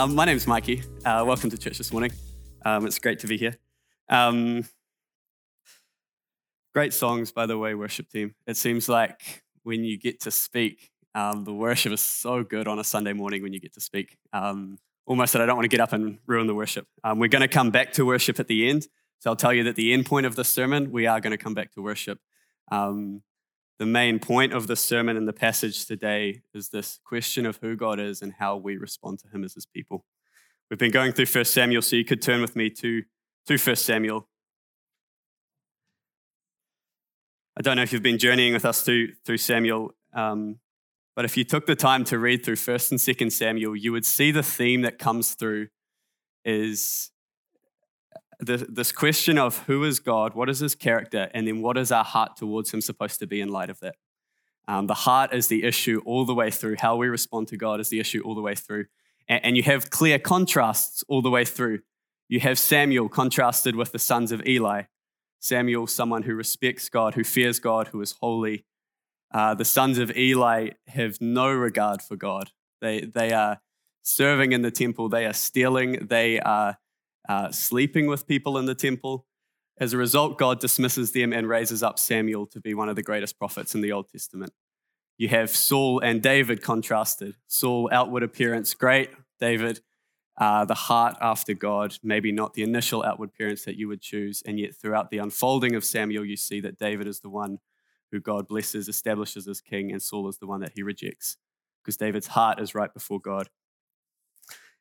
Um, 0.00 0.14
my 0.14 0.24
name's 0.24 0.46
Mikey. 0.46 0.82
Uh, 1.04 1.22
welcome 1.26 1.50
to 1.50 1.58
church 1.58 1.76
this 1.76 1.92
morning. 1.92 2.10
Um, 2.64 2.86
it's 2.86 2.98
great 2.98 3.18
to 3.18 3.26
be 3.26 3.36
here. 3.36 3.58
Um, 4.08 4.64
great 6.72 6.94
songs, 6.94 7.32
by 7.32 7.44
the 7.44 7.58
way, 7.58 7.74
worship 7.74 8.08
team. 8.08 8.34
It 8.46 8.56
seems 8.56 8.88
like 8.88 9.42
when 9.62 9.84
you 9.84 9.98
get 9.98 10.20
to 10.20 10.30
speak, 10.30 10.90
um, 11.14 11.44
the 11.44 11.52
worship 11.52 11.92
is 11.92 12.00
so 12.00 12.42
good 12.42 12.66
on 12.66 12.78
a 12.78 12.84
Sunday 12.84 13.12
morning 13.12 13.42
when 13.42 13.52
you 13.52 13.60
get 13.60 13.74
to 13.74 13.80
speak. 13.82 14.16
Um, 14.32 14.78
almost 15.04 15.34
that 15.34 15.42
I 15.42 15.44
don't 15.44 15.56
want 15.56 15.64
to 15.64 15.76
get 15.76 15.80
up 15.80 15.92
and 15.92 16.18
ruin 16.26 16.46
the 16.46 16.54
worship. 16.54 16.86
Um, 17.04 17.18
we're 17.18 17.28
going 17.28 17.42
to 17.42 17.48
come 17.48 17.70
back 17.70 17.92
to 17.92 18.06
worship 18.06 18.40
at 18.40 18.48
the 18.48 18.70
end. 18.70 18.86
So 19.18 19.28
I'll 19.28 19.36
tell 19.36 19.52
you 19.52 19.64
that 19.64 19.76
the 19.76 19.92
end 19.92 20.06
point 20.06 20.24
of 20.24 20.34
this 20.34 20.48
sermon, 20.48 20.92
we 20.92 21.06
are 21.08 21.20
going 21.20 21.32
to 21.32 21.36
come 21.36 21.52
back 21.52 21.72
to 21.72 21.82
worship. 21.82 22.18
Um, 22.72 23.20
the 23.80 23.86
main 23.86 24.18
point 24.18 24.52
of 24.52 24.66
the 24.66 24.76
sermon 24.76 25.16
and 25.16 25.26
the 25.26 25.32
passage 25.32 25.86
today 25.86 26.42
is 26.52 26.68
this 26.68 27.00
question 27.02 27.46
of 27.46 27.56
who 27.62 27.74
God 27.74 27.98
is 27.98 28.20
and 28.20 28.34
how 28.34 28.54
we 28.54 28.76
respond 28.76 29.20
to 29.20 29.28
him 29.28 29.42
as 29.42 29.54
his 29.54 29.64
people. 29.64 30.04
We've 30.68 30.78
been 30.78 30.90
going 30.90 31.12
through 31.12 31.24
1 31.24 31.46
Samuel, 31.46 31.80
so 31.80 31.96
you 31.96 32.04
could 32.04 32.20
turn 32.20 32.42
with 32.42 32.54
me 32.54 32.68
to, 32.68 33.02
to 33.46 33.56
1 33.56 33.76
Samuel. 33.76 34.28
I 37.56 37.62
don't 37.62 37.76
know 37.76 37.82
if 37.82 37.90
you've 37.90 38.02
been 38.02 38.18
journeying 38.18 38.52
with 38.52 38.66
us 38.66 38.82
through, 38.82 39.14
through 39.24 39.38
Samuel, 39.38 39.94
um, 40.12 40.58
but 41.16 41.24
if 41.24 41.38
you 41.38 41.44
took 41.44 41.64
the 41.64 41.74
time 41.74 42.04
to 42.04 42.18
read 42.18 42.44
through 42.44 42.56
1st 42.56 42.90
and 42.90 43.00
2nd 43.00 43.32
Samuel, 43.32 43.74
you 43.74 43.92
would 43.92 44.04
see 44.04 44.30
the 44.30 44.42
theme 44.42 44.82
that 44.82 44.98
comes 44.98 45.32
through 45.32 45.68
is 46.44 47.12
this 48.40 48.92
question 48.92 49.38
of 49.38 49.58
who 49.64 49.84
is 49.84 50.00
God, 50.00 50.34
what 50.34 50.48
is 50.48 50.60
his 50.60 50.74
character, 50.74 51.30
and 51.34 51.46
then 51.46 51.62
what 51.62 51.76
is 51.76 51.92
our 51.92 52.04
heart 52.04 52.36
towards 52.36 52.72
him 52.72 52.80
supposed 52.80 53.18
to 53.20 53.26
be 53.26 53.40
in 53.40 53.48
light 53.48 53.70
of 53.70 53.80
that. 53.80 53.96
Um, 54.68 54.86
the 54.86 54.94
heart 54.94 55.32
is 55.32 55.48
the 55.48 55.64
issue 55.64 56.00
all 56.04 56.24
the 56.24 56.34
way 56.34 56.50
through. 56.50 56.76
How 56.78 56.96
we 56.96 57.08
respond 57.08 57.48
to 57.48 57.56
God 57.56 57.80
is 57.80 57.88
the 57.88 58.00
issue 58.00 58.22
all 58.24 58.34
the 58.34 58.40
way 58.40 58.54
through. 58.54 58.86
And, 59.28 59.44
and 59.44 59.56
you 59.56 59.62
have 59.64 59.90
clear 59.90 60.18
contrasts 60.18 61.02
all 61.08 61.22
the 61.22 61.30
way 61.30 61.44
through. 61.44 61.80
You 62.28 62.40
have 62.40 62.58
Samuel 62.58 63.08
contrasted 63.08 63.74
with 63.74 63.92
the 63.92 63.98
sons 63.98 64.30
of 64.32 64.46
Eli. 64.46 64.82
Samuel, 65.40 65.86
someone 65.86 66.22
who 66.22 66.34
respects 66.34 66.88
God, 66.88 67.14
who 67.14 67.24
fears 67.24 67.58
God, 67.58 67.88
who 67.88 68.00
is 68.00 68.12
holy. 68.20 68.64
Uh, 69.32 69.54
the 69.54 69.64
sons 69.64 69.98
of 69.98 70.16
Eli 70.16 70.70
have 70.86 71.20
no 71.20 71.50
regard 71.50 72.02
for 72.02 72.16
God. 72.16 72.50
They, 72.80 73.00
they 73.00 73.32
are 73.32 73.60
serving 74.02 74.52
in 74.52 74.62
the 74.62 74.70
temple, 74.70 75.08
they 75.08 75.26
are 75.26 75.32
stealing, 75.32 76.06
they 76.06 76.40
are 76.40 76.78
uh, 77.30 77.52
sleeping 77.52 78.08
with 78.08 78.26
people 78.26 78.58
in 78.58 78.66
the 78.66 78.74
temple. 78.74 79.24
As 79.78 79.92
a 79.92 79.96
result, 79.96 80.36
God 80.36 80.58
dismisses 80.58 81.12
them 81.12 81.32
and 81.32 81.48
raises 81.48 81.80
up 81.80 81.96
Samuel 81.96 82.44
to 82.48 82.60
be 82.60 82.74
one 82.74 82.88
of 82.88 82.96
the 82.96 83.04
greatest 83.04 83.38
prophets 83.38 83.72
in 83.72 83.82
the 83.82 83.92
Old 83.92 84.08
Testament. 84.08 84.52
You 85.16 85.28
have 85.28 85.50
Saul 85.50 86.00
and 86.00 86.20
David 86.20 86.60
contrasted. 86.60 87.36
Saul, 87.46 87.88
outward 87.92 88.24
appearance, 88.24 88.74
great. 88.74 89.10
David, 89.38 89.80
uh, 90.38 90.64
the 90.64 90.74
heart 90.74 91.18
after 91.20 91.54
God, 91.54 91.96
maybe 92.02 92.32
not 92.32 92.54
the 92.54 92.64
initial 92.64 93.04
outward 93.04 93.28
appearance 93.28 93.64
that 93.64 93.76
you 93.76 93.86
would 93.86 94.00
choose. 94.00 94.42
And 94.44 94.58
yet, 94.58 94.74
throughout 94.74 95.10
the 95.10 95.18
unfolding 95.18 95.76
of 95.76 95.84
Samuel, 95.84 96.24
you 96.24 96.36
see 96.36 96.60
that 96.62 96.78
David 96.78 97.06
is 97.06 97.20
the 97.20 97.30
one 97.30 97.58
who 98.10 98.18
God 98.18 98.48
blesses, 98.48 98.88
establishes 98.88 99.46
as 99.46 99.60
king, 99.60 99.92
and 99.92 100.02
Saul 100.02 100.28
is 100.28 100.38
the 100.38 100.48
one 100.48 100.62
that 100.62 100.72
he 100.74 100.82
rejects 100.82 101.36
because 101.80 101.96
David's 101.96 102.26
heart 102.26 102.60
is 102.60 102.74
right 102.74 102.92
before 102.92 103.20
God. 103.20 103.48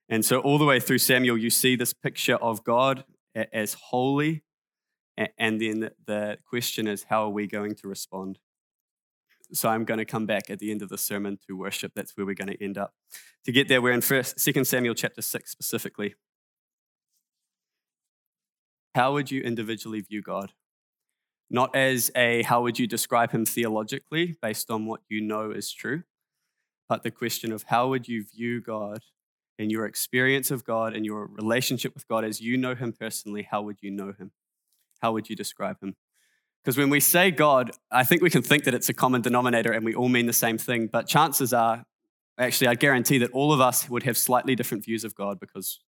And 0.09 0.25
so, 0.25 0.39
all 0.39 0.57
the 0.57 0.65
way 0.65 0.79
through 0.79 0.97
Samuel, 0.97 1.37
you 1.37 1.51
see 1.51 1.75
this 1.75 1.93
picture 1.93 2.35
of 2.35 2.63
God 2.63 3.05
as 3.35 3.75
holy. 3.75 4.43
And 5.37 5.61
then 5.61 5.91
the 6.07 6.37
question 6.49 6.87
is, 6.87 7.05
how 7.09 7.25
are 7.25 7.29
we 7.29 7.45
going 7.45 7.75
to 7.75 7.87
respond? 7.87 8.39
So, 9.53 9.69
I'm 9.69 9.85
going 9.85 9.99
to 9.99 10.05
come 10.05 10.25
back 10.25 10.49
at 10.49 10.57
the 10.57 10.71
end 10.71 10.81
of 10.81 10.89
the 10.89 10.97
sermon 10.97 11.37
to 11.47 11.55
worship. 11.55 11.91
That's 11.95 12.17
where 12.17 12.25
we're 12.25 12.33
going 12.33 12.47
to 12.47 12.63
end 12.63 12.77
up. 12.77 12.93
To 13.45 13.51
get 13.51 13.67
there, 13.67 13.83
we're 13.83 13.93
in 13.93 14.01
first, 14.01 14.43
2 14.43 14.63
Samuel 14.63 14.95
chapter 14.95 15.21
6 15.21 15.51
specifically. 15.51 16.15
How 18.95 19.13
would 19.13 19.29
you 19.29 19.41
individually 19.41 20.01
view 20.01 20.23
God? 20.23 20.53
Not 21.51 21.75
as 21.75 22.11
a 22.15 22.41
how 22.43 22.63
would 22.63 22.79
you 22.79 22.87
describe 22.87 23.31
him 23.31 23.45
theologically 23.45 24.37
based 24.41 24.71
on 24.71 24.85
what 24.85 25.01
you 25.07 25.21
know 25.21 25.51
is 25.51 25.71
true, 25.71 26.03
but 26.87 27.03
the 27.03 27.11
question 27.11 27.51
of 27.51 27.63
how 27.67 27.89
would 27.89 28.07
you 28.07 28.23
view 28.23 28.61
God 28.61 29.01
in 29.59 29.69
your 29.69 29.85
experience 29.85 30.49
of 30.49 30.63
God 30.63 30.95
and 30.95 31.05
your 31.05 31.27
relationship 31.27 31.93
with 31.93 32.07
God 32.07 32.23
as 32.23 32.39
you 32.39 32.57
know 32.57 32.73
Him 32.73 32.93
personally, 32.97 33.43
how 33.43 33.61
would 33.61 33.77
you 33.81 33.91
know 33.91 34.13
Him? 34.17 34.31
How 35.01 35.11
would 35.11 35.29
you 35.29 35.35
describe 35.35 35.81
Him? 35.83 35.95
Because 36.63 36.77
when 36.77 36.89
we 36.89 37.01
say 37.01 37.29
God, 37.29 37.71
I 37.91 38.05
think 38.05 38.21
we 38.21 38.29
can 38.29 38.41
think 38.41 38.63
that 38.63 38.73
it's 38.73 38.89
a 38.89 38.93
common 38.93 39.21
denominator 39.21 39.71
and 39.71 39.83
we 39.83 39.93
all 39.93 40.09
mean 40.09 40.25
the 40.25 40.33
same 40.33 40.57
thing, 40.57 40.87
but 40.87 41.07
chances 41.07 41.53
are, 41.53 41.83
actually, 42.37 42.67
I 42.67 42.75
guarantee 42.75 43.17
that 43.19 43.31
all 43.31 43.51
of 43.51 43.59
us 43.59 43.89
would 43.89 44.03
have 44.03 44.17
slightly 44.17 44.55
different 44.55 44.85
views 44.85 45.03
of 45.03 45.13
God 45.13 45.39
because 45.39 45.81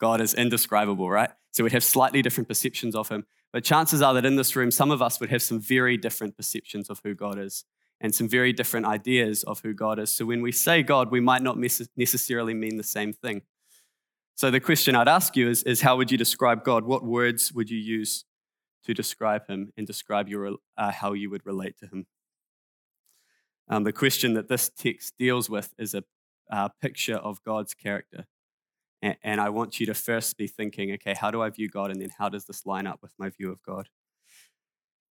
God 0.00 0.22
is 0.22 0.32
indescribable, 0.32 1.10
right? 1.10 1.30
So 1.52 1.62
we'd 1.62 1.72
have 1.72 1.84
slightly 1.84 2.22
different 2.22 2.48
perceptions 2.48 2.96
of 2.96 3.10
Him. 3.10 3.26
But 3.52 3.64
chances 3.64 4.02
are 4.02 4.14
that 4.14 4.24
in 4.24 4.36
this 4.36 4.56
room, 4.56 4.70
some 4.70 4.90
of 4.90 5.02
us 5.02 5.20
would 5.20 5.30
have 5.30 5.42
some 5.42 5.60
very 5.60 5.96
different 5.96 6.36
perceptions 6.36 6.88
of 6.88 7.00
who 7.04 7.14
God 7.14 7.38
is 7.38 7.64
and 8.04 8.14
some 8.14 8.28
very 8.28 8.52
different 8.52 8.84
ideas 8.84 9.44
of 9.44 9.60
who 9.60 9.72
God 9.72 9.98
is. 9.98 10.10
So 10.10 10.26
when 10.26 10.42
we 10.42 10.52
say 10.52 10.82
God, 10.82 11.10
we 11.10 11.20
might 11.20 11.40
not 11.40 11.56
necessarily 11.56 12.52
mean 12.52 12.76
the 12.76 12.82
same 12.82 13.14
thing. 13.14 13.40
So 14.34 14.50
the 14.50 14.60
question 14.60 14.94
I'd 14.94 15.08
ask 15.08 15.38
you 15.38 15.48
is, 15.48 15.62
is 15.62 15.80
how 15.80 15.96
would 15.96 16.12
you 16.12 16.18
describe 16.18 16.64
God? 16.64 16.84
What 16.84 17.02
words 17.02 17.50
would 17.54 17.70
you 17.70 17.78
use 17.78 18.26
to 18.84 18.92
describe 18.92 19.46
him 19.46 19.72
and 19.78 19.86
describe 19.86 20.28
your, 20.28 20.56
uh, 20.76 20.92
how 20.92 21.14
you 21.14 21.30
would 21.30 21.46
relate 21.46 21.78
to 21.78 21.86
him? 21.86 22.04
Um, 23.70 23.84
the 23.84 23.92
question 23.92 24.34
that 24.34 24.48
this 24.48 24.68
text 24.68 25.14
deals 25.18 25.48
with 25.48 25.72
is 25.78 25.94
a 25.94 26.04
uh, 26.52 26.68
picture 26.82 27.16
of 27.16 27.42
God's 27.42 27.72
character. 27.72 28.26
And, 29.00 29.16
and 29.22 29.40
I 29.40 29.48
want 29.48 29.80
you 29.80 29.86
to 29.86 29.94
first 29.94 30.36
be 30.36 30.46
thinking, 30.46 30.92
okay, 30.92 31.14
how 31.18 31.30
do 31.30 31.40
I 31.40 31.48
view 31.48 31.70
God? 31.70 31.90
And 31.90 32.02
then 32.02 32.10
how 32.18 32.28
does 32.28 32.44
this 32.44 32.66
line 32.66 32.86
up 32.86 32.98
with 33.00 33.14
my 33.18 33.30
view 33.30 33.50
of 33.50 33.62
God? 33.62 33.88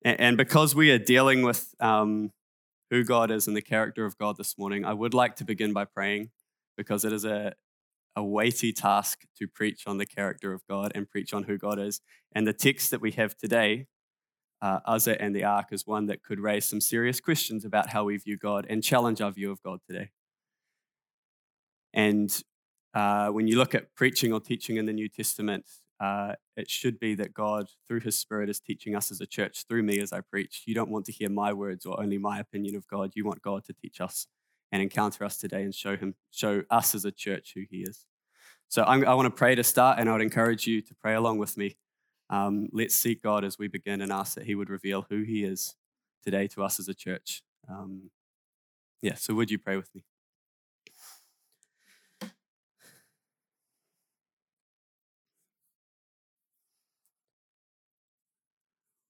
And, 0.05 0.19
and 0.19 0.37
because 0.37 0.75
we 0.75 0.91
are 0.91 0.99
dealing 0.99 1.41
with 1.41 1.73
um, 1.79 2.29
who 2.93 3.03
God 3.03 3.31
is 3.31 3.47
and 3.47 3.57
the 3.57 3.61
character 3.63 4.05
of 4.05 4.19
God 4.19 4.37
this 4.37 4.55
morning, 4.55 4.85
I 4.85 4.93
would 4.93 5.15
like 5.15 5.35
to 5.37 5.43
begin 5.43 5.73
by 5.73 5.83
praying 5.83 6.29
because 6.77 7.03
it 7.03 7.11
is 7.11 7.25
a, 7.25 7.55
a 8.15 8.23
weighty 8.23 8.71
task 8.71 9.21
to 9.39 9.47
preach 9.47 9.87
on 9.87 9.97
the 9.97 10.05
character 10.05 10.53
of 10.53 10.61
God 10.69 10.91
and 10.93 11.09
preach 11.09 11.33
on 11.33 11.45
who 11.45 11.57
God 11.57 11.79
is. 11.79 12.01
And 12.33 12.45
the 12.45 12.53
text 12.53 12.91
that 12.91 13.01
we 13.01 13.09
have 13.13 13.35
today, 13.35 13.87
uh, 14.61 14.81
Uzzah 14.85 15.19
and 15.19 15.35
the 15.35 15.43
Ark, 15.43 15.69
is 15.71 15.87
one 15.87 16.05
that 16.05 16.21
could 16.21 16.39
raise 16.39 16.65
some 16.65 16.79
serious 16.79 17.19
questions 17.19 17.65
about 17.65 17.89
how 17.89 18.03
we 18.03 18.17
view 18.17 18.37
God 18.37 18.67
and 18.69 18.83
challenge 18.83 19.21
our 19.21 19.31
view 19.31 19.49
of 19.49 19.63
God 19.63 19.79
today. 19.89 20.11
And 21.95 22.43
uh, 22.93 23.29
when 23.29 23.47
you 23.47 23.57
look 23.57 23.73
at 23.73 23.95
preaching 23.95 24.31
or 24.31 24.39
teaching 24.39 24.77
in 24.77 24.85
the 24.85 24.93
New 24.93 25.09
Testament, 25.09 25.65
uh, 25.99 26.33
it 26.57 26.69
should 26.69 26.99
be 26.99 27.15
that 27.15 27.33
God, 27.33 27.67
through 27.87 28.01
His 28.01 28.17
Spirit, 28.17 28.49
is 28.49 28.59
teaching 28.59 28.95
us 28.95 29.11
as 29.11 29.21
a 29.21 29.25
church, 29.25 29.65
through 29.67 29.83
me 29.83 29.99
as 29.99 30.11
I 30.11 30.21
preach. 30.21 30.63
You 30.65 30.75
don't 30.75 30.89
want 30.89 31.05
to 31.05 31.11
hear 31.11 31.29
my 31.29 31.53
words 31.53 31.85
or 31.85 31.99
only 31.99 32.17
my 32.17 32.39
opinion 32.39 32.75
of 32.75 32.87
God. 32.87 33.11
You 33.15 33.25
want 33.25 33.41
God 33.41 33.63
to 33.65 33.73
teach 33.73 34.01
us 34.01 34.27
and 34.71 34.81
encounter 34.81 35.23
us 35.23 35.37
today 35.37 35.63
and 35.63 35.73
show 35.73 35.95
Him, 35.95 36.15
show 36.31 36.63
us 36.69 36.95
as 36.95 37.05
a 37.05 37.11
church 37.11 37.53
who 37.55 37.63
He 37.69 37.83
is. 37.83 38.05
So 38.67 38.83
I'm, 38.83 39.05
i 39.05 39.13
want 39.13 39.27
to 39.27 39.37
pray 39.37 39.55
to 39.55 39.63
start, 39.63 39.99
and 39.99 40.09
I 40.09 40.13
would 40.13 40.21
encourage 40.21 40.65
you 40.65 40.81
to 40.81 40.95
pray 40.95 41.13
along 41.13 41.37
with 41.37 41.57
me. 41.57 41.77
Um, 42.29 42.69
let's 42.71 42.95
seek 42.95 43.21
God 43.21 43.43
as 43.43 43.59
we 43.59 43.67
begin 43.67 44.01
and 44.01 44.11
ask 44.11 44.35
that 44.35 44.45
He 44.45 44.55
would 44.55 44.69
reveal 44.69 45.05
who 45.09 45.21
He 45.23 45.43
is 45.43 45.75
today 46.23 46.47
to 46.47 46.63
us 46.63 46.79
as 46.79 46.87
a 46.87 46.93
church. 46.93 47.43
Um, 47.69 48.09
yeah, 49.01 49.15
so 49.15 49.33
would 49.35 49.51
you 49.51 49.59
pray 49.59 49.77
with 49.77 49.93
me? 49.93 50.03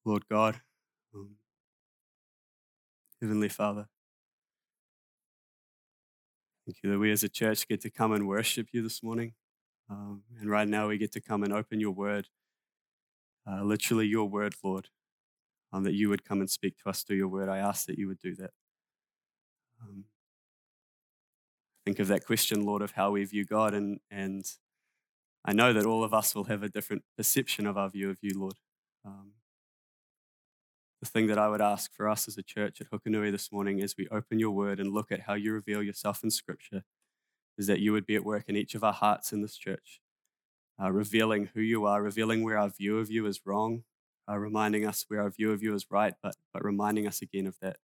Lord 0.05 0.23
God, 0.29 0.59
um, 1.15 1.35
Heavenly 3.21 3.49
Father. 3.49 3.87
Thank 6.65 6.77
you 6.83 6.91
that 6.91 6.99
we 6.99 7.11
as 7.11 7.23
a 7.23 7.29
church 7.29 7.67
get 7.67 7.81
to 7.81 7.89
come 7.89 8.11
and 8.13 8.27
worship 8.27 8.67
you 8.71 8.81
this 8.81 9.01
morning. 9.03 9.33
Um, 9.89 10.23
and 10.39 10.49
right 10.49 10.67
now 10.67 10.87
we 10.87 10.97
get 10.97 11.11
to 11.13 11.21
come 11.21 11.43
and 11.43 11.53
open 11.53 11.79
your 11.79 11.91
word, 11.91 12.27
uh, 13.49 13.63
literally 13.63 14.07
your 14.07 14.29
word, 14.29 14.55
Lord, 14.63 14.89
um, 15.71 15.83
that 15.83 15.93
you 15.93 16.09
would 16.09 16.25
come 16.25 16.39
and 16.39 16.49
speak 16.49 16.77
to 16.79 16.89
us 16.89 17.03
through 17.03 17.17
your 17.17 17.27
word. 17.27 17.49
I 17.49 17.57
ask 17.57 17.85
that 17.87 17.97
you 17.97 18.07
would 18.07 18.19
do 18.19 18.35
that. 18.35 18.51
Um, 19.81 20.05
think 21.85 21.99
of 21.99 22.07
that 22.07 22.25
question, 22.25 22.65
Lord, 22.65 22.81
of 22.81 22.91
how 22.91 23.11
we 23.11 23.23
view 23.25 23.45
God. 23.45 23.73
And, 23.73 23.99
and 24.09 24.45
I 25.45 25.51
know 25.51 25.73
that 25.73 25.85
all 25.85 26.03
of 26.03 26.13
us 26.13 26.33
will 26.33 26.45
have 26.45 26.63
a 26.63 26.69
different 26.69 27.03
perception 27.17 27.67
of 27.67 27.77
our 27.77 27.89
view 27.89 28.09
of 28.09 28.17
you, 28.21 28.39
Lord. 28.39 28.55
Um, 29.05 29.31
the 31.03 31.09
thing 31.09 31.27
that 31.27 31.37
I 31.37 31.49
would 31.49 31.59
ask 31.59 31.93
for 31.93 32.07
us 32.07 32.29
as 32.29 32.37
a 32.37 32.43
church 32.43 32.79
at 32.79 32.89
Hukanui 32.89 33.29
this 33.29 33.51
morning 33.51 33.83
as 33.83 33.95
we 33.97 34.07
open 34.07 34.39
your 34.39 34.51
word 34.51 34.79
and 34.79 34.93
look 34.93 35.11
at 35.11 35.21
how 35.21 35.33
you 35.33 35.51
reveal 35.51 35.83
yourself 35.83 36.23
in 36.23 36.31
Scripture 36.31 36.83
is 37.57 37.67
that 37.67 37.81
you 37.81 37.91
would 37.91 38.05
be 38.05 38.15
at 38.15 38.23
work 38.23 38.45
in 38.47 38.55
each 38.55 38.73
of 38.73 38.85
our 38.85 38.93
hearts 38.93 39.33
in 39.33 39.41
this 39.41 39.57
church, 39.57 39.99
uh, 40.81 40.89
revealing 40.89 41.49
who 41.53 41.59
you 41.59 41.85
are, 41.85 42.01
revealing 42.01 42.41
where 42.41 42.57
our 42.57 42.69
view 42.69 42.99
of 42.99 43.11
you 43.11 43.25
is 43.25 43.41
wrong, 43.45 43.83
uh, 44.31 44.37
reminding 44.37 44.85
us 44.85 45.03
where 45.09 45.21
our 45.21 45.29
view 45.29 45.51
of 45.51 45.61
you 45.61 45.73
is 45.73 45.91
right, 45.91 46.13
but, 46.23 46.35
but 46.53 46.63
reminding 46.63 47.05
us 47.05 47.21
again 47.21 47.47
of 47.47 47.57
that. 47.61 47.75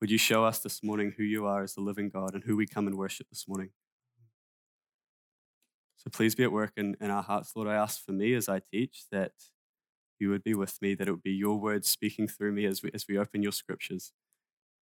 Would 0.00 0.10
you 0.10 0.16
show 0.16 0.46
us 0.46 0.60
this 0.60 0.82
morning 0.82 1.12
who 1.18 1.24
you 1.24 1.44
are 1.44 1.62
as 1.62 1.74
the 1.74 1.82
living 1.82 2.08
God 2.08 2.32
and 2.34 2.44
who 2.44 2.56
we 2.56 2.66
come 2.66 2.86
and 2.86 2.96
worship 2.96 3.28
this 3.28 3.46
morning? 3.46 3.68
So 5.98 6.08
please 6.10 6.34
be 6.34 6.44
at 6.44 6.52
work 6.52 6.72
in, 6.78 6.96
in 7.02 7.10
our 7.10 7.22
hearts, 7.22 7.52
Lord. 7.54 7.68
I 7.68 7.74
ask 7.74 8.02
for 8.02 8.12
me 8.12 8.32
as 8.32 8.48
I 8.48 8.62
teach 8.72 9.04
that 9.12 9.32
you 10.18 10.30
would 10.30 10.44
be 10.44 10.54
with 10.54 10.80
me, 10.80 10.94
that 10.94 11.08
it 11.08 11.10
would 11.10 11.22
be 11.22 11.32
your 11.32 11.58
words 11.58 11.88
speaking 11.88 12.28
through 12.28 12.52
me 12.52 12.64
as 12.66 12.82
we, 12.82 12.90
as 12.94 13.06
we 13.08 13.18
open 13.18 13.42
your 13.42 13.52
scriptures, 13.52 14.12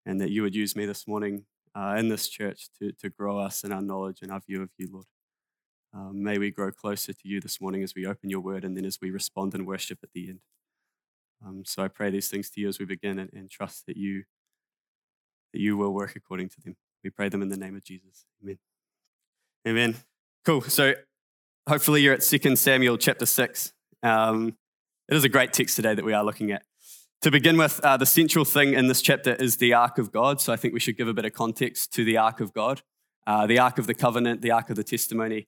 and 0.05 0.19
that 0.21 0.31
you 0.31 0.41
would 0.41 0.55
use 0.55 0.75
me 0.75 0.85
this 0.85 1.07
morning 1.07 1.45
uh, 1.75 1.95
in 1.97 2.09
this 2.09 2.27
church 2.27 2.67
to, 2.79 2.91
to 2.93 3.09
grow 3.09 3.39
us 3.39 3.63
in 3.63 3.71
our 3.71 3.81
knowledge 3.81 4.19
and 4.21 4.31
our 4.31 4.39
view 4.39 4.61
of 4.61 4.69
you, 4.77 4.89
Lord. 4.91 5.05
Um, 5.93 6.23
may 6.23 6.37
we 6.37 6.49
grow 6.49 6.71
closer 6.71 7.13
to 7.13 7.27
you 7.27 7.39
this 7.39 7.61
morning 7.61 7.83
as 7.83 7.93
we 7.95 8.05
open 8.05 8.29
your 8.29 8.39
word 8.39 8.63
and 8.63 8.75
then 8.75 8.85
as 8.85 8.99
we 8.99 9.11
respond 9.11 9.53
in 9.53 9.65
worship 9.65 9.99
at 10.01 10.09
the 10.13 10.29
end. 10.29 10.39
Um, 11.45 11.63
so 11.65 11.83
I 11.83 11.87
pray 11.87 12.09
these 12.09 12.29
things 12.29 12.49
to 12.51 12.61
you 12.61 12.67
as 12.67 12.79
we 12.79 12.85
begin 12.85 13.19
and, 13.19 13.31
and 13.33 13.49
trust 13.49 13.85
that 13.87 13.97
you 13.97 14.23
that 15.53 15.59
you 15.59 15.77
will 15.77 15.93
work 15.93 16.15
according 16.15 16.49
to 16.49 16.61
them. 16.61 16.75
We 17.03 17.11
pray 17.11 17.29
them 17.29 17.43
in 17.43 17.49
the 17.49 17.57
name 17.57 17.75
of 17.75 17.83
Jesus. 17.83 18.25
Amen. 18.41 18.57
Amen. 19.67 19.95
Cool. 20.45 20.61
So 20.61 20.95
hopefully 21.69 22.01
you're 22.01 22.15
at 22.15 22.21
2 22.21 22.55
Samuel 22.55 22.97
chapter 22.97 23.27
6. 23.27 23.71
Um, 24.01 24.57
it 25.09 25.15
is 25.15 25.23
a 25.23 25.29
great 25.29 25.53
text 25.53 25.75
today 25.75 25.93
that 25.93 26.05
we 26.05 26.13
are 26.13 26.23
looking 26.23 26.51
at. 26.51 26.63
To 27.23 27.31
begin 27.31 27.57
with, 27.57 27.79
uh, 27.83 27.97
the 27.97 28.05
central 28.05 28.45
thing 28.45 28.73
in 28.73 28.87
this 28.87 29.01
chapter 29.01 29.33
is 29.35 29.57
the 29.57 29.73
Ark 29.73 29.97
of 29.97 30.11
God. 30.11 30.41
So 30.41 30.51
I 30.51 30.55
think 30.55 30.73
we 30.73 30.79
should 30.79 30.97
give 30.97 31.07
a 31.07 31.13
bit 31.13 31.25
of 31.25 31.33
context 31.33 31.93
to 31.93 32.03
the 32.03 32.17
Ark 32.17 32.41
of 32.41 32.53
God, 32.53 32.81
uh, 33.25 33.47
the 33.47 33.59
Ark 33.59 33.77
of 33.77 33.87
the 33.87 33.93
Covenant, 33.93 34.41
the 34.41 34.51
Ark 34.51 34.69
of 34.69 34.75
the 34.75 34.83
Testimony, 34.83 35.47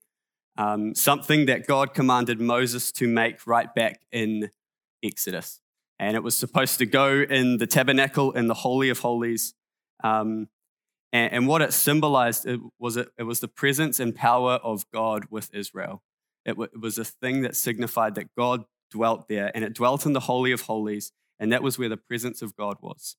um, 0.57 0.95
something 0.95 1.47
that 1.47 1.67
God 1.67 1.93
commanded 1.93 2.39
Moses 2.39 2.91
to 2.93 3.07
make 3.07 3.45
right 3.45 3.73
back 3.73 4.01
in 4.11 4.51
Exodus. 5.03 5.59
And 5.99 6.15
it 6.15 6.23
was 6.23 6.37
supposed 6.37 6.77
to 6.79 6.85
go 6.85 7.21
in 7.21 7.57
the 7.57 7.67
tabernacle 7.67 8.31
in 8.31 8.47
the 8.47 8.53
Holy 8.53 8.89
of 8.89 8.99
Holies. 8.99 9.53
Um, 10.03 10.47
and, 11.11 11.33
and, 11.33 11.47
what 11.47 11.61
it 11.61 11.73
symbolized 11.73 12.45
it 12.45 12.59
was, 12.79 12.97
it, 12.97 13.09
it 13.17 13.23
was 13.23 13.39
the 13.39 13.47
presence 13.47 13.99
and 13.99 14.13
power 14.13 14.53
of 14.63 14.89
God 14.91 15.25
with 15.29 15.53
Israel. 15.53 16.03
It, 16.45 16.51
w- 16.51 16.69
it 16.73 16.79
was 16.79 16.97
a 16.97 17.05
thing 17.05 17.41
that 17.41 17.55
signified 17.55 18.15
that 18.15 18.35
God 18.37 18.65
dwelt 18.91 19.27
there, 19.27 19.51
and 19.53 19.63
it 19.63 19.73
dwelt 19.73 20.05
in 20.05 20.13
the 20.13 20.21
Holy 20.21 20.51
of 20.51 20.61
Holies, 20.61 21.11
and 21.39 21.51
that 21.51 21.63
was 21.63 21.77
where 21.77 21.89
the 21.89 21.97
presence 21.97 22.41
of 22.41 22.55
God 22.55 22.77
was. 22.81 23.15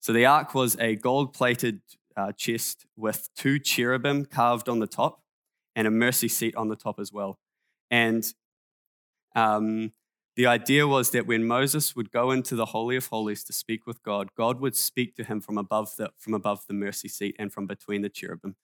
So 0.00 0.12
the 0.12 0.26
ark 0.26 0.54
was 0.54 0.76
a 0.80 0.96
gold 0.96 1.32
plated 1.32 1.80
uh, 2.16 2.32
chest 2.32 2.86
with 2.96 3.28
two 3.36 3.58
cherubim 3.58 4.24
carved 4.24 4.68
on 4.68 4.80
the 4.80 4.86
top 4.86 5.22
and 5.74 5.86
a 5.86 5.90
mercy 5.90 6.28
seat 6.28 6.54
on 6.56 6.68
the 6.68 6.76
top 6.76 6.98
as 6.98 7.12
well. 7.12 7.38
And 7.90 8.24
um, 9.34 9.92
the 10.34 10.46
idea 10.46 10.86
was 10.86 11.10
that 11.10 11.26
when 11.26 11.46
Moses 11.46 11.94
would 11.94 12.10
go 12.10 12.30
into 12.30 12.56
the 12.56 12.66
Holy 12.66 12.96
of 12.96 13.06
Holies 13.06 13.44
to 13.44 13.52
speak 13.52 13.86
with 13.86 14.02
God, 14.02 14.30
God 14.36 14.60
would 14.60 14.76
speak 14.76 15.14
to 15.16 15.24
him 15.24 15.40
from 15.40 15.58
above 15.58 15.94
the, 15.96 16.10
from 16.18 16.34
above 16.34 16.66
the 16.66 16.74
mercy 16.74 17.08
seat 17.08 17.36
and 17.38 17.52
from 17.52 17.66
between 17.66 18.02
the 18.02 18.08
cherubim. 18.08 18.56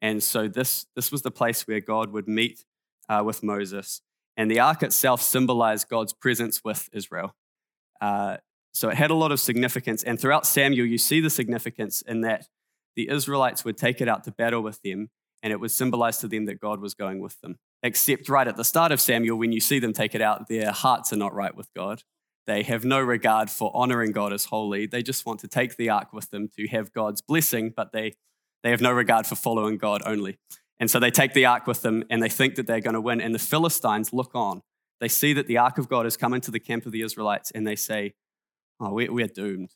And 0.00 0.22
so 0.22 0.46
this, 0.48 0.86
this 0.94 1.10
was 1.10 1.22
the 1.22 1.30
place 1.30 1.66
where 1.66 1.80
God 1.80 2.12
would 2.12 2.28
meet 2.28 2.64
uh, 3.08 3.22
with 3.24 3.42
Moses. 3.42 4.02
And 4.36 4.50
the 4.50 4.60
ark 4.60 4.82
itself 4.82 5.22
symbolized 5.22 5.88
God's 5.88 6.12
presence 6.12 6.62
with 6.62 6.88
Israel. 6.92 7.34
Uh, 8.00 8.36
so 8.74 8.90
it 8.90 8.96
had 8.96 9.10
a 9.10 9.14
lot 9.14 9.32
of 9.32 9.40
significance. 9.40 10.02
And 10.02 10.20
throughout 10.20 10.46
Samuel, 10.46 10.86
you 10.86 10.98
see 10.98 11.20
the 11.20 11.30
significance 11.30 12.02
in 12.02 12.20
that 12.20 12.48
the 12.94 13.08
Israelites 13.08 13.64
would 13.64 13.76
take 13.76 14.00
it 14.00 14.08
out 14.08 14.24
to 14.24 14.30
battle 14.30 14.62
with 14.62 14.82
them, 14.82 15.10
and 15.42 15.52
it 15.52 15.60
would 15.60 15.70
symbolize 15.70 16.18
to 16.18 16.28
them 16.28 16.46
that 16.46 16.60
God 16.60 16.80
was 16.80 16.94
going 16.94 17.20
with 17.20 17.40
them. 17.40 17.56
Except 17.82 18.28
right 18.28 18.48
at 18.48 18.56
the 18.56 18.64
start 18.64 18.92
of 18.92 19.00
Samuel, 19.00 19.38
when 19.38 19.52
you 19.52 19.60
see 19.60 19.78
them 19.78 19.92
take 19.92 20.14
it 20.14 20.20
out, 20.20 20.48
their 20.48 20.72
hearts 20.72 21.12
are 21.12 21.16
not 21.16 21.34
right 21.34 21.54
with 21.54 21.72
God. 21.74 22.02
They 22.46 22.62
have 22.62 22.84
no 22.84 23.00
regard 23.00 23.50
for 23.50 23.70
honoring 23.74 24.12
God 24.12 24.32
as 24.32 24.46
holy. 24.46 24.86
They 24.86 25.02
just 25.02 25.26
want 25.26 25.40
to 25.40 25.48
take 25.48 25.76
the 25.76 25.90
ark 25.90 26.12
with 26.12 26.30
them 26.30 26.48
to 26.56 26.66
have 26.68 26.92
God's 26.92 27.20
blessing, 27.20 27.72
but 27.74 27.92
they, 27.92 28.14
they 28.62 28.70
have 28.70 28.80
no 28.80 28.92
regard 28.92 29.26
for 29.26 29.36
following 29.36 29.78
God 29.78 30.02
only. 30.06 30.38
And 30.78 30.90
so 30.90 31.00
they 31.00 31.10
take 31.10 31.32
the 31.32 31.46
ark 31.46 31.66
with 31.66 31.82
them 31.82 32.04
and 32.10 32.22
they 32.22 32.28
think 32.28 32.56
that 32.56 32.66
they're 32.66 32.80
going 32.80 32.94
to 32.94 33.00
win. 33.00 33.20
And 33.20 33.34
the 33.34 33.38
Philistines 33.38 34.12
look 34.12 34.34
on. 34.34 34.62
They 35.00 35.08
see 35.08 35.32
that 35.32 35.46
the 35.46 35.58
ark 35.58 35.78
of 35.78 35.88
God 35.88 36.04
has 36.04 36.16
come 36.16 36.34
into 36.34 36.50
the 36.50 36.60
camp 36.60 36.86
of 36.86 36.92
the 36.92 37.02
Israelites 37.02 37.50
and 37.50 37.66
they 37.66 37.76
say, 37.76 38.14
Oh, 38.78 38.92
we're, 38.92 39.12
we're 39.12 39.26
doomed. 39.26 39.70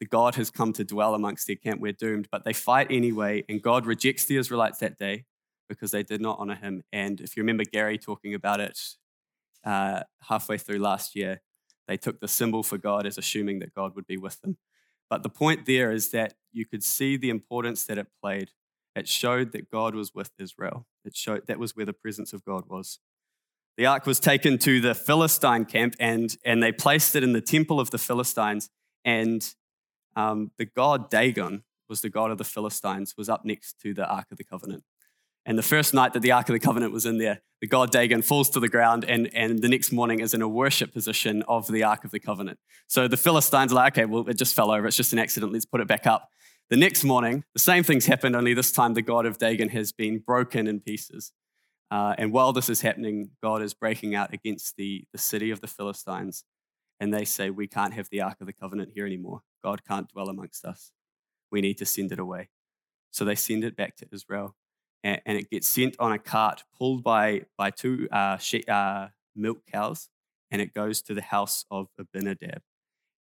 The 0.00 0.06
God 0.06 0.34
has 0.36 0.50
come 0.50 0.72
to 0.74 0.84
dwell 0.84 1.14
amongst 1.14 1.46
their 1.46 1.56
camp. 1.56 1.80
We're 1.80 1.92
doomed. 1.92 2.28
But 2.30 2.44
they 2.44 2.52
fight 2.52 2.88
anyway. 2.90 3.44
And 3.48 3.62
God 3.62 3.86
rejects 3.86 4.24
the 4.24 4.36
Israelites 4.36 4.78
that 4.78 4.98
day 4.98 5.24
because 5.68 5.90
they 5.90 6.02
did 6.02 6.20
not 6.20 6.38
honor 6.38 6.54
him. 6.54 6.82
And 6.92 7.20
if 7.20 7.36
you 7.36 7.42
remember 7.42 7.64
Gary 7.64 7.98
talking 7.98 8.34
about 8.34 8.60
it 8.60 8.78
uh, 9.64 10.02
halfway 10.22 10.58
through 10.58 10.78
last 10.78 11.14
year, 11.14 11.42
they 11.86 11.96
took 11.96 12.20
the 12.20 12.28
symbol 12.28 12.62
for 12.62 12.78
God 12.78 13.06
as 13.06 13.18
assuming 13.18 13.58
that 13.60 13.74
God 13.74 13.94
would 13.94 14.06
be 14.06 14.16
with 14.16 14.40
them. 14.40 14.58
But 15.10 15.22
the 15.22 15.30
point 15.30 15.66
there 15.66 15.90
is 15.90 16.10
that 16.10 16.34
you 16.52 16.66
could 16.66 16.84
see 16.84 17.16
the 17.16 17.30
importance 17.30 17.84
that 17.84 17.98
it 17.98 18.08
played. 18.22 18.50
It 18.98 19.08
showed 19.08 19.52
that 19.52 19.70
God 19.70 19.94
was 19.94 20.14
with 20.14 20.30
Israel. 20.38 20.86
It 21.04 21.16
showed 21.16 21.46
that 21.46 21.58
was 21.58 21.76
where 21.76 21.86
the 21.86 21.92
presence 21.92 22.32
of 22.32 22.44
God 22.44 22.64
was. 22.68 22.98
The 23.76 23.86
ark 23.86 24.06
was 24.06 24.18
taken 24.18 24.58
to 24.58 24.80
the 24.80 24.94
Philistine 24.94 25.64
camp 25.64 25.94
and, 26.00 26.36
and 26.44 26.60
they 26.60 26.72
placed 26.72 27.14
it 27.14 27.22
in 27.22 27.32
the 27.32 27.40
temple 27.40 27.78
of 27.78 27.90
the 27.90 27.98
Philistines. 27.98 28.70
And 29.04 29.42
um, 30.16 30.50
the 30.58 30.64
god 30.64 31.10
Dagon 31.10 31.62
was 31.88 32.00
the 32.00 32.10
god 32.10 32.32
of 32.32 32.38
the 32.38 32.44
Philistines, 32.44 33.14
was 33.16 33.28
up 33.28 33.44
next 33.44 33.78
to 33.82 33.94
the 33.94 34.06
Ark 34.06 34.26
of 34.32 34.36
the 34.36 34.44
Covenant. 34.44 34.82
And 35.46 35.56
the 35.56 35.62
first 35.62 35.94
night 35.94 36.12
that 36.12 36.20
the 36.20 36.32
Ark 36.32 36.48
of 36.48 36.54
the 36.54 36.58
Covenant 36.58 36.92
was 36.92 37.06
in 37.06 37.18
there, 37.18 37.40
the 37.60 37.68
god 37.68 37.92
Dagon 37.92 38.20
falls 38.20 38.50
to 38.50 38.60
the 38.60 38.68
ground 38.68 39.04
and, 39.04 39.32
and 39.32 39.60
the 39.60 39.68
next 39.68 39.92
morning 39.92 40.18
is 40.18 40.34
in 40.34 40.42
a 40.42 40.48
worship 40.48 40.92
position 40.92 41.44
of 41.46 41.68
the 41.68 41.84
Ark 41.84 42.04
of 42.04 42.10
the 42.10 42.20
Covenant. 42.20 42.58
So 42.88 43.06
the 43.06 43.16
Philistines 43.16 43.70
are 43.72 43.76
like, 43.76 43.96
okay, 43.96 44.06
well, 44.06 44.28
it 44.28 44.36
just 44.36 44.56
fell 44.56 44.72
over. 44.72 44.88
It's 44.88 44.96
just 44.96 45.12
an 45.12 45.20
accident. 45.20 45.52
Let's 45.52 45.66
put 45.66 45.80
it 45.80 45.86
back 45.86 46.06
up. 46.06 46.28
The 46.70 46.76
next 46.76 47.02
morning, 47.02 47.44
the 47.54 47.60
same 47.60 47.82
things 47.82 48.04
happened, 48.04 48.36
only 48.36 48.52
this 48.52 48.72
time 48.72 48.92
the 48.92 49.00
god 49.00 49.24
of 49.24 49.38
Dagon 49.38 49.70
has 49.70 49.90
been 49.90 50.18
broken 50.18 50.66
in 50.66 50.80
pieces. 50.80 51.32
Uh, 51.90 52.14
and 52.18 52.30
while 52.30 52.52
this 52.52 52.68
is 52.68 52.82
happening, 52.82 53.30
God 53.42 53.62
is 53.62 53.72
breaking 53.72 54.14
out 54.14 54.34
against 54.34 54.76
the, 54.76 55.04
the 55.12 55.18
city 55.18 55.50
of 55.50 55.62
the 55.62 55.66
Philistines. 55.66 56.44
And 57.00 57.14
they 57.14 57.24
say, 57.24 57.48
We 57.48 57.68
can't 57.68 57.94
have 57.94 58.10
the 58.10 58.20
Ark 58.20 58.36
of 58.40 58.46
the 58.46 58.52
Covenant 58.52 58.90
here 58.94 59.06
anymore. 59.06 59.40
God 59.64 59.82
can't 59.82 60.08
dwell 60.08 60.28
amongst 60.28 60.66
us. 60.66 60.92
We 61.50 61.62
need 61.62 61.78
to 61.78 61.86
send 61.86 62.12
it 62.12 62.18
away. 62.18 62.50
So 63.12 63.24
they 63.24 63.34
send 63.34 63.64
it 63.64 63.74
back 63.74 63.96
to 63.96 64.06
Israel 64.12 64.54
and, 65.02 65.20
and 65.24 65.38
it 65.38 65.50
gets 65.50 65.66
sent 65.66 65.96
on 65.98 66.12
a 66.12 66.18
cart 66.18 66.64
pulled 66.76 67.02
by, 67.02 67.42
by 67.56 67.70
two 67.70 68.08
uh, 68.12 68.36
she, 68.36 68.64
uh, 68.68 69.08
milk 69.34 69.64
cows, 69.70 70.08
and 70.50 70.60
it 70.60 70.74
goes 70.74 71.02
to 71.02 71.14
the 71.14 71.22
house 71.22 71.64
of 71.70 71.88
Abinadab. 71.98 72.60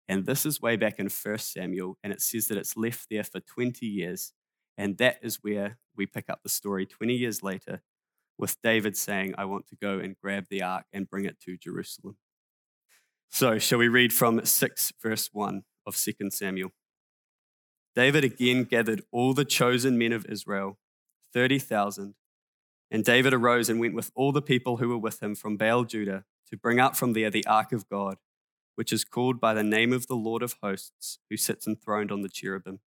And 0.08 0.26
this 0.26 0.44
is 0.44 0.60
way 0.60 0.76
back 0.76 0.98
in 0.98 1.08
1 1.08 1.38
Samuel, 1.38 1.96
and 2.02 2.12
it 2.12 2.20
says 2.20 2.48
that 2.48 2.58
it's 2.58 2.76
left 2.76 3.06
there 3.10 3.24
for 3.24 3.40
20 3.40 3.86
years. 3.86 4.32
And 4.76 4.99
that 4.99 5.18
is 5.23 5.38
where 5.42 5.78
we 5.96 6.06
pick 6.06 6.28
up 6.28 6.42
the 6.42 6.49
story 6.49 6.84
20 6.84 7.14
years 7.14 7.42
later 7.42 7.82
with 8.37 8.61
David 8.62 8.96
saying, 8.96 9.34
I 9.38 9.44
want 9.44 9.66
to 9.68 9.76
go 9.76 9.99
and 9.99 10.16
grab 10.20 10.46
the 10.50 10.62
ark 10.62 10.87
and 10.92 11.08
bring 11.08 11.25
it 11.25 11.40
to 11.40 11.56
Jerusalem. 11.56 12.16
So, 13.30 13.58
shall 13.58 13.78
we 13.78 13.88
read 13.88 14.12
from 14.12 14.44
6 14.44 14.92
verse 15.02 15.30
1 15.32 15.62
of 15.87 15.96
2 15.96 16.30
Samuel? 16.30 16.70
David 17.94 18.25
again 18.25 18.64
gathered 18.64 19.02
all 19.12 19.34
the 19.34 19.44
chosen 19.44 19.96
men 19.96 20.12
of 20.12 20.26
Israel 20.26 20.78
30,000. 21.32 22.14
And 22.90 23.04
David 23.04 23.34
arose 23.34 23.68
and 23.68 23.80
went 23.80 23.94
with 23.94 24.11
all 24.14 24.32
the 24.32 24.42
people 24.42 24.76
who 24.76 24.88
were 24.88 24.99
with 24.99 25.23
him 25.23 25.34
from 25.34 25.56
Baal 25.56 25.84
Judah 25.84 26.25
to 26.49 26.56
bring 26.56 26.78
out 26.78 26.96
from 26.96 27.12
there 27.12 27.30
the 27.30 27.46
ark 27.46 27.73
of 27.73 27.88
God, 27.88 28.18
which 28.75 28.93
is 28.93 29.04
called 29.04 29.40
by 29.40 29.54
the 29.54 29.62
name 29.62 29.93
of 29.93 30.07
the 30.07 30.16
Lord 30.16 30.43
of 30.43 30.57
hosts, 30.62 31.19
who 31.31 31.37
sits 31.37 31.66
enthroned 31.66 32.11
on 32.11 32.23
the 32.23 32.28
cherubim. 32.28 32.81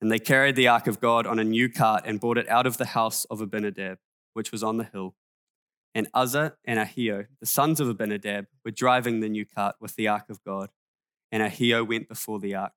And 0.00 0.12
they 0.12 0.18
carried 0.18 0.54
the 0.54 0.68
ark 0.68 0.86
of 0.86 1.00
God 1.00 1.26
on 1.26 1.38
a 1.38 1.44
new 1.44 1.68
cart 1.68 2.04
and 2.06 2.20
brought 2.20 2.38
it 2.38 2.48
out 2.48 2.66
of 2.66 2.76
the 2.76 2.86
house 2.86 3.24
of 3.26 3.40
Abinadab, 3.40 3.98
which 4.32 4.52
was 4.52 4.62
on 4.62 4.76
the 4.76 4.84
hill. 4.84 5.14
And 5.94 6.08
Uzzah 6.14 6.54
and 6.64 6.78
Ahio, 6.78 7.26
the 7.40 7.46
sons 7.46 7.80
of 7.80 7.88
Abinadab, 7.88 8.46
were 8.64 8.70
driving 8.70 9.20
the 9.20 9.28
new 9.28 9.44
cart 9.44 9.76
with 9.80 9.96
the 9.96 10.06
ark 10.06 10.30
of 10.30 10.44
God. 10.44 10.70
And 11.32 11.42
Ahio 11.42 11.86
went 11.86 12.08
before 12.08 12.38
the 12.38 12.54
ark. 12.54 12.72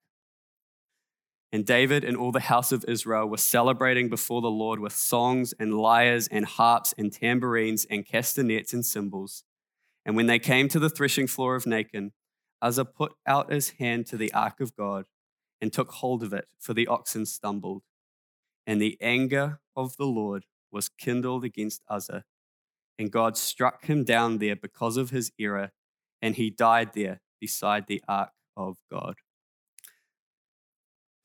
And 1.51 1.65
David 1.65 2.03
and 2.03 2.15
all 2.15 2.31
the 2.31 2.39
house 2.39 2.71
of 2.71 2.85
Israel 2.87 3.27
were 3.27 3.37
celebrating 3.37 4.09
before 4.09 4.41
the 4.41 4.49
Lord 4.49 4.79
with 4.79 4.93
songs 4.93 5.53
and 5.59 5.77
lyres 5.77 6.27
and 6.29 6.45
harps 6.45 6.93
and 6.97 7.11
tambourines 7.11 7.85
and 7.89 8.05
castanets 8.05 8.73
and 8.73 8.85
cymbals. 8.85 9.43
And 10.05 10.15
when 10.15 10.27
they 10.27 10.39
came 10.39 10.67
to 10.69 10.79
the 10.79 10.89
threshing 10.89 11.27
floor 11.27 11.55
of 11.55 11.65
Nacon, 11.65 12.11
Uzzah 12.61 12.85
put 12.85 13.13
out 13.25 13.51
his 13.51 13.71
hand 13.71 14.05
to 14.07 14.17
the 14.17 14.33
ark 14.33 14.59
of 14.59 14.75
God 14.75 15.05
and 15.59 15.71
took 15.71 15.91
hold 15.91 16.23
of 16.23 16.33
it, 16.33 16.47
for 16.59 16.73
the 16.73 16.87
oxen 16.87 17.25
stumbled. 17.25 17.83
And 18.65 18.81
the 18.81 18.97
anger 19.01 19.59
of 19.75 19.97
the 19.97 20.05
Lord 20.05 20.45
was 20.71 20.89
kindled 20.89 21.43
against 21.43 21.83
Uzzah. 21.87 22.23
And 22.97 23.11
God 23.11 23.37
struck 23.37 23.85
him 23.85 24.03
down 24.03 24.37
there 24.37 24.55
because 24.55 24.97
of 24.97 25.09
his 25.09 25.31
error, 25.39 25.71
and 26.21 26.35
he 26.35 26.49
died 26.49 26.91
there 26.93 27.21
beside 27.39 27.87
the 27.87 28.03
ark 28.07 28.31
of 28.55 28.77
God. 28.91 29.15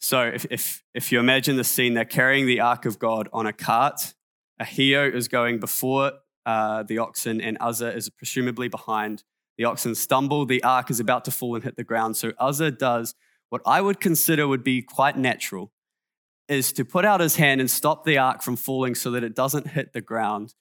So 0.00 0.22
if, 0.22 0.46
if, 0.50 0.84
if 0.94 1.12
you 1.12 1.18
imagine 1.18 1.56
the 1.56 1.64
scene, 1.64 1.94
they're 1.94 2.04
carrying 2.04 2.46
the 2.46 2.60
ark 2.60 2.84
of 2.84 2.98
God 2.98 3.28
on 3.32 3.46
a 3.46 3.52
cart. 3.52 4.14
Ahio 4.60 5.12
is 5.12 5.28
going 5.28 5.58
before 5.58 6.12
uh, 6.46 6.84
the 6.84 6.98
oxen, 6.98 7.40
and 7.40 7.58
Uzzah 7.60 7.94
is 7.94 8.08
presumably 8.08 8.68
behind. 8.68 9.24
The 9.58 9.64
oxen 9.64 9.94
stumble, 9.94 10.46
the 10.46 10.62
ark 10.62 10.90
is 10.90 11.00
about 11.00 11.24
to 11.26 11.30
fall 11.30 11.54
and 11.54 11.64
hit 11.64 11.76
the 11.76 11.84
ground. 11.84 12.16
So 12.16 12.32
Uzzah 12.38 12.70
does 12.70 13.14
what 13.48 13.62
I 13.66 13.80
would 13.80 14.00
consider 14.00 14.46
would 14.46 14.64
be 14.64 14.82
quite 14.82 15.16
natural, 15.16 15.72
is 16.48 16.72
to 16.74 16.84
put 16.84 17.04
out 17.04 17.20
his 17.20 17.36
hand 17.36 17.60
and 17.60 17.70
stop 17.70 18.04
the 18.04 18.18
ark 18.18 18.42
from 18.42 18.56
falling 18.56 18.94
so 18.94 19.10
that 19.12 19.24
it 19.24 19.34
doesn't 19.34 19.68
hit 19.68 19.92
the 19.92 20.00
ground. 20.00 20.54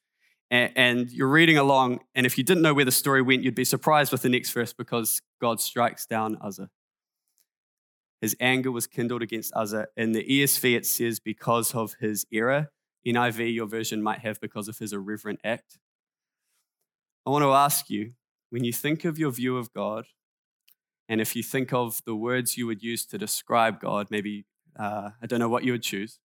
And, 0.51 0.71
and 0.75 1.11
you're 1.11 1.27
reading 1.27 1.57
along, 1.57 2.01
and 2.13 2.25
if 2.25 2.37
you 2.37 2.43
didn't 2.43 2.63
know 2.63 2.73
where 2.73 2.85
the 2.85 2.91
story 2.91 3.21
went, 3.21 3.43
you'd 3.43 3.55
be 3.55 3.65
surprised 3.65 4.11
with 4.11 4.21
the 4.21 4.29
next 4.29 4.51
verse 4.51 4.73
because 4.73 5.21
God 5.41 5.59
strikes 5.59 6.05
down 6.05 6.37
Uzzah. 6.41 6.69
His 8.21 8.35
anger 8.39 8.71
was 8.71 8.87
kindled 8.87 9.21
against 9.21 9.53
Uzzah. 9.55 9.87
In 9.97 10.13
the 10.13 10.23
ESV, 10.23 10.75
it 10.75 10.85
says, 10.85 11.19
because 11.19 11.75
of 11.75 11.95
his 11.99 12.25
error. 12.31 12.71
NIV, 13.05 13.53
your 13.53 13.67
version 13.67 14.01
might 14.01 14.19
have 14.19 14.39
because 14.39 14.67
of 14.67 14.77
his 14.79 14.93
irreverent 14.93 15.39
act. 15.43 15.77
I 17.25 17.29
want 17.29 17.43
to 17.43 17.51
ask 17.51 17.89
you 17.89 18.13
when 18.49 18.63
you 18.63 18.73
think 18.73 19.05
of 19.05 19.17
your 19.17 19.31
view 19.31 19.57
of 19.57 19.73
God, 19.73 20.05
and 21.07 21.21
if 21.21 21.35
you 21.35 21.43
think 21.43 21.73
of 21.73 22.01
the 22.05 22.15
words 22.15 22.57
you 22.57 22.67
would 22.67 22.81
use 22.81 23.05
to 23.07 23.17
describe 23.17 23.79
God, 23.79 24.07
maybe 24.09 24.45
uh, 24.77 25.11
I 25.21 25.27
don't 25.27 25.39
know 25.39 25.49
what 25.49 25.63
you 25.63 25.71
would 25.71 25.83
choose, 25.83 26.19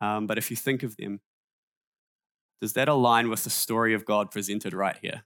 um, 0.00 0.26
but 0.26 0.38
if 0.38 0.50
you 0.50 0.56
think 0.56 0.82
of 0.82 0.96
them, 0.96 1.20
does 2.60 2.72
that 2.74 2.88
align 2.88 3.28
with 3.28 3.44
the 3.44 3.50
story 3.50 3.94
of 3.94 4.04
God 4.04 4.30
presented 4.30 4.72
right 4.72 4.96
here? 5.00 5.24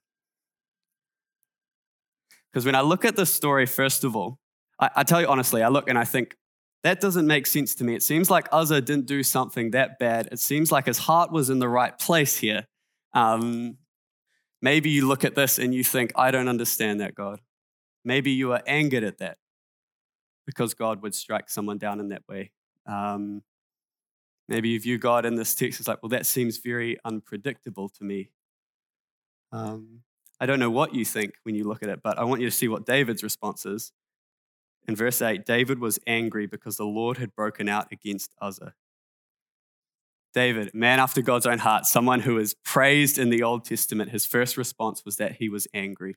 Because 2.52 2.64
when 2.64 2.74
I 2.74 2.80
look 2.80 3.04
at 3.04 3.16
this 3.16 3.32
story, 3.32 3.66
first 3.66 4.04
of 4.04 4.16
all, 4.16 4.38
I, 4.80 4.90
I, 4.96 5.02
tell 5.04 5.20
you 5.20 5.28
honestly, 5.28 5.62
I 5.62 5.68
look 5.68 5.88
and 5.88 5.98
I 5.98 6.04
think, 6.04 6.36
that 6.84 7.00
doesn't 7.00 7.26
make 7.26 7.46
sense 7.46 7.74
to 7.76 7.84
me. 7.84 7.94
It 7.94 8.02
seems 8.02 8.30
like 8.30 8.48
Uzzah 8.52 8.80
didn't 8.80 9.06
do 9.06 9.22
something 9.22 9.72
that 9.72 9.98
bad. 9.98 10.28
It 10.30 10.38
seems 10.38 10.70
like 10.70 10.86
his 10.86 10.98
heart 10.98 11.32
was 11.32 11.50
in 11.50 11.58
the 11.58 11.68
right 11.68 11.98
place 11.98 12.36
here. 12.36 12.66
Um, 13.14 13.78
maybe 14.62 14.90
you 14.90 15.06
look 15.06 15.24
at 15.24 15.34
this 15.34 15.58
and 15.58 15.74
you 15.74 15.82
think, 15.82 16.12
I 16.14 16.30
don't 16.30 16.48
understand 16.48 17.00
that, 17.00 17.14
God. 17.14 17.40
Maybe 18.04 18.30
you 18.30 18.52
are 18.52 18.62
angered 18.66 19.04
at 19.04 19.18
that 19.18 19.38
because 20.46 20.74
God 20.74 21.02
would 21.02 21.14
strike 21.14 21.50
someone 21.50 21.78
down 21.78 22.00
in 22.00 22.08
that 22.10 22.22
way. 22.28 22.52
Um, 22.86 23.42
maybe 24.48 24.70
you 24.70 24.80
view 24.80 24.98
God 24.98 25.26
in 25.26 25.34
this 25.34 25.54
text 25.54 25.80
as 25.80 25.88
like, 25.88 26.02
well, 26.02 26.10
that 26.10 26.26
seems 26.26 26.58
very 26.58 26.96
unpredictable 27.04 27.88
to 27.90 28.04
me. 28.04 28.30
Um, 29.52 30.00
I 30.40 30.46
don't 30.46 30.60
know 30.60 30.70
what 30.70 30.94
you 30.94 31.04
think 31.04 31.34
when 31.42 31.54
you 31.54 31.64
look 31.64 31.82
at 31.82 31.88
it, 31.88 32.00
but 32.02 32.18
I 32.18 32.24
want 32.24 32.40
you 32.40 32.48
to 32.48 32.56
see 32.56 32.68
what 32.68 32.86
David's 32.86 33.22
response 33.22 33.66
is. 33.66 33.92
In 34.88 34.96
verse 34.96 35.20
8, 35.20 35.44
David 35.44 35.78
was 35.78 35.98
angry 36.06 36.46
because 36.46 36.78
the 36.78 36.86
Lord 36.86 37.18
had 37.18 37.36
broken 37.36 37.68
out 37.68 37.88
against 37.92 38.32
Uzzah. 38.40 38.72
David, 40.32 40.72
man 40.72 40.98
after 40.98 41.20
God's 41.20 41.46
own 41.46 41.58
heart, 41.58 41.84
someone 41.84 42.20
who 42.20 42.38
is 42.38 42.54
praised 42.64 43.18
in 43.18 43.28
the 43.28 43.42
Old 43.42 43.66
Testament, 43.66 44.10
his 44.10 44.24
first 44.24 44.56
response 44.56 45.04
was 45.04 45.16
that 45.16 45.36
he 45.36 45.50
was 45.50 45.66
angry. 45.74 46.16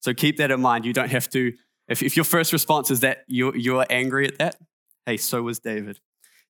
So 0.00 0.12
keep 0.12 0.36
that 0.36 0.50
in 0.50 0.60
mind. 0.60 0.84
You 0.84 0.92
don't 0.92 1.10
have 1.10 1.30
to, 1.30 1.54
if, 1.88 2.02
if 2.02 2.14
your 2.14 2.24
first 2.24 2.52
response 2.52 2.90
is 2.90 3.00
that 3.00 3.24
you, 3.28 3.54
you're 3.54 3.86
angry 3.88 4.26
at 4.26 4.38
that, 4.38 4.56
hey, 5.06 5.16
so 5.16 5.42
was 5.42 5.58
David. 5.58 6.00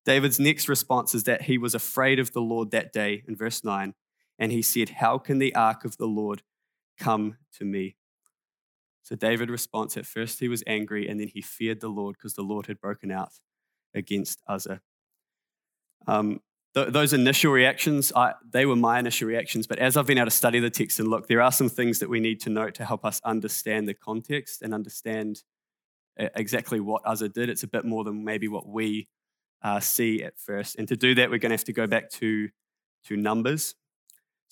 David's 0.05 0.39
next 0.39 0.67
response 0.67 1.15
is 1.15 1.23
that 1.23 1.43
he 1.43 1.57
was 1.57 1.73
afraid 1.73 2.19
of 2.19 2.33
the 2.33 2.41
Lord 2.41 2.71
that 2.71 2.91
day 2.91 3.23
in 3.25 3.37
verse 3.37 3.63
9. 3.63 3.93
And 4.37 4.51
he 4.51 4.61
said, 4.61 4.89
How 4.89 5.17
can 5.17 5.37
the 5.39 5.55
ark 5.55 5.85
of 5.85 5.95
the 5.97 6.07
Lord 6.07 6.41
come 6.97 7.37
to 7.57 7.63
me? 7.63 7.95
So 9.03 9.15
David 9.15 9.49
responds 9.49 9.97
at 9.97 10.05
first 10.05 10.39
he 10.39 10.47
was 10.47 10.63
angry 10.65 11.07
and 11.07 11.19
then 11.19 11.27
he 11.27 11.41
feared 11.41 11.81
the 11.81 11.89
Lord 11.89 12.15
because 12.17 12.33
the 12.33 12.41
Lord 12.41 12.67
had 12.67 12.79
broken 12.79 13.11
out 13.11 13.33
against 13.93 14.41
Uzzah. 14.47 14.81
Um, 16.07 16.39
th- 16.73 16.89
those 16.89 17.13
initial 17.13 17.51
reactions, 17.51 18.13
I, 18.15 18.33
they 18.49 18.65
were 18.65 18.77
my 18.77 18.99
initial 18.99 19.27
reactions, 19.27 19.67
but 19.67 19.77
as 19.79 19.97
I've 19.97 20.07
been 20.07 20.17
able 20.17 20.27
to 20.27 20.31
study 20.31 20.59
the 20.59 20.69
text 20.69 20.99
and 20.99 21.09
look, 21.09 21.27
there 21.27 21.41
are 21.41 21.51
some 21.51 21.69
things 21.69 21.99
that 21.99 22.09
we 22.09 22.19
need 22.19 22.39
to 22.41 22.49
note 22.49 22.75
to 22.75 22.85
help 22.85 23.03
us 23.05 23.21
understand 23.25 23.87
the 23.87 23.93
context 23.93 24.61
and 24.61 24.73
understand 24.73 25.43
exactly 26.17 26.79
what 26.79 27.01
Uzzah 27.05 27.29
did. 27.29 27.49
It's 27.49 27.63
a 27.63 27.67
bit 27.67 27.85
more 27.85 28.03
than 28.03 28.23
maybe 28.23 28.47
what 28.47 28.67
we 28.67 29.07
uh, 29.61 29.79
see 29.79 30.23
at 30.23 30.37
first. 30.37 30.77
And 30.77 30.87
to 30.87 30.95
do 30.95 31.15
that, 31.15 31.29
we're 31.29 31.39
going 31.39 31.49
to 31.51 31.55
have 31.55 31.63
to 31.65 31.73
go 31.73 31.87
back 31.87 32.09
to, 32.11 32.49
to 33.05 33.17
Numbers. 33.17 33.75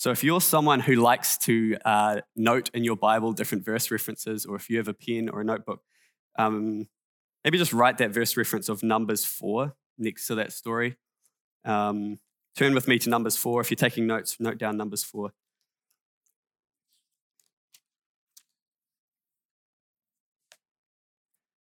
So 0.01 0.09
if 0.09 0.23
you're 0.23 0.41
someone 0.41 0.79
who 0.79 0.95
likes 0.95 1.37
to 1.45 1.77
uh, 1.85 2.21
note 2.35 2.71
in 2.73 2.83
your 2.83 2.95
Bible 2.95 3.33
different 3.33 3.63
verse 3.63 3.91
references, 3.91 4.47
or 4.47 4.55
if 4.55 4.67
you 4.67 4.77
have 4.77 4.87
a 4.87 4.95
pen 4.95 5.29
or 5.29 5.41
a 5.41 5.43
notebook, 5.43 5.83
um, 6.39 6.87
maybe 7.43 7.59
just 7.59 7.71
write 7.71 7.99
that 7.99 8.09
verse 8.09 8.35
reference 8.35 8.67
of 8.67 8.81
Numbers 8.81 9.25
4 9.25 9.75
next 9.99 10.25
to 10.25 10.33
that 10.33 10.53
story. 10.53 10.97
Um, 11.65 12.17
turn 12.57 12.73
with 12.73 12.87
me 12.87 12.97
to 12.97 13.11
Numbers 13.11 13.37
4. 13.37 13.61
If 13.61 13.69
you're 13.69 13.75
taking 13.75 14.07
notes, 14.07 14.37
note 14.39 14.57
down 14.57 14.75
Numbers 14.75 15.03
4. 15.03 15.33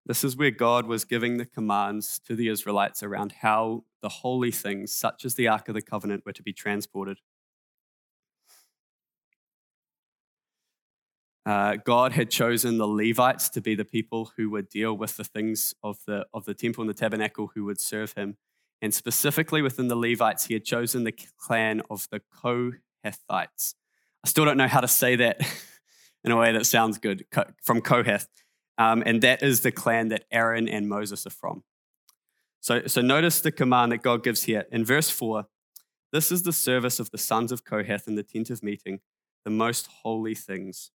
This 0.08 0.24
is 0.24 0.36
where 0.36 0.50
God 0.50 0.88
was 0.88 1.05
giving 1.05 1.38
the 1.38 1.46
commands 1.46 2.17
to 2.25 2.36
the 2.36 2.48
Israelites 2.48 3.03
around 3.03 3.34
how 3.41 3.84
the 4.01 4.10
holy 4.10 4.50
things, 4.50 4.91
such 4.91 5.25
as 5.25 5.36
the 5.36 5.48
Ark 5.48 5.70
of 5.70 5.75
the 5.75 5.82
Covenant, 5.84 6.24
were 6.25 6.34
to 6.34 6.41
be 6.41 6.53
transported. 6.53 7.20
Uh, 11.45 11.75
God 11.75 12.13
had 12.13 12.31
chosen 12.31 12.77
the 12.77 12.87
Levites 12.87 13.49
to 13.49 13.61
be 13.61 13.75
the 13.75 13.85
people 13.85 14.31
who 14.35 14.49
would 14.49 14.67
deal 14.67 14.97
with 14.97 15.15
the 15.15 15.23
things 15.23 15.75
of 15.83 15.99
the, 16.07 16.25
of 16.33 16.45
the 16.45 16.55
temple 16.55 16.81
and 16.81 16.89
the 16.89 16.95
tabernacle 16.95 17.51
who 17.53 17.65
would 17.65 17.79
serve 17.79 18.13
him. 18.13 18.37
And 18.81 18.93
specifically 18.93 19.61
within 19.61 19.87
the 19.87 19.95
Levites, 19.95 20.45
he 20.45 20.55
had 20.55 20.65
chosen 20.65 21.03
the 21.03 21.13
clan 21.37 21.81
of 21.89 22.07
the 22.09 22.21
Kohathites. 22.33 23.75
I 24.23 24.27
still 24.27 24.45
don't 24.45 24.57
know 24.57 24.67
how 24.67 24.81
to 24.81 24.87
say 24.87 25.15
that 25.17 25.39
in 26.23 26.31
a 26.31 26.37
way 26.37 26.51
that 26.51 26.65
sounds 26.65 26.97
good, 26.97 27.25
from 27.61 27.81
Kohath. 27.81 28.27
Um, 28.77 29.03
and 29.05 29.21
that 29.21 29.43
is 29.43 29.61
the 29.61 29.71
clan 29.71 30.09
that 30.09 30.25
Aaron 30.31 30.67
and 30.67 30.89
Moses 30.89 31.27
are 31.27 31.31
from. 31.31 31.63
So, 32.59 32.87
so 32.87 33.01
notice 33.01 33.41
the 33.41 33.51
command 33.51 33.91
that 33.91 34.01
God 34.01 34.23
gives 34.23 34.43
here. 34.43 34.65
In 34.71 34.83
verse 34.83 35.11
4, 35.11 35.45
this 36.11 36.31
is 36.31 36.41
the 36.41 36.51
service 36.51 36.99
of 36.99 37.11
the 37.11 37.17
sons 37.17 37.51
of 37.51 37.63
Kohath 37.63 38.07
in 38.07 38.15
the 38.15 38.23
tent 38.23 38.49
of 38.49 38.63
meeting, 38.63 39.01
the 39.43 39.51
most 39.51 39.87
holy 40.01 40.33
things. 40.33 40.89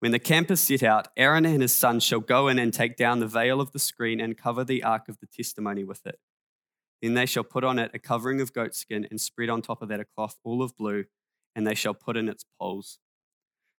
When 0.00 0.12
the 0.12 0.18
camp 0.18 0.50
is 0.50 0.60
set 0.60 0.82
out, 0.82 1.08
Aaron 1.14 1.44
and 1.44 1.60
his 1.60 1.76
sons 1.76 2.02
shall 2.02 2.20
go 2.20 2.48
in 2.48 2.58
and 2.58 2.72
take 2.72 2.96
down 2.96 3.20
the 3.20 3.26
veil 3.26 3.60
of 3.60 3.72
the 3.72 3.78
screen 3.78 4.18
and 4.18 4.36
cover 4.36 4.64
the 4.64 4.82
ark 4.82 5.08
of 5.10 5.20
the 5.20 5.26
testimony 5.26 5.84
with 5.84 6.06
it. 6.06 6.18
Then 7.02 7.12
they 7.14 7.26
shall 7.26 7.44
put 7.44 7.64
on 7.64 7.78
it 7.78 7.90
a 7.92 7.98
covering 7.98 8.40
of 8.40 8.54
goatskin 8.54 9.06
and 9.10 9.20
spread 9.20 9.50
on 9.50 9.60
top 9.60 9.82
of 9.82 9.88
that 9.88 10.00
a 10.00 10.06
cloth 10.06 10.36
all 10.42 10.62
of 10.62 10.74
blue, 10.76 11.04
and 11.54 11.66
they 11.66 11.74
shall 11.74 11.92
put 11.92 12.16
in 12.16 12.30
its 12.30 12.46
poles. 12.58 12.98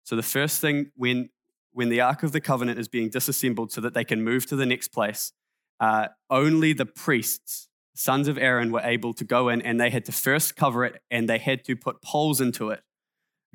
So 0.04 0.14
the 0.14 0.22
first 0.22 0.60
thing 0.60 0.92
when 0.96 1.30
when 1.72 1.88
the 1.88 2.02
ark 2.02 2.22
of 2.22 2.32
the 2.32 2.40
covenant 2.40 2.78
is 2.78 2.86
being 2.86 3.08
disassembled 3.08 3.72
so 3.72 3.80
that 3.80 3.94
they 3.94 4.04
can 4.04 4.22
move 4.22 4.44
to 4.46 4.56
the 4.56 4.66
next 4.66 4.88
place, 4.88 5.32
uh, 5.80 6.08
only 6.28 6.74
the 6.74 6.84
priests, 6.84 7.68
sons 7.94 8.28
of 8.28 8.36
Aaron, 8.36 8.70
were 8.70 8.82
able 8.84 9.14
to 9.14 9.24
go 9.24 9.48
in, 9.48 9.62
and 9.62 9.80
they 9.80 9.88
had 9.88 10.04
to 10.04 10.12
first 10.12 10.54
cover 10.54 10.84
it, 10.84 11.02
and 11.10 11.28
they 11.28 11.38
had 11.38 11.64
to 11.64 11.74
put 11.74 12.02
poles 12.02 12.40
into 12.40 12.68
it 12.70 12.82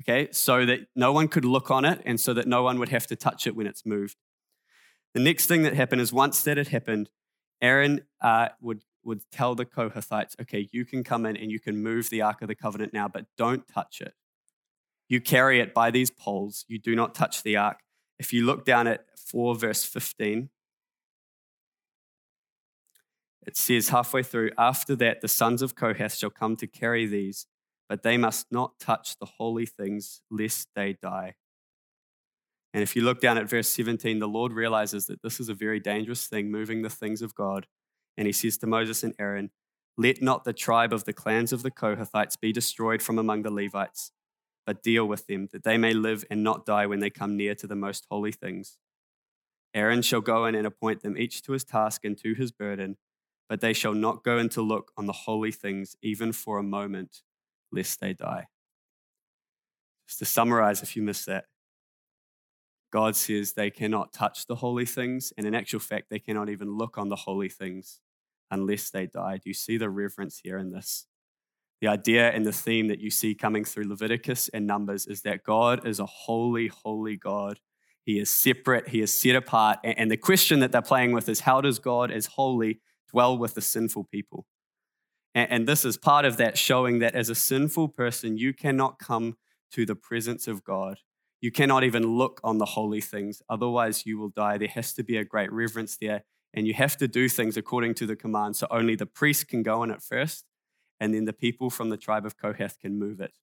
okay, 0.02 0.28
so 0.32 0.64
that 0.66 0.80
no 0.94 1.12
one 1.12 1.28
could 1.28 1.44
look 1.44 1.70
on 1.70 1.84
it 1.84 2.00
and 2.04 2.20
so 2.20 2.32
that 2.34 2.46
no 2.46 2.62
one 2.62 2.78
would 2.78 2.88
have 2.88 3.06
to 3.08 3.16
touch 3.16 3.46
it 3.46 3.56
when 3.56 3.66
it's 3.66 3.84
moved. 3.84 4.16
The 5.14 5.20
next 5.20 5.46
thing 5.46 5.62
that 5.62 5.74
happened 5.74 6.00
is 6.00 6.12
once 6.12 6.42
that 6.42 6.56
had 6.56 6.68
happened, 6.68 7.10
Aaron 7.60 8.02
uh, 8.20 8.48
would, 8.60 8.82
would 9.04 9.22
tell 9.32 9.54
the 9.54 9.64
Kohathites, 9.64 10.40
okay, 10.40 10.68
you 10.70 10.84
can 10.84 11.02
come 11.02 11.26
in 11.26 11.36
and 11.36 11.50
you 11.50 11.58
can 11.58 11.82
move 11.82 12.10
the 12.10 12.22
Ark 12.22 12.42
of 12.42 12.48
the 12.48 12.54
Covenant 12.54 12.92
now, 12.92 13.08
but 13.08 13.26
don't 13.36 13.66
touch 13.66 14.00
it. 14.00 14.14
You 15.08 15.20
carry 15.20 15.60
it 15.60 15.72
by 15.72 15.90
these 15.90 16.10
poles. 16.10 16.64
You 16.68 16.78
do 16.78 16.94
not 16.94 17.14
touch 17.14 17.42
the 17.42 17.56
Ark. 17.56 17.78
If 18.18 18.32
you 18.32 18.44
look 18.44 18.64
down 18.64 18.86
at 18.86 19.06
4 19.16 19.54
verse 19.56 19.84
15, 19.84 20.50
it 23.46 23.56
says 23.56 23.88
halfway 23.88 24.22
through, 24.22 24.50
after 24.58 24.94
that, 24.96 25.22
the 25.22 25.28
sons 25.28 25.62
of 25.62 25.74
Kohath 25.74 26.16
shall 26.16 26.28
come 26.28 26.54
to 26.56 26.66
carry 26.66 27.06
these 27.06 27.46
but 27.88 28.02
they 28.02 28.16
must 28.16 28.46
not 28.50 28.78
touch 28.78 29.18
the 29.18 29.26
holy 29.38 29.66
things 29.66 30.20
lest 30.30 30.68
they 30.76 30.96
die. 31.02 31.34
And 32.74 32.82
if 32.82 32.94
you 32.94 33.02
look 33.02 33.20
down 33.20 33.38
at 33.38 33.48
verse 33.48 33.68
17, 33.70 34.18
the 34.18 34.28
Lord 34.28 34.52
realizes 34.52 35.06
that 35.06 35.22
this 35.22 35.40
is 35.40 35.48
a 35.48 35.54
very 35.54 35.80
dangerous 35.80 36.26
thing, 36.26 36.50
moving 36.50 36.82
the 36.82 36.90
things 36.90 37.22
of 37.22 37.34
God. 37.34 37.66
And 38.16 38.26
he 38.26 38.32
says 38.32 38.58
to 38.58 38.66
Moses 38.66 39.02
and 39.02 39.14
Aaron, 39.18 39.50
Let 39.96 40.20
not 40.20 40.44
the 40.44 40.52
tribe 40.52 40.92
of 40.92 41.04
the 41.04 41.14
clans 41.14 41.52
of 41.52 41.62
the 41.62 41.70
Kohathites 41.70 42.38
be 42.38 42.52
destroyed 42.52 43.00
from 43.00 43.18
among 43.18 43.42
the 43.42 43.50
Levites, 43.50 44.12
but 44.66 44.82
deal 44.82 45.06
with 45.06 45.26
them, 45.26 45.48
that 45.52 45.64
they 45.64 45.78
may 45.78 45.94
live 45.94 46.24
and 46.30 46.44
not 46.44 46.66
die 46.66 46.86
when 46.86 47.00
they 47.00 47.10
come 47.10 47.36
near 47.36 47.54
to 47.54 47.66
the 47.66 47.74
most 47.74 48.06
holy 48.10 48.32
things. 48.32 48.76
Aaron 49.74 50.02
shall 50.02 50.20
go 50.20 50.44
in 50.44 50.54
and 50.54 50.66
appoint 50.66 51.02
them 51.02 51.16
each 51.16 51.40
to 51.42 51.52
his 51.52 51.64
task 51.64 52.04
and 52.04 52.18
to 52.18 52.34
his 52.34 52.52
burden, 52.52 52.98
but 53.48 53.60
they 53.60 53.72
shall 53.72 53.94
not 53.94 54.24
go 54.24 54.36
in 54.38 54.50
to 54.50 54.60
look 54.60 54.92
on 54.96 55.06
the 55.06 55.12
holy 55.12 55.52
things 55.52 55.96
even 56.02 56.32
for 56.32 56.58
a 56.58 56.62
moment 56.62 57.22
lest 57.72 58.00
they 58.00 58.12
die. 58.12 58.46
Just 60.06 60.20
to 60.20 60.24
summarize, 60.24 60.82
if 60.82 60.96
you 60.96 61.02
missed 61.02 61.26
that, 61.26 61.44
God 62.90 63.16
says 63.16 63.52
they 63.52 63.70
cannot 63.70 64.12
touch 64.12 64.46
the 64.46 64.56
holy 64.56 64.86
things, 64.86 65.32
and 65.36 65.46
in 65.46 65.54
actual 65.54 65.80
fact, 65.80 66.06
they 66.08 66.18
cannot 66.18 66.48
even 66.48 66.76
look 66.76 66.96
on 66.96 67.08
the 67.08 67.16
holy 67.16 67.50
things 67.50 68.00
unless 68.50 68.90
they 68.90 69.06
die. 69.06 69.36
Do 69.36 69.50
you 69.50 69.54
see 69.54 69.76
the 69.76 69.90
reverence 69.90 70.40
here 70.42 70.56
in 70.56 70.72
this? 70.72 71.06
The 71.80 71.88
idea 71.88 72.30
and 72.30 72.44
the 72.44 72.52
theme 72.52 72.88
that 72.88 72.98
you 72.98 73.10
see 73.10 73.34
coming 73.34 73.64
through 73.64 73.88
Leviticus 73.88 74.48
and 74.48 74.66
Numbers 74.66 75.06
is 75.06 75.22
that 75.22 75.44
God 75.44 75.86
is 75.86 76.00
a 76.00 76.06
holy, 76.06 76.68
holy 76.68 77.16
God. 77.16 77.60
He 78.04 78.18
is 78.18 78.30
separate, 78.30 78.88
He 78.88 79.00
is 79.00 79.16
set 79.16 79.36
apart. 79.36 79.78
And 79.84 80.10
the 80.10 80.16
question 80.16 80.60
that 80.60 80.72
they're 80.72 80.82
playing 80.82 81.12
with 81.12 81.28
is 81.28 81.40
how 81.40 81.60
does 81.60 81.78
God, 81.78 82.10
as 82.10 82.26
holy, 82.26 82.80
dwell 83.10 83.36
with 83.36 83.54
the 83.54 83.60
sinful 83.60 84.04
people? 84.04 84.46
And, 85.46 85.68
this 85.68 85.84
is 85.84 85.96
part 85.96 86.24
of 86.24 86.36
that 86.38 86.58
showing 86.58 86.98
that 86.98 87.14
as 87.14 87.28
a 87.28 87.34
sinful 87.34 87.88
person, 87.88 88.38
you 88.38 88.52
cannot 88.52 88.98
come 88.98 89.36
to 89.72 89.86
the 89.86 89.94
presence 89.94 90.48
of 90.48 90.64
God. 90.64 90.98
You 91.40 91.52
cannot 91.52 91.84
even 91.84 92.16
look 92.16 92.40
on 92.42 92.58
the 92.58 92.64
holy 92.64 93.00
things, 93.00 93.42
otherwise, 93.48 94.04
you 94.04 94.18
will 94.18 94.30
die. 94.30 94.58
There 94.58 94.68
has 94.68 94.92
to 94.94 95.04
be 95.04 95.16
a 95.16 95.24
great 95.24 95.52
reverence 95.52 95.96
there, 95.96 96.24
and 96.52 96.66
you 96.66 96.74
have 96.74 96.96
to 96.96 97.06
do 97.06 97.28
things 97.28 97.56
according 97.56 97.94
to 97.94 98.06
the 98.06 98.16
command. 98.16 98.56
So 98.56 98.66
only 98.70 98.96
the 98.96 99.06
priest 99.06 99.46
can 99.48 99.62
go 99.62 99.82
in 99.84 99.90
it 99.90 100.02
first, 100.02 100.44
and 100.98 101.14
then 101.14 101.26
the 101.26 101.32
people 101.32 101.70
from 101.70 101.90
the 101.90 101.96
tribe 101.96 102.26
of 102.26 102.36
Kohath 102.36 102.80
can 102.80 102.98
move 102.98 103.20
it 103.20 103.34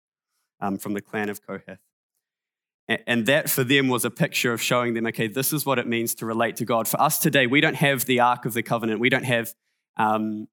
um, 0.59 0.77
from 0.77 0.93
the 0.93 1.01
clan 1.01 1.29
of 1.29 1.45
Kohath. 1.45 1.79
And 2.87 3.25
that 3.25 3.49
for 3.49 3.63
them 3.63 3.87
was 3.87 4.05
a 4.05 4.11
picture 4.11 4.53
of 4.53 4.61
showing 4.61 4.93
them, 4.93 5.07
okay, 5.07 5.27
this 5.27 5.51
is 5.51 5.65
what 5.65 5.79
it 5.79 5.87
means 5.87 6.13
to 6.15 6.25
relate 6.25 6.55
to 6.57 6.65
God. 6.65 6.87
For 6.87 7.01
us 7.01 7.17
today, 7.17 7.47
we 7.47 7.59
don't 7.59 7.75
have 7.75 8.05
the 8.05 8.19
Ark 8.19 8.45
of 8.45 8.53
the 8.53 8.61
Covenant. 8.61 8.99
We 8.99 9.09
don't 9.09 9.23
have, 9.23 9.55
um, 9.97 10.47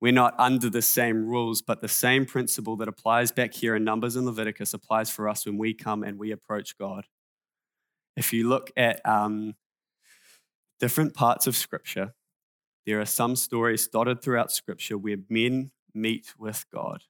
we're 0.00 0.12
not 0.12 0.34
under 0.38 0.70
the 0.70 0.82
same 0.82 1.26
rules, 1.26 1.60
but 1.60 1.80
the 1.80 1.88
same 1.88 2.24
principle 2.24 2.76
that 2.76 2.88
applies 2.88 3.32
back 3.32 3.52
here 3.54 3.74
in 3.74 3.84
Numbers 3.84 4.16
and 4.16 4.26
Leviticus 4.26 4.74
applies 4.74 5.10
for 5.10 5.28
us 5.28 5.46
when 5.46 5.58
we 5.58 5.74
come 5.74 6.02
and 6.02 6.18
we 6.18 6.30
approach 6.30 6.78
God. 6.78 7.06
If 8.16 8.32
you 8.32 8.48
look 8.48 8.70
at 8.76 9.04
um, 9.04 9.54
different 10.78 11.14
parts 11.14 11.46
of 11.46 11.56
Scripture, 11.56 12.14
there 12.86 13.00
are 13.00 13.06
some 13.06 13.36
stories 13.36 13.86
dotted 13.88 14.22
throughout 14.22 14.52
Scripture 14.52 14.96
where 14.96 15.18
men 15.28 15.72
meet 15.94 16.34
with 16.38 16.64
God, 16.72 17.04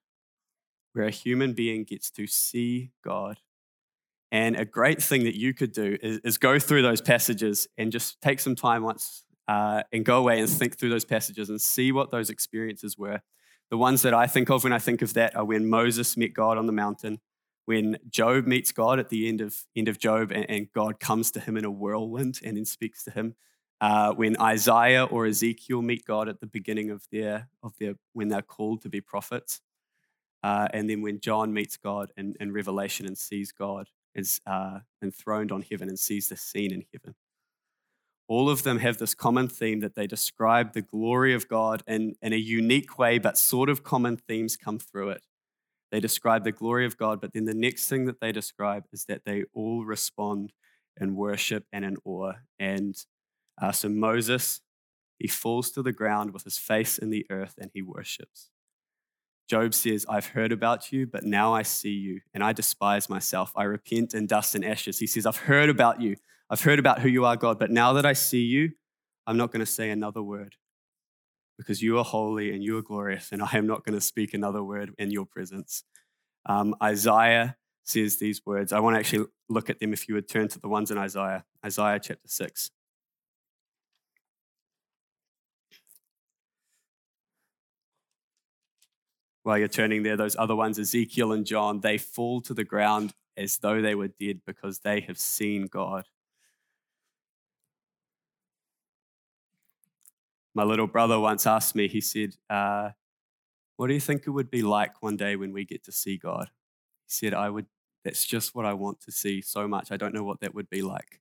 where 0.92 1.07
a 1.07 1.11
human 1.11 1.52
being 1.52 1.85
gets 1.85 2.11
to 2.12 2.26
see 2.26 2.90
God 3.04 3.38
and 4.30 4.57
a 4.57 4.64
great 4.64 5.02
thing 5.02 5.25
that 5.25 5.38
you 5.38 5.54
could 5.54 5.73
do 5.73 5.97
is, 6.02 6.18
is 6.18 6.38
go 6.38 6.59
through 6.59 6.83
those 6.83 7.00
passages 7.00 7.66
and 7.78 7.90
just 7.90 8.21
take 8.21 8.40
some 8.40 8.54
time 8.54 8.83
once 8.83 9.25
uh, 9.49 9.83
and 9.93 10.05
go 10.05 10.19
away 10.19 10.38
and 10.38 10.49
think 10.49 10.78
through 10.78 10.90
those 10.90 11.07
passages 11.07 11.49
and 11.49 11.61
see 11.61 11.90
what 11.90 12.11
those 12.11 12.31
experiences 12.31 12.97
were. 12.99 13.21
The 13.71 13.78
ones 13.78 14.02
that 14.02 14.14
I 14.14 14.26
think 14.26 14.50
of 14.50 14.62
when 14.62 14.73
I 14.73 14.78
think 14.78 15.02
of 15.02 15.14
that 15.14 15.35
are 15.35 15.45
when 15.45 15.69
Moses 15.69 16.17
met 16.17 16.35
God 16.35 16.59
on 16.59 16.67
the 16.67 16.73
mountain, 16.73 17.21
when 17.64 17.99
Job 18.09 18.47
meets 18.47 18.73
God 18.73 18.99
at 18.99 19.09
the 19.09 19.28
end 19.28 19.40
of, 19.40 19.57
end 19.75 19.88
of 19.88 19.99
Job 19.99 20.31
and, 20.31 20.49
and 20.49 20.73
God 20.73 21.00
comes 21.00 21.31
to 21.33 21.40
him 21.40 21.57
in 21.57 21.64
a 21.64 21.71
whirlwind 21.71 22.40
and 22.45 22.57
then 22.57 22.64
speaks 22.64 23.02
to 23.05 23.11
him. 23.11 23.35
Uh, 23.81 24.12
when 24.12 24.40
Isaiah 24.40 25.05
or 25.05 25.26
Ezekiel 25.26 25.83
meet 25.83 26.05
God 26.05 26.28
at 26.28 26.40
the 26.40 26.47
beginning 26.47 26.90
of 26.90 27.07
their, 27.12 27.49
of 27.62 27.75
their 27.78 27.95
when 28.12 28.28
they're 28.28 28.43
called 28.43 28.83
to 28.83 28.88
be 28.88 29.00
prophets. 29.00 29.61
Uh, 30.43 30.69
and 30.73 30.88
then 30.88 31.02
when 31.02 31.21
John 31.21 31.52
meets 31.52 31.76
God 31.76 32.12
in, 32.17 32.35
in 32.40 32.52
Revelation 32.52 33.07
and 33.07 33.17
sees 33.17 33.52
God 33.52 33.88
is 34.14 34.40
uh, 34.47 34.81
enthroned 35.02 35.52
on 35.52 35.62
heaven 35.62 35.88
and 35.88 35.99
sees 35.99 36.28
the 36.28 36.37
scene 36.37 36.73
in 36.73 36.85
heaven. 36.93 37.14
All 38.28 38.50
of 38.50 38.62
them 38.62 38.78
have 38.78 38.99
this 38.99 39.14
common 39.14 39.49
theme 39.49 39.80
that 39.80 39.94
they 39.94 40.06
describe 40.06 40.75
the 40.75 40.82
glory 40.82 41.32
of 41.32 41.49
God 41.49 41.82
in, 41.87 42.14
in 42.20 42.35
a 42.35 42.37
unique 42.37 42.99
way, 42.99 43.18
but 43.18 43.38
sort 43.38 43.70
of 43.70 43.82
common 43.82 44.18
themes 44.18 44.56
come 44.56 44.78
through 44.78 45.11
it. 45.11 45.25
They 45.90 46.00
describe 46.00 46.44
the 46.44 46.52
glory 46.52 46.85
of 46.85 46.99
God, 46.99 47.20
but 47.20 47.32
then 47.32 47.47
the 47.47 47.54
next 47.54 47.88
thing 47.88 48.04
that 48.04 48.20
they 48.20 48.30
describe 48.30 48.85
is 48.92 49.06
that 49.06 49.25
they 49.25 49.44
all 49.54 49.87
respond 49.87 50.52
in 51.00 51.16
worship 51.16 51.64
and 51.73 51.85
in 51.85 51.97
awe. 52.04 52.35
And 52.58 52.94
uh, 53.61 53.73
so 53.73 53.88
Moses, 53.88 54.61
he 55.18 55.28
falls 55.28 55.70
to 55.70 55.82
the 55.82 55.92
ground 55.92 56.32
with 56.32 56.44
his 56.44 56.58
face 56.58 56.99
in 56.99 57.08
the 57.08 57.26
earth 57.30 57.54
and 57.58 57.70
he 57.73 57.80
worships. 57.80 58.50
Job 59.49 59.73
says, 59.73 60.04
I've 60.06 60.26
heard 60.26 60.52
about 60.52 60.92
you, 60.92 61.06
but 61.06 61.25
now 61.25 61.54
I 61.54 61.62
see 61.62 61.92
you, 61.92 62.20
and 62.35 62.44
I 62.44 62.52
despise 62.52 63.08
myself. 63.08 63.50
I 63.56 63.62
repent 63.62 64.12
in 64.12 64.26
dust 64.26 64.54
and 64.54 64.62
ashes. 64.62 64.99
He 64.99 65.06
says, 65.06 65.25
I've 65.25 65.38
heard 65.38 65.70
about 65.70 66.02
you. 66.02 66.16
I've 66.50 66.62
heard 66.62 66.78
about 66.78 67.00
who 67.00 67.09
you 67.09 67.25
are, 67.25 67.37
God, 67.37 67.59
but 67.59 67.71
now 67.71 67.93
that 67.95 68.07
I 68.07 68.14
see 68.14 68.43
you, 68.43 68.73
I'm 69.26 69.37
not 69.37 69.52
going 69.52 69.61
to 69.61 69.67
say 69.67 69.90
another 69.90 70.23
word 70.23 70.57
because 71.59 71.83
you 71.83 71.99
are 71.99 72.05
holy 72.05 72.52
and 72.52 72.62
you 72.62 72.78
are 72.78 72.83
glorious, 72.83 73.33
and 73.33 73.43
I 73.43 73.50
am 73.52 73.67
not 73.67 73.85
going 73.85 73.95
to 73.95 74.00
speak 74.00 74.33
another 74.33 74.63
word 74.63 74.95
in 74.99 75.11
your 75.11 75.26
presence. 75.26 75.84
Um, 76.47 76.75
Isaiah 76.82 77.56
says 77.84 78.19
these 78.19 78.45
words. 78.47 78.73
I 78.73 78.80
want 78.80 78.95
to 78.95 79.00
actually 79.00 79.26
look 79.49 79.69
at 79.69 79.80
them 79.80 79.93
if 79.93 80.08
you 80.08 80.15
would 80.15 80.28
turn 80.28 80.49
to 80.49 80.61
the 80.61 80.69
ones 80.69 80.91
in 80.91 80.99
Isaiah, 80.99 81.45
Isaiah 81.65 82.00
chapter 82.00 82.28
6. 82.28 82.71
while 89.49 89.56
you're 89.56 89.67
turning 89.67 90.02
there, 90.02 90.15
those 90.15 90.37
other 90.37 90.54
ones, 90.54 90.78
Ezekiel 90.78 91.32
and 91.32 91.47
John, 91.47 91.80
they 91.80 91.97
fall 91.97 92.43
to 92.43 92.52
the 92.52 92.65
ground 92.65 93.15
as 93.34 93.56
though 93.56 93.80
they 93.80 93.95
were 93.95 94.08
dead 94.08 94.43
because 94.47 94.80
they 94.80 95.00
have 95.00 95.19
seen 95.19 95.69
God. 95.69 96.04
My 100.54 100.65
little 100.65 100.87
brother 100.87 101.19
once 101.21 101.47
asked 101.47 101.75
me, 101.75 101.89
he 101.89 102.00
said, 102.00 102.37
uh, 102.50 102.91
What 103.76 103.89
do 103.89 103.95
you 103.95 104.00
think 104.00 104.25
it 104.26 104.30
would 104.30 104.50
be 104.50 104.63
like 104.63 105.02
one 105.02 105.17
day 105.17 105.37
when 105.37 105.52
we 105.52 105.65
get 105.65 105.84
to 105.84 105.93
see 105.93 106.17
God? 106.17 106.50
He 107.06 107.13
said, 107.26 107.34
I 107.34 107.50
would, 107.50 107.67
that's 108.04 108.25
just 108.25 108.54
what 108.54 108.65
I 108.65 108.73
want 108.73 109.00
to 109.02 109.13
see 109.13 109.41
so 109.41 109.69
much. 109.69 109.93
I 109.93 109.97
don't 109.97 110.15
know 110.15 110.25
what 110.25 110.41
that 110.41 110.54
would 110.54 110.71
be 110.71 110.82
like. 110.82 111.21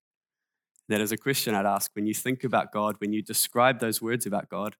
That 0.89 1.01
is 1.01 1.11
a 1.11 1.17
question 1.17 1.53
I'd 1.53 1.65
ask 1.65 1.91
when 1.93 2.07
you 2.07 2.13
think 2.13 2.43
about 2.43 2.71
God, 2.71 2.95
when 2.99 3.11
you 3.11 3.21
describe 3.21 3.79
those 3.79 4.01
words 4.01 4.25
about 4.25 4.49
God, 4.49 4.77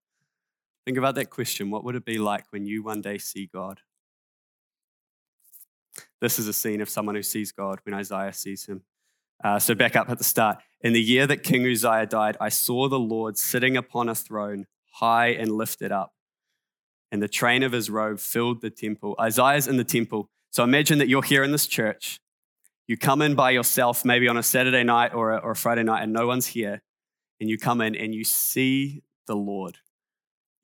Think 0.87 0.97
about 0.97 1.15
that 1.15 1.29
question. 1.29 1.69
What 1.69 1.83
would 1.83 1.95
it 1.95 2.05
be 2.05 2.17
like 2.17 2.45
when 2.51 2.65
you 2.65 2.81
one 2.81 3.01
day 3.01 3.17
see 3.17 3.49
God? 3.53 3.81
This 6.21 6.39
is 6.39 6.47
a 6.47 6.53
scene 6.53 6.79
of 6.79 6.89
someone 6.89 7.15
who 7.15 7.23
sees 7.23 7.51
God 7.51 7.79
when 7.83 7.93
Isaiah 7.93 8.31
sees 8.31 8.67
him. 8.67 8.83
Uh, 9.43 9.59
so, 9.59 9.75
back 9.75 9.95
up 9.95 10.09
at 10.09 10.17
the 10.17 10.23
start. 10.23 10.57
In 10.81 10.93
the 10.93 11.01
year 11.01 11.27
that 11.27 11.43
King 11.43 11.65
Uzziah 11.65 12.05
died, 12.05 12.37
I 12.39 12.49
saw 12.49 12.87
the 12.87 12.99
Lord 12.99 13.37
sitting 13.37 13.77
upon 13.77 14.09
a 14.09 14.15
throne, 14.15 14.65
high 14.93 15.27
and 15.27 15.51
lifted 15.51 15.91
up, 15.91 16.13
and 17.11 17.21
the 17.21 17.27
train 17.27 17.63
of 17.63 17.71
his 17.71 17.89
robe 17.89 18.19
filled 18.19 18.61
the 18.61 18.69
temple. 18.69 19.15
Isaiah's 19.19 19.67
in 19.67 19.77
the 19.77 19.83
temple. 19.83 20.29
So, 20.51 20.63
imagine 20.63 20.97
that 20.99 21.07
you're 21.07 21.23
here 21.23 21.43
in 21.43 21.51
this 21.51 21.67
church. 21.67 22.19
You 22.87 22.97
come 22.97 23.21
in 23.21 23.35
by 23.35 23.51
yourself, 23.51 24.05
maybe 24.05 24.27
on 24.27 24.37
a 24.37 24.43
Saturday 24.43 24.83
night 24.83 25.13
or 25.13 25.31
a, 25.31 25.37
or 25.37 25.51
a 25.51 25.55
Friday 25.55 25.83
night, 25.83 26.03
and 26.03 26.13
no 26.13 26.25
one's 26.25 26.47
here. 26.47 26.81
And 27.39 27.49
you 27.49 27.57
come 27.57 27.81
in 27.81 27.95
and 27.95 28.15
you 28.15 28.23
see 28.23 29.03
the 29.27 29.35
Lord 29.35 29.77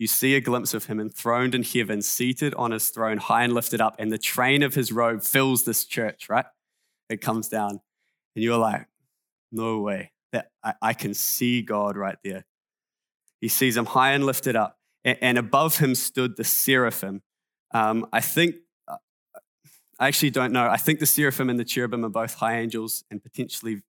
you 0.03 0.07
see 0.07 0.35
a 0.35 0.41
glimpse 0.41 0.73
of 0.73 0.87
him 0.87 0.99
enthroned 0.99 1.55
in 1.55 1.63
heaven, 1.63 2.01
seated 2.01 2.53
on 2.55 2.71
his 2.71 2.89
throne, 2.89 3.17
high 3.17 3.43
and 3.43 3.53
lifted 3.53 3.79
up, 3.79 3.95
and 3.99 4.11
the 4.11 4.17
train 4.17 4.61
of 4.61 4.75
his 4.75 4.91
robe 4.91 5.23
fills 5.23 5.63
this 5.63 5.85
church, 5.85 6.27
right? 6.27 6.43
It 7.09 7.21
comes 7.21 7.47
down. 7.47 7.79
And 8.35 8.43
you're 8.43 8.57
like, 8.57 8.87
no 9.51 9.79
way. 9.79 10.11
That 10.31 10.49
I, 10.63 10.73
I 10.81 10.93
can 10.93 11.13
see 11.13 11.61
God 11.61 11.95
right 11.95 12.17
there. 12.23 12.45
He 13.39 13.47
sees 13.47 13.77
him 13.77 13.85
high 13.85 14.13
and 14.13 14.25
lifted 14.25 14.55
up. 14.55 14.77
And, 15.03 15.17
and 15.21 15.37
above 15.37 15.77
him 15.77 15.95
stood 15.95 16.37
the 16.37 16.43
seraphim. 16.43 17.21
Um, 17.71 18.07
I 18.11 18.21
think, 18.21 18.55
uh, 18.87 18.97
I 19.99 20.07
actually 20.07 20.31
don't 20.31 20.53
know. 20.53 20.67
I 20.67 20.77
think 20.77 20.99
the 20.99 21.05
seraphim 21.05 21.49
and 21.49 21.59
the 21.59 21.65
cherubim 21.65 22.03
are 22.05 22.09
both 22.09 22.35
high 22.35 22.59
angels 22.59 23.03
and 23.11 23.21
potentially 23.21 23.81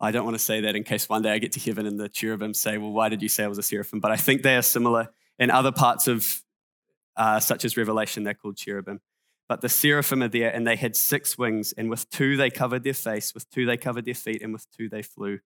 I 0.00 0.10
don't 0.10 0.24
want 0.24 0.34
to 0.34 0.42
say 0.42 0.60
that 0.62 0.76
in 0.76 0.84
case 0.84 1.08
one 1.08 1.22
day 1.22 1.32
I 1.32 1.38
get 1.38 1.52
to 1.52 1.60
heaven 1.60 1.86
and 1.86 1.98
the 1.98 2.08
cherubim 2.08 2.52
say, 2.52 2.78
Well, 2.78 2.92
why 2.92 3.08
did 3.08 3.22
you 3.22 3.28
say 3.28 3.44
I 3.44 3.48
was 3.48 3.58
a 3.58 3.62
seraphim? 3.62 4.00
But 4.00 4.10
I 4.10 4.16
think 4.16 4.42
they 4.42 4.56
are 4.56 4.62
similar 4.62 5.08
in 5.38 5.50
other 5.50 5.72
parts 5.72 6.08
of, 6.08 6.42
uh, 7.16 7.40
such 7.40 7.64
as 7.64 7.76
Revelation, 7.76 8.24
they're 8.24 8.34
called 8.34 8.56
cherubim. 8.56 9.00
But 9.48 9.60
the 9.60 9.68
seraphim 9.68 10.22
are 10.22 10.28
there, 10.28 10.50
and 10.50 10.66
they 10.66 10.76
had 10.76 10.96
six 10.96 11.36
wings, 11.36 11.72
and 11.72 11.90
with 11.90 12.08
two 12.08 12.36
they 12.36 12.50
covered 12.50 12.82
their 12.82 12.94
face, 12.94 13.34
with 13.34 13.48
two 13.50 13.66
they 13.66 13.76
covered 13.76 14.06
their 14.06 14.14
feet, 14.14 14.42
and 14.42 14.52
with 14.52 14.66
two 14.70 14.88
they 14.88 15.02
flew. 15.02 15.40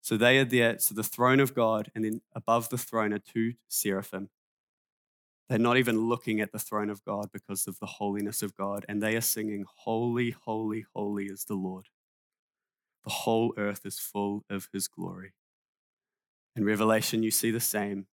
So 0.00 0.16
they 0.16 0.38
are 0.38 0.44
there, 0.44 0.78
so 0.78 0.94
the 0.94 1.04
throne 1.04 1.38
of 1.38 1.54
God, 1.54 1.90
and 1.94 2.04
then 2.04 2.22
above 2.34 2.70
the 2.70 2.78
throne 2.78 3.12
are 3.12 3.18
two 3.18 3.54
seraphim. 3.68 4.30
They're 5.48 5.58
not 5.58 5.76
even 5.76 6.08
looking 6.08 6.40
at 6.40 6.52
the 6.52 6.58
throne 6.58 6.88
of 6.88 7.04
God 7.04 7.28
because 7.32 7.66
of 7.66 7.78
the 7.78 7.86
holiness 7.86 8.42
of 8.42 8.56
God, 8.56 8.86
and 8.88 9.02
they 9.02 9.14
are 9.14 9.20
singing, 9.20 9.66
Holy, 9.76 10.30
holy, 10.30 10.86
holy 10.94 11.26
is 11.26 11.44
the 11.44 11.54
Lord. 11.54 11.88
The 13.04 13.10
whole 13.10 13.52
earth 13.58 13.84
is 13.84 13.98
full 13.98 14.44
of 14.48 14.68
his 14.72 14.88
glory. 14.88 15.34
In 16.56 16.64
Revelation, 16.64 17.22
you 17.22 17.30
see 17.30 17.50
the 17.50 17.60
same. 17.60 18.06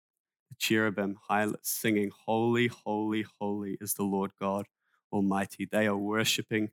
The 0.48 0.56
cherubim 0.58 1.18
singing, 1.62 2.11
Holy, 2.26 2.66
holy, 2.66 3.26
holy 3.38 3.78
is 3.80 3.94
the 3.94 4.04
Lord 4.04 4.32
God 4.40 4.66
Almighty. 5.12 5.66
They 5.70 5.86
are 5.86 5.96
worshiping 5.96 6.70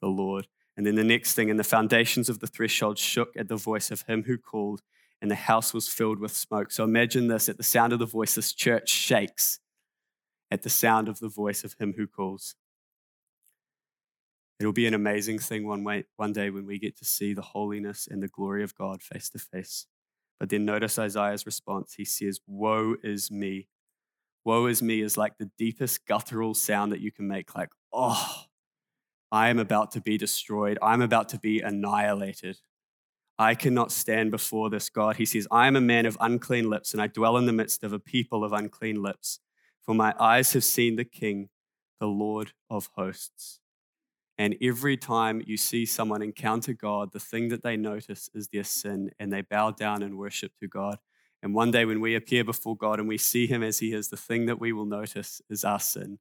the 0.00 0.08
Lord. 0.08 0.46
And 0.76 0.86
then 0.86 0.94
the 0.94 1.04
next 1.04 1.34
thing, 1.34 1.50
and 1.50 1.58
the 1.58 1.64
foundations 1.64 2.28
of 2.28 2.40
the 2.40 2.46
threshold 2.46 2.98
shook 2.98 3.34
at 3.36 3.48
the 3.48 3.56
voice 3.56 3.90
of 3.90 4.02
him 4.02 4.24
who 4.24 4.36
called, 4.36 4.82
and 5.22 5.30
the 5.30 5.34
house 5.34 5.72
was 5.72 5.88
filled 5.88 6.18
with 6.18 6.32
smoke. 6.32 6.70
So 6.70 6.84
imagine 6.84 7.28
this 7.28 7.48
at 7.48 7.56
the 7.56 7.62
sound 7.62 7.92
of 7.92 7.98
the 7.98 8.06
voice, 8.06 8.34
this 8.34 8.52
church 8.52 8.90
shakes 8.90 9.60
at 10.50 10.62
the 10.62 10.70
sound 10.70 11.08
of 11.08 11.18
the 11.18 11.28
voice 11.28 11.64
of 11.64 11.74
him 11.80 11.94
who 11.96 12.06
calls. 12.06 12.54
It'll 14.60 14.72
be 14.72 14.86
an 14.86 14.94
amazing 14.94 15.38
thing 15.38 15.66
one, 15.66 15.84
way, 15.84 16.04
one 16.16 16.32
day 16.32 16.50
when 16.50 16.66
we 16.66 16.78
get 16.78 16.96
to 16.98 17.04
see 17.04 17.34
the 17.34 17.42
holiness 17.42 18.08
and 18.10 18.22
the 18.22 18.28
glory 18.28 18.62
of 18.62 18.74
God 18.74 19.02
face 19.02 19.28
to 19.30 19.38
face. 19.38 19.86
But 20.38 20.50
then 20.50 20.64
notice 20.64 20.98
Isaiah's 20.98 21.46
response. 21.46 21.94
He 21.94 22.04
says, 22.04 22.40
Woe 22.46 22.96
is 23.02 23.30
me. 23.30 23.68
Woe 24.46 24.66
is 24.66 24.80
me 24.80 25.00
is 25.00 25.16
like 25.18 25.38
the 25.38 25.50
deepest 25.58 26.06
guttural 26.06 26.54
sound 26.54 26.92
that 26.92 27.00
you 27.00 27.10
can 27.10 27.26
make, 27.26 27.56
like, 27.56 27.70
oh, 27.92 28.44
I 29.32 29.48
am 29.48 29.58
about 29.58 29.90
to 29.90 30.00
be 30.00 30.16
destroyed. 30.16 30.78
I'm 30.80 31.02
about 31.02 31.28
to 31.30 31.38
be 31.40 31.60
annihilated. 31.60 32.60
I 33.40 33.56
cannot 33.56 33.90
stand 33.90 34.30
before 34.30 34.70
this 34.70 34.88
God. 34.88 35.16
He 35.16 35.24
says, 35.26 35.48
I 35.50 35.66
am 35.66 35.74
a 35.74 35.80
man 35.80 36.06
of 36.06 36.16
unclean 36.20 36.70
lips, 36.70 36.92
and 36.92 37.02
I 37.02 37.08
dwell 37.08 37.36
in 37.36 37.46
the 37.46 37.52
midst 37.52 37.82
of 37.82 37.92
a 37.92 37.98
people 37.98 38.44
of 38.44 38.52
unclean 38.52 39.02
lips. 39.02 39.40
For 39.82 39.96
my 39.96 40.14
eyes 40.20 40.52
have 40.52 40.62
seen 40.62 40.94
the 40.94 41.04
King, 41.04 41.48
the 41.98 42.06
Lord 42.06 42.52
of 42.70 42.88
hosts. 42.94 43.58
And 44.38 44.56
every 44.62 44.96
time 44.96 45.42
you 45.44 45.56
see 45.56 45.84
someone 45.86 46.22
encounter 46.22 46.72
God, 46.72 47.10
the 47.12 47.18
thing 47.18 47.48
that 47.48 47.64
they 47.64 47.76
notice 47.76 48.30
is 48.32 48.46
their 48.46 48.62
sin 48.62 49.10
and 49.18 49.32
they 49.32 49.40
bow 49.40 49.72
down 49.72 50.04
and 50.04 50.16
worship 50.16 50.52
to 50.60 50.68
God. 50.68 50.98
And 51.46 51.54
one 51.54 51.70
day 51.70 51.84
when 51.84 52.00
we 52.00 52.16
appear 52.16 52.42
before 52.42 52.76
God 52.76 52.98
and 52.98 53.06
we 53.06 53.18
see 53.18 53.46
Him 53.46 53.62
as 53.62 53.78
He 53.78 53.92
is, 53.92 54.08
the 54.08 54.16
thing 54.16 54.46
that 54.46 54.58
we 54.58 54.72
will 54.72 54.84
notice 54.84 55.40
is 55.48 55.62
our 55.62 55.78
sin. 55.78 56.18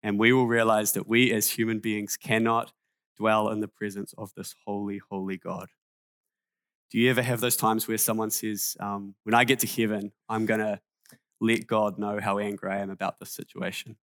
And 0.00 0.16
we 0.16 0.32
will 0.32 0.46
realize 0.46 0.92
that 0.92 1.08
we 1.08 1.32
as 1.32 1.50
human 1.50 1.80
beings 1.80 2.16
cannot 2.16 2.72
dwell 3.18 3.48
in 3.48 3.58
the 3.58 3.66
presence 3.66 4.14
of 4.16 4.32
this 4.36 4.54
holy, 4.64 5.00
holy 5.10 5.36
God. 5.36 5.70
Do 6.92 6.98
you 7.00 7.10
ever 7.10 7.20
have 7.20 7.40
those 7.40 7.56
times 7.56 7.88
where 7.88 7.98
someone 7.98 8.30
says, 8.30 8.76
um, 8.78 9.16
When 9.24 9.34
I 9.34 9.42
get 9.42 9.58
to 9.58 9.66
heaven, 9.66 10.12
I'm 10.28 10.46
going 10.46 10.60
to 10.60 10.78
let 11.40 11.66
God 11.66 11.98
know 11.98 12.20
how 12.20 12.38
angry 12.38 12.70
I 12.70 12.78
am 12.78 12.90
about 12.90 13.18
this 13.18 13.32
situation? 13.32 13.96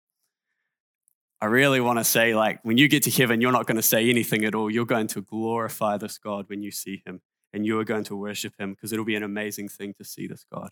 I 1.43 1.45
really 1.45 1.83
want 1.83 1.99
to 1.99 2.05
say, 2.05 2.35
like, 2.35 2.61
when 2.63 2.79
you 2.79 2.89
get 2.89 3.03
to 3.03 3.11
heaven, 3.11 3.43
you're 3.43 3.53
not 3.53 3.67
going 3.67 3.77
to 3.77 3.83
say 3.83 4.09
anything 4.09 4.47
at 4.47 4.55
all. 4.55 4.71
You're 4.71 4.87
going 4.87 5.09
to 5.09 5.21
glorify 5.21 5.99
this 5.99 6.17
God 6.17 6.47
when 6.49 6.63
you 6.63 6.71
see 6.71 7.03
him, 7.05 7.21
and 7.55 7.65
you 7.65 7.79
are 7.79 7.85
going 7.85 8.03
to 8.05 8.17
worship 8.17 8.53
him 8.59 8.73
because 8.73 8.93
it'll 8.93 9.05
be 9.05 9.15
an 9.15 9.23
amazing 9.23 9.69
thing 9.69 9.95
to 9.95 10.05
see 10.05 10.27
this 10.27 10.45
God. 10.53 10.71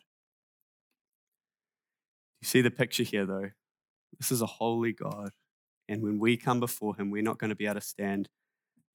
You 2.40 2.46
see 2.46 2.60
the 2.60 2.72
picture 2.72 3.04
here, 3.04 3.24
though? 3.24 3.50
This 4.18 4.32
is 4.32 4.42
a 4.42 4.46
holy 4.46 4.92
God. 4.92 5.30
And 5.88 6.02
when 6.02 6.18
we 6.18 6.36
come 6.36 6.58
before 6.58 6.96
him, 6.96 7.10
we're 7.10 7.22
not 7.22 7.38
going 7.38 7.50
to 7.50 7.56
be 7.56 7.66
able 7.66 7.76
to 7.76 7.80
stand. 7.80 8.28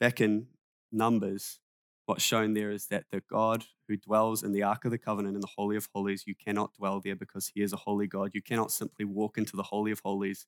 Back 0.02 0.19
in 0.19 0.47
Numbers, 0.91 1.60
what's 2.06 2.23
shown 2.23 2.54
there 2.54 2.71
is 2.71 2.88
that 2.88 3.06
the 3.10 3.21
God 3.32 3.65
who 3.88 3.95
dwells 3.95 4.43
in 4.43 4.52
the 4.52 4.63
Ark 4.63 4.84
of 4.84 4.91
the 4.91 4.97
Covenant 4.97 5.36
in 5.36 5.41
the 5.41 5.50
Holy 5.56 5.78
of 5.78 5.88
Holies, 5.93 6.26
you 6.28 6.36
cannot 6.36 6.73
dwell 6.78 7.00
there 7.00 7.15
because 7.15 7.52
he 7.56 7.62
is 7.62 7.71
a 7.71 7.78
holy 7.78 8.08
God. 8.08 8.32
You 8.34 8.41
cannot 8.41 8.71
simply 8.71 9.06
walk 9.06 9.38
into 9.38 9.56
the 9.56 9.63
Holy 9.63 9.91
of 9.91 10.02
Holies 10.02 10.45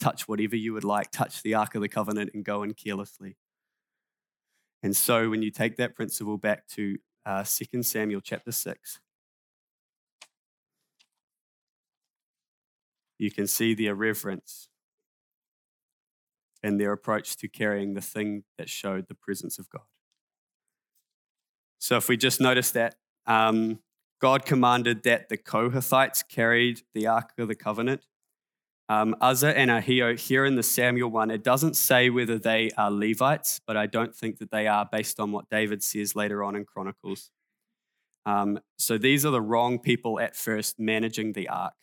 touch 0.00 0.28
whatever 0.28 0.56
you 0.56 0.72
would 0.72 0.84
like, 0.84 1.10
touch 1.10 1.42
the 1.42 1.54
Ark 1.54 1.74
of 1.74 1.82
the 1.82 1.88
Covenant, 1.88 2.30
and 2.32 2.44
go 2.44 2.62
in 2.62 2.72
carelessly. 2.72 3.36
And 4.82 4.96
so 4.96 5.30
when 5.30 5.42
you 5.42 5.50
take 5.50 5.76
that 5.76 5.94
principle 5.94 6.38
back 6.38 6.66
to 6.68 6.98
uh, 7.26 7.44
2 7.44 7.82
Samuel 7.82 8.20
chapter 8.20 8.52
6, 8.52 9.00
you 13.18 13.30
can 13.30 13.46
see 13.46 13.74
the 13.74 13.86
irreverence 13.86 14.68
and 16.62 16.80
their 16.80 16.92
approach 16.92 17.36
to 17.36 17.48
carrying 17.48 17.94
the 17.94 18.00
thing 18.00 18.44
that 18.56 18.68
showed 18.68 19.08
the 19.08 19.14
presence 19.14 19.58
of 19.58 19.68
God. 19.68 19.82
So 21.78 21.96
if 21.96 22.08
we 22.08 22.16
just 22.16 22.40
notice 22.40 22.70
that, 22.72 22.96
um, 23.26 23.80
God 24.20 24.44
commanded 24.44 25.04
that 25.04 25.28
the 25.28 25.38
Kohathites 25.38 26.26
carried 26.28 26.82
the 26.92 27.06
Ark 27.06 27.32
of 27.38 27.48
the 27.48 27.54
Covenant 27.54 28.02
um, 28.88 29.14
Uzzah 29.20 29.56
and 29.56 29.70
Ahio, 29.70 30.18
here 30.18 30.44
in 30.46 30.54
the 30.54 30.62
Samuel 30.62 31.10
one, 31.10 31.30
it 31.30 31.44
doesn't 31.44 31.74
say 31.74 32.08
whether 32.08 32.38
they 32.38 32.70
are 32.78 32.90
Levites, 32.90 33.60
but 33.66 33.76
I 33.76 33.86
don't 33.86 34.14
think 34.14 34.38
that 34.38 34.50
they 34.50 34.66
are 34.66 34.88
based 34.90 35.20
on 35.20 35.30
what 35.30 35.50
David 35.50 35.82
says 35.82 36.16
later 36.16 36.42
on 36.42 36.56
in 36.56 36.64
Chronicles. 36.64 37.30
Um, 38.24 38.60
so 38.78 38.96
these 38.96 39.26
are 39.26 39.30
the 39.30 39.40
wrong 39.40 39.78
people 39.78 40.18
at 40.18 40.36
first 40.36 40.78
managing 40.78 41.32
the 41.32 41.48
ark. 41.48 41.74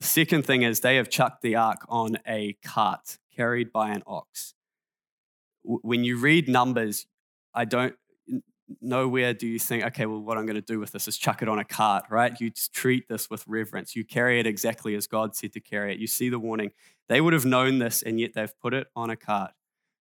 The 0.00 0.06
second 0.06 0.46
thing 0.46 0.62
is 0.62 0.80
they 0.80 0.96
have 0.96 1.10
chucked 1.10 1.42
the 1.42 1.56
ark 1.56 1.84
on 1.88 2.18
a 2.26 2.56
cart 2.64 3.18
carried 3.36 3.72
by 3.72 3.90
an 3.90 4.02
ox. 4.06 4.54
When 5.62 6.04
you 6.04 6.16
read 6.16 6.48
Numbers, 6.48 7.06
I 7.54 7.64
don't 7.64 7.94
nowhere 8.80 9.34
do 9.34 9.46
you 9.46 9.58
think, 9.58 9.84
okay, 9.84 10.06
well, 10.06 10.20
what 10.20 10.38
I'm 10.38 10.46
going 10.46 10.56
to 10.56 10.60
do 10.60 10.78
with 10.78 10.92
this 10.92 11.08
is 11.08 11.16
chuck 11.16 11.42
it 11.42 11.48
on 11.48 11.58
a 11.58 11.64
cart, 11.64 12.04
right? 12.10 12.38
You 12.40 12.50
treat 12.72 13.08
this 13.08 13.30
with 13.30 13.44
reverence. 13.46 13.96
You 13.96 14.04
carry 14.04 14.40
it 14.40 14.46
exactly 14.46 14.94
as 14.94 15.06
God 15.06 15.34
said 15.34 15.52
to 15.54 15.60
carry 15.60 15.92
it. 15.92 15.98
You 15.98 16.06
see 16.06 16.28
the 16.28 16.38
warning. 16.38 16.70
They 17.08 17.20
would 17.20 17.32
have 17.32 17.44
known 17.44 17.78
this, 17.78 18.02
and 18.02 18.20
yet 18.20 18.34
they've 18.34 18.58
put 18.60 18.74
it 18.74 18.88
on 18.94 19.10
a 19.10 19.16
cart. 19.16 19.52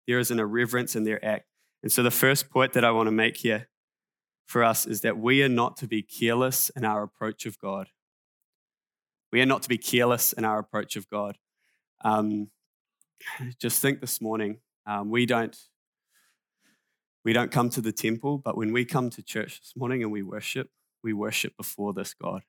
There 0.06 0.18
is 0.18 0.30
an 0.30 0.38
irreverence 0.38 0.96
in 0.96 1.04
their 1.04 1.24
act. 1.24 1.46
And 1.82 1.92
so 1.92 2.02
the 2.02 2.10
first 2.10 2.50
point 2.50 2.72
that 2.72 2.84
I 2.84 2.90
want 2.90 3.06
to 3.06 3.12
make 3.12 3.38
here 3.38 3.68
for 4.46 4.64
us 4.64 4.86
is 4.86 5.00
that 5.02 5.18
we 5.18 5.42
are 5.42 5.48
not 5.48 5.76
to 5.78 5.86
be 5.86 6.02
careless 6.02 6.70
in 6.70 6.84
our 6.84 7.02
approach 7.02 7.46
of 7.46 7.58
God. 7.58 7.88
We 9.32 9.40
are 9.40 9.46
not 9.46 9.62
to 9.62 9.68
be 9.68 9.78
careless 9.78 10.32
in 10.32 10.44
our 10.44 10.58
approach 10.58 10.96
of 10.96 11.08
God. 11.08 11.36
Um, 12.04 12.50
just 13.60 13.80
think 13.82 14.00
this 14.00 14.20
morning, 14.20 14.58
um, 14.86 15.10
we 15.10 15.26
don't 15.26 15.56
we 17.26 17.32
don't 17.32 17.50
come 17.50 17.68
to 17.68 17.80
the 17.80 17.90
temple, 17.90 18.38
but 18.38 18.56
when 18.56 18.72
we 18.72 18.84
come 18.84 19.10
to 19.10 19.20
church 19.20 19.60
this 19.60 19.72
morning 19.74 20.00
and 20.00 20.12
we 20.12 20.22
worship, 20.22 20.70
we 21.02 21.12
worship 21.12 21.56
before 21.56 21.92
this 21.92 22.14
God. 22.14 22.42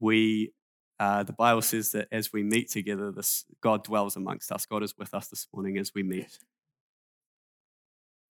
We, 0.00 0.54
uh, 0.98 1.22
the 1.22 1.34
Bible 1.34 1.60
says 1.60 1.92
that 1.92 2.08
as 2.10 2.32
we 2.32 2.42
meet 2.42 2.70
together, 2.70 3.12
this 3.12 3.44
God 3.60 3.84
dwells 3.84 4.16
amongst 4.16 4.50
us. 4.50 4.64
God 4.64 4.82
is 4.82 4.94
with 4.96 5.12
us 5.12 5.28
this 5.28 5.46
morning 5.52 5.76
as 5.76 5.92
we 5.94 6.02
meet. 6.02 6.38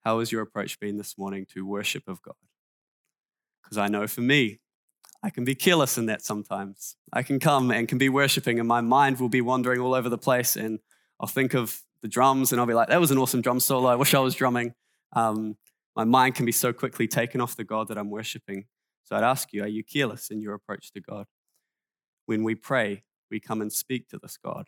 How 0.06 0.20
has 0.20 0.32
your 0.32 0.42
approach 0.42 0.80
been 0.80 0.96
this 0.96 1.18
morning 1.18 1.46
to 1.54 1.66
worship 1.66 2.08
of 2.08 2.22
God? 2.22 2.36
Because 3.62 3.78
I 3.78 3.90
know 3.90 4.08
for 4.08 4.22
me, 4.22 4.62
I 5.22 5.32
can 5.32 5.44
be 5.44 5.54
careless 5.54 5.98
in 5.98 6.06
that 6.06 6.22
sometimes. 6.22 6.96
I 7.12 7.24
can 7.24 7.42
come 7.42 7.72
and 7.72 7.90
can 7.90 7.98
be 7.98 8.08
worshiping, 8.08 8.58
and 8.58 8.70
my 8.70 8.80
mind 8.80 9.20
will 9.20 9.28
be 9.28 9.42
wandering 9.42 9.82
all 9.82 9.96
over 9.96 10.08
the 10.08 10.18
place, 10.18 10.56
and 10.56 10.80
I'll 11.20 11.28
think 11.28 11.54
of 11.54 11.82
the 12.02 12.08
drums, 12.08 12.54
and 12.54 12.62
I'll 12.62 12.68
be 12.68 12.74
like, 12.74 12.88
"That 12.88 13.02
was 13.02 13.12
an 13.12 13.18
awesome 13.18 13.42
drum 13.42 13.60
solo. 13.60 13.90
I 13.90 13.96
wish 13.96 14.14
I 14.14 14.20
was 14.20 14.34
drumming." 14.34 14.74
Um, 15.16 15.58
my 15.96 16.04
mind 16.04 16.36
can 16.36 16.46
be 16.46 16.52
so 16.52 16.74
quickly 16.74 17.08
taken 17.08 17.40
off 17.42 17.56
the 17.56 17.64
God 17.64 17.88
that 17.88 17.98
I'm 17.98 18.10
worshiping. 18.10 18.66
So 19.04 19.16
I'd 19.16 19.24
ask 19.24 19.54
you, 19.54 19.64
are 19.64 19.68
you 19.68 19.84
careless 19.84 20.30
in 20.30 20.42
your 20.42 20.54
approach 20.54 20.92
to 20.94 21.02
God? 21.02 21.26
When 22.26 22.44
we 22.44 22.56
pray, 22.56 23.04
we 23.30 23.40
come 23.40 23.62
and 23.62 23.72
speak 23.72 24.10
to 24.10 24.18
this 24.18 24.38
God. 24.38 24.68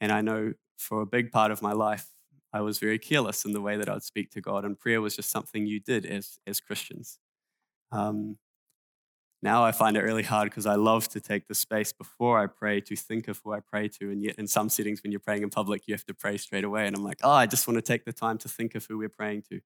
And 0.00 0.10
I 0.10 0.20
know 0.20 0.54
for 0.78 1.00
a 1.00 1.06
big 1.06 1.30
part 1.30 1.50
of 1.50 1.62
my 1.62 1.72
life, 1.72 2.08
I 2.52 2.60
was 2.60 2.78
very 2.78 2.98
careless 2.98 3.44
in 3.44 3.52
the 3.52 3.60
way 3.60 3.76
that 3.76 3.88
I'd 3.88 4.02
speak 4.02 4.30
to 4.32 4.40
God, 4.40 4.64
and 4.64 4.78
prayer 4.78 5.00
was 5.00 5.16
just 5.16 5.30
something 5.30 5.66
you 5.66 5.80
did 5.80 6.04
as, 6.04 6.38
as 6.46 6.60
Christians. 6.60 7.18
Um, 7.92 8.36
now 9.42 9.64
I 9.64 9.72
find 9.72 9.96
it 9.96 10.02
really 10.02 10.22
hard 10.22 10.50
because 10.50 10.66
I 10.66 10.76
love 10.76 11.08
to 11.08 11.20
take 11.20 11.48
the 11.48 11.54
space 11.54 11.92
before 11.92 12.38
I 12.38 12.46
pray 12.46 12.80
to 12.82 12.94
think 12.94 13.26
of 13.26 13.40
who 13.42 13.52
I 13.52 13.58
pray 13.58 13.88
to. 13.88 14.10
And 14.10 14.22
yet, 14.22 14.36
in 14.38 14.46
some 14.46 14.68
settings, 14.68 15.02
when 15.02 15.10
you're 15.10 15.18
praying 15.18 15.42
in 15.42 15.50
public, 15.50 15.88
you 15.88 15.94
have 15.94 16.06
to 16.06 16.14
pray 16.14 16.36
straight 16.36 16.62
away. 16.62 16.86
And 16.86 16.96
I'm 16.96 17.02
like, 17.02 17.18
oh, 17.24 17.32
I 17.32 17.46
just 17.46 17.66
want 17.66 17.76
to 17.76 17.82
take 17.82 18.04
the 18.04 18.12
time 18.12 18.38
to 18.38 18.48
think 18.48 18.76
of 18.76 18.86
who 18.86 18.98
we're 18.98 19.08
praying 19.08 19.42
to. 19.50 19.60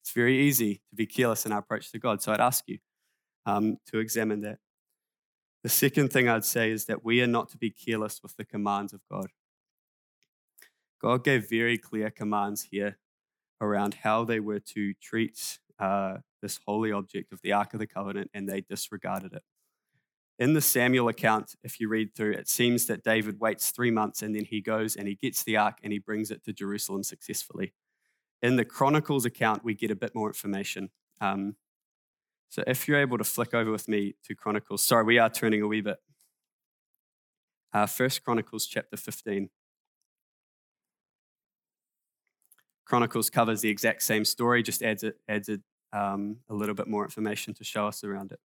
It's 0.00 0.12
very 0.12 0.38
easy 0.38 0.76
to 0.90 0.94
be 0.94 1.06
careless 1.06 1.44
in 1.44 1.50
our 1.50 1.58
approach 1.58 1.90
to 1.90 1.98
God. 1.98 2.22
So 2.22 2.32
I'd 2.32 2.40
ask 2.40 2.64
you 2.68 2.78
um, 3.46 3.78
to 3.86 3.98
examine 3.98 4.42
that. 4.42 4.58
The 5.64 5.68
second 5.68 6.12
thing 6.12 6.28
I'd 6.28 6.44
say 6.44 6.70
is 6.70 6.86
that 6.86 7.04
we 7.04 7.20
are 7.20 7.26
not 7.26 7.48
to 7.50 7.58
be 7.58 7.70
careless 7.70 8.22
with 8.22 8.36
the 8.36 8.44
commands 8.44 8.92
of 8.92 9.00
God. 9.10 9.26
God 11.02 11.24
gave 11.24 11.50
very 11.50 11.78
clear 11.78 12.10
commands 12.10 12.68
here 12.70 12.98
around 13.60 13.94
how 14.02 14.24
they 14.24 14.40
were 14.40 14.60
to 14.60 14.94
treat 14.94 15.58
uh, 15.80 16.18
this 16.42 16.60
holy 16.66 16.92
object 16.92 17.32
of 17.32 17.40
the 17.42 17.52
Ark 17.52 17.74
of 17.74 17.80
the 17.80 17.86
Covenant, 17.86 18.30
and 18.34 18.48
they 18.48 18.60
disregarded 18.60 19.32
it. 19.32 19.42
In 20.38 20.54
the 20.54 20.60
Samuel 20.62 21.08
account, 21.08 21.54
if 21.62 21.80
you 21.80 21.88
read 21.88 22.14
through, 22.14 22.32
it 22.32 22.48
seems 22.48 22.86
that 22.86 23.04
David 23.04 23.40
waits 23.40 23.70
three 23.70 23.90
months 23.90 24.22
and 24.22 24.34
then 24.34 24.46
he 24.46 24.62
goes 24.62 24.96
and 24.96 25.06
he 25.06 25.14
gets 25.14 25.42
the 25.42 25.58
ark 25.58 25.78
and 25.82 25.92
he 25.92 25.98
brings 25.98 26.30
it 26.30 26.42
to 26.44 26.52
Jerusalem 26.54 27.02
successfully. 27.02 27.74
In 28.40 28.56
the 28.56 28.64
Chronicles 28.64 29.26
account, 29.26 29.64
we 29.64 29.74
get 29.74 29.90
a 29.90 29.94
bit 29.94 30.14
more 30.14 30.28
information. 30.28 30.88
Um, 31.20 31.56
so 32.48 32.64
if 32.66 32.88
you're 32.88 32.98
able 32.98 33.18
to 33.18 33.24
flick 33.24 33.52
over 33.52 33.70
with 33.70 33.86
me 33.86 34.14
to 34.24 34.34
Chronicles, 34.34 34.82
sorry, 34.82 35.04
we 35.04 35.18
are 35.18 35.28
turning 35.28 35.60
a 35.60 35.68
wee 35.68 35.82
bit. 35.82 35.98
Uh, 37.74 37.84
First 37.84 38.24
Chronicles 38.24 38.66
chapter 38.66 38.96
15. 38.96 39.50
Chronicles 42.86 43.28
covers 43.28 43.60
the 43.60 43.68
exact 43.68 44.02
same 44.02 44.24
story, 44.24 44.62
just 44.62 44.82
adds, 44.82 45.04
it, 45.04 45.16
adds 45.28 45.50
a 45.50 45.60
um, 45.92 46.36
a 46.48 46.54
little 46.54 46.74
bit 46.74 46.86
more 46.86 47.04
information 47.04 47.54
to 47.54 47.64
show 47.64 47.86
us 47.86 48.04
around 48.04 48.32
it. 48.32 48.40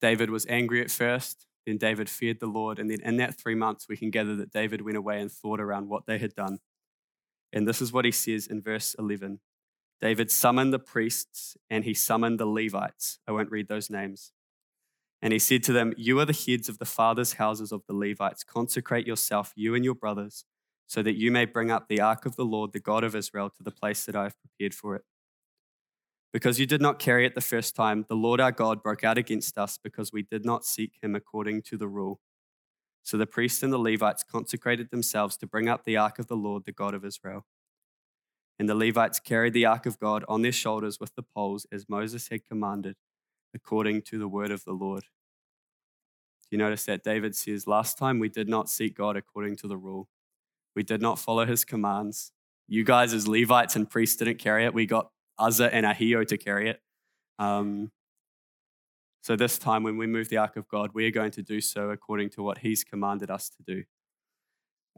David 0.00 0.30
was 0.30 0.46
angry 0.48 0.82
at 0.82 0.90
first, 0.90 1.46
then 1.66 1.78
David 1.78 2.10
feared 2.10 2.38
the 2.38 2.46
Lord, 2.46 2.78
and 2.78 2.90
then 2.90 3.00
in 3.00 3.16
that 3.16 3.36
three 3.38 3.54
months, 3.54 3.88
we 3.88 3.96
can 3.96 4.10
gather 4.10 4.36
that 4.36 4.52
David 4.52 4.82
went 4.82 4.98
away 4.98 5.20
and 5.20 5.32
thought 5.32 5.60
around 5.60 5.88
what 5.88 6.06
they 6.06 6.18
had 6.18 6.34
done. 6.34 6.58
And 7.52 7.66
this 7.66 7.80
is 7.80 7.92
what 7.92 8.04
he 8.04 8.10
says 8.10 8.46
in 8.46 8.60
verse 8.60 8.94
11 8.98 9.40
David 10.00 10.30
summoned 10.30 10.72
the 10.72 10.78
priests 10.78 11.56
and 11.70 11.84
he 11.84 11.94
summoned 11.94 12.38
the 12.38 12.46
Levites. 12.46 13.18
I 13.26 13.32
won't 13.32 13.50
read 13.50 13.68
those 13.68 13.88
names. 13.88 14.32
And 15.22 15.32
he 15.32 15.38
said 15.38 15.62
to 15.64 15.72
them, 15.72 15.94
You 15.96 16.20
are 16.20 16.26
the 16.26 16.34
heads 16.34 16.68
of 16.68 16.78
the 16.78 16.84
fathers' 16.84 17.34
houses 17.34 17.72
of 17.72 17.82
the 17.86 17.94
Levites. 17.94 18.44
Consecrate 18.44 19.06
yourself, 19.06 19.52
you 19.56 19.74
and 19.74 19.82
your 19.84 19.94
brothers 19.94 20.44
so 20.86 21.02
that 21.02 21.16
you 21.16 21.30
may 21.30 21.44
bring 21.44 21.70
up 21.70 21.88
the 21.88 22.00
ark 22.00 22.26
of 22.26 22.36
the 22.36 22.44
Lord, 22.44 22.72
the 22.72 22.80
God 22.80 23.04
of 23.04 23.14
Israel, 23.14 23.50
to 23.50 23.62
the 23.62 23.70
place 23.70 24.04
that 24.04 24.16
I 24.16 24.24
have 24.24 24.36
prepared 24.40 24.74
for 24.74 24.94
it. 24.96 25.02
Because 26.32 26.58
you 26.58 26.66
did 26.66 26.82
not 26.82 26.98
carry 26.98 27.24
it 27.24 27.34
the 27.34 27.40
first 27.40 27.76
time, 27.76 28.04
the 28.08 28.16
Lord 28.16 28.40
our 28.40 28.50
God 28.50 28.82
broke 28.82 29.04
out 29.04 29.18
against 29.18 29.56
us 29.56 29.78
because 29.82 30.12
we 30.12 30.22
did 30.22 30.44
not 30.44 30.64
seek 30.64 30.94
him 31.00 31.14
according 31.14 31.62
to 31.62 31.76
the 31.76 31.86
rule. 31.86 32.20
So 33.04 33.16
the 33.16 33.26
priests 33.26 33.62
and 33.62 33.72
the 33.72 33.78
Levites 33.78 34.24
consecrated 34.24 34.90
themselves 34.90 35.36
to 35.36 35.46
bring 35.46 35.68
up 35.68 35.84
the 35.84 35.96
ark 35.96 36.18
of 36.18 36.26
the 36.26 36.36
Lord, 36.36 36.64
the 36.64 36.72
God 36.72 36.94
of 36.94 37.04
Israel. 37.04 37.46
And 38.58 38.68
the 38.68 38.74
Levites 38.74 39.20
carried 39.20 39.52
the 39.52 39.66
ark 39.66 39.86
of 39.86 40.00
God 40.00 40.24
on 40.26 40.42
their 40.42 40.52
shoulders 40.52 40.98
with 40.98 41.14
the 41.14 41.22
poles, 41.22 41.66
as 41.70 41.88
Moses 41.88 42.28
had 42.28 42.44
commanded, 42.44 42.96
according 43.54 44.02
to 44.02 44.18
the 44.18 44.28
word 44.28 44.50
of 44.50 44.64
the 44.64 44.72
Lord. 44.72 45.02
Do 45.02 46.48
you 46.50 46.58
notice 46.58 46.84
that 46.86 47.04
David 47.04 47.36
says, 47.36 47.66
Last 47.66 47.98
time 47.98 48.18
we 48.18 48.28
did 48.28 48.48
not 48.48 48.68
seek 48.68 48.96
God 48.96 49.16
according 49.16 49.56
to 49.56 49.68
the 49.68 49.76
rule, 49.76 50.08
we 50.74 50.82
did 50.82 51.00
not 51.00 51.18
follow 51.18 51.46
his 51.46 51.64
commands. 51.64 52.32
You 52.66 52.84
guys, 52.84 53.12
as 53.12 53.28
Levites 53.28 53.76
and 53.76 53.88
priests, 53.88 54.16
didn't 54.16 54.38
carry 54.38 54.64
it. 54.64 54.74
We 54.74 54.86
got 54.86 55.10
Uzzah 55.38 55.72
and 55.74 55.84
Ahio 55.84 56.26
to 56.26 56.36
carry 56.36 56.70
it. 56.70 56.80
Um, 57.38 57.90
so 59.22 59.36
this 59.36 59.58
time, 59.58 59.82
when 59.82 59.96
we 59.96 60.06
move 60.06 60.28
the 60.28 60.36
ark 60.38 60.56
of 60.56 60.68
God, 60.68 60.90
we 60.94 61.06
are 61.06 61.10
going 61.10 61.30
to 61.32 61.42
do 61.42 61.60
so 61.60 61.90
according 61.90 62.30
to 62.30 62.42
what 62.42 62.58
He's 62.58 62.84
commanded 62.84 63.30
us 63.30 63.50
to 63.50 63.62
do. 63.62 63.84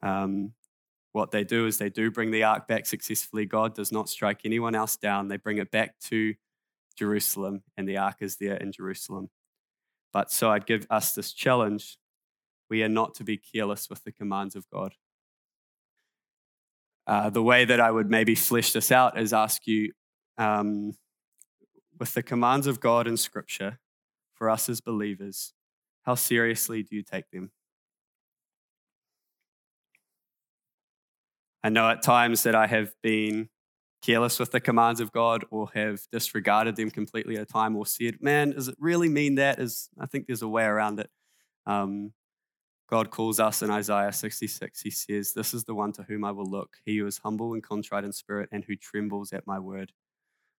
Um, 0.02 0.52
what 1.12 1.30
they 1.30 1.44
do 1.44 1.66
is 1.66 1.78
they 1.78 1.88
do 1.88 2.10
bring 2.10 2.30
the 2.30 2.42
ark 2.42 2.68
back 2.68 2.86
successfully. 2.86 3.46
God 3.46 3.74
does 3.74 3.90
not 3.90 4.08
strike 4.08 4.40
anyone 4.44 4.74
else 4.74 4.96
down. 4.96 5.28
They 5.28 5.38
bring 5.38 5.58
it 5.58 5.70
back 5.70 5.98
to 6.06 6.34
Jerusalem, 6.96 7.62
and 7.76 7.88
the 7.88 7.98
ark 7.98 8.16
is 8.20 8.36
there 8.36 8.56
in 8.56 8.72
Jerusalem. 8.72 9.30
But 10.12 10.30
so 10.30 10.50
I'd 10.50 10.66
give 10.66 10.86
us 10.90 11.14
this 11.14 11.32
challenge 11.32 11.98
we 12.68 12.82
are 12.82 12.88
not 12.88 13.14
to 13.14 13.24
be 13.24 13.36
careless 13.36 13.88
with 13.88 14.02
the 14.04 14.12
commands 14.12 14.56
of 14.56 14.68
God. 14.70 14.94
Uh, 17.06 17.30
the 17.30 17.42
way 17.42 17.64
that 17.64 17.80
I 17.80 17.90
would 17.90 18.10
maybe 18.10 18.34
flesh 18.34 18.72
this 18.72 18.90
out 18.90 19.18
is 19.18 19.32
ask 19.32 19.66
you 19.66 19.92
um, 20.38 20.92
with 21.98 22.14
the 22.14 22.22
commands 22.22 22.66
of 22.66 22.80
God 22.80 23.06
in 23.06 23.16
Scripture 23.16 23.78
for 24.34 24.50
us 24.50 24.68
as 24.68 24.80
believers, 24.80 25.52
how 26.02 26.14
seriously 26.14 26.82
do 26.82 26.96
you 26.96 27.02
take 27.02 27.30
them? 27.30 27.50
I 31.62 31.68
know 31.68 31.88
at 31.90 32.02
times 32.02 32.44
that 32.44 32.54
I 32.54 32.66
have 32.66 32.92
been 33.02 33.48
careless 34.02 34.38
with 34.38 34.52
the 34.52 34.60
commands 34.60 35.00
of 35.00 35.10
God 35.10 35.44
or 35.50 35.68
have 35.74 36.00
disregarded 36.12 36.76
them 36.76 36.90
completely 36.90 37.36
at 37.36 37.42
a 37.42 37.46
time 37.46 37.74
or 37.74 37.86
said, 37.86 38.18
man, 38.20 38.50
does 38.50 38.68
it 38.68 38.76
really 38.78 39.08
mean 39.08 39.34
that? 39.36 39.58
Is 39.58 39.88
I 39.98 40.06
think 40.06 40.26
there's 40.26 40.42
a 40.42 40.48
way 40.48 40.64
around 40.64 41.00
it. 41.00 41.10
Um, 41.66 42.12
God 42.88 43.10
calls 43.10 43.40
us 43.40 43.62
in 43.62 43.70
Isaiah 43.70 44.12
66. 44.12 44.80
He 44.80 44.90
says, 44.90 45.32
This 45.32 45.52
is 45.52 45.64
the 45.64 45.74
one 45.74 45.92
to 45.92 46.02
whom 46.04 46.24
I 46.24 46.30
will 46.30 46.48
look, 46.48 46.76
he 46.84 46.98
who 46.98 47.06
is 47.06 47.18
humble 47.18 47.54
and 47.54 47.62
contrite 47.62 48.04
in 48.04 48.12
spirit 48.12 48.48
and 48.52 48.64
who 48.64 48.76
trembles 48.76 49.32
at 49.32 49.46
my 49.46 49.58
word. 49.58 49.92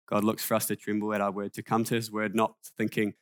God 0.07 0.23
looks 0.23 0.43
for 0.43 0.55
us 0.55 0.65
to 0.67 0.75
tremble 0.75 1.13
at 1.13 1.21
our 1.21 1.31
word, 1.31 1.53
to 1.53 1.63
come 1.63 1.83
to 1.85 1.95
his 1.95 2.11
word, 2.11 2.35
not 2.35 2.55
thinking, 2.77 3.13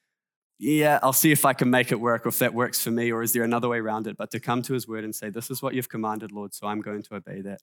yeah, 0.58 1.00
I'll 1.04 1.14
see 1.14 1.32
if 1.32 1.46
I 1.46 1.54
can 1.54 1.70
make 1.70 1.92
it 1.92 2.00
work 2.00 2.26
or 2.26 2.30
if 2.30 2.40
that 2.40 2.54
works 2.54 2.82
for 2.82 2.92
me 2.92 3.12
or 3.12 3.22
is 3.22 3.34
there 3.34 3.44
another 3.44 3.68
way 3.68 3.80
around 3.80 4.08
it, 4.08 4.16
but 4.18 4.32
to 4.32 4.40
come 4.40 4.62
to 4.64 4.74
his 4.74 4.88
word 4.88 5.04
and 5.04 5.14
say, 5.14 5.30
This 5.30 5.52
is 5.52 5.62
what 5.62 5.74
you've 5.74 5.90
commanded, 5.90 6.32
Lord, 6.32 6.54
so 6.54 6.68
I'm 6.68 6.82
going 6.82 7.04
to 7.04 7.16
obey 7.16 7.42
that. 7.42 7.60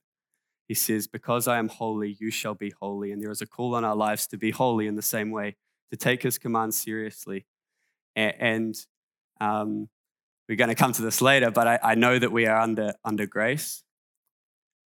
He 0.68 0.74
says, 0.74 1.06
Because 1.06 1.48
I 1.48 1.58
am 1.58 1.68
holy, 1.68 2.16
you 2.20 2.30
shall 2.30 2.54
be 2.54 2.72
holy. 2.80 3.10
And 3.10 3.22
there 3.22 3.30
is 3.30 3.40
a 3.40 3.46
call 3.46 3.74
on 3.74 3.84
our 3.84 3.96
lives 3.96 4.26
to 4.28 4.36
be 4.36 4.50
holy 4.50 4.86
in 4.86 4.96
the 4.96 5.02
same 5.02 5.30
way, 5.30 5.56
to 5.90 5.96
take 5.96 6.22
his 6.22 6.38
commands 6.38 6.80
seriously. 6.80 7.46
And 8.14 8.76
um, 9.40 9.88
we're 10.52 10.56
going 10.56 10.68
to 10.68 10.74
come 10.74 10.92
to 10.92 11.00
this 11.00 11.22
later, 11.22 11.50
but 11.50 11.66
I, 11.66 11.78
I 11.82 11.94
know 11.94 12.18
that 12.18 12.30
we 12.30 12.44
are 12.44 12.58
under, 12.58 12.92
under 13.06 13.24
grace. 13.24 13.82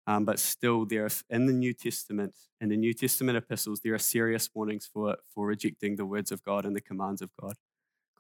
Um, 0.07 0.25
but 0.25 0.39
still, 0.39 0.87
there 0.87 1.05
are, 1.05 1.11
in 1.29 1.47
the 1.47 1.53
New 1.53 1.73
Testament, 1.73 2.37
in 2.61 2.69
the 2.69 2.77
New 2.77 2.95
Testament 2.95 3.37
epistles, 3.37 3.81
there 3.83 3.93
are 3.93 3.99
serious 3.99 4.49
warnings 4.55 4.87
for, 4.87 5.17
for 5.35 5.45
rejecting 5.45 5.97
the 5.97 6.07
words 6.07 6.31
of 6.31 6.45
God 6.45 6.65
and 6.65 6.77
the 6.77 6.81
commands 6.81 7.21
of 7.21 7.31
God. 7.41 7.55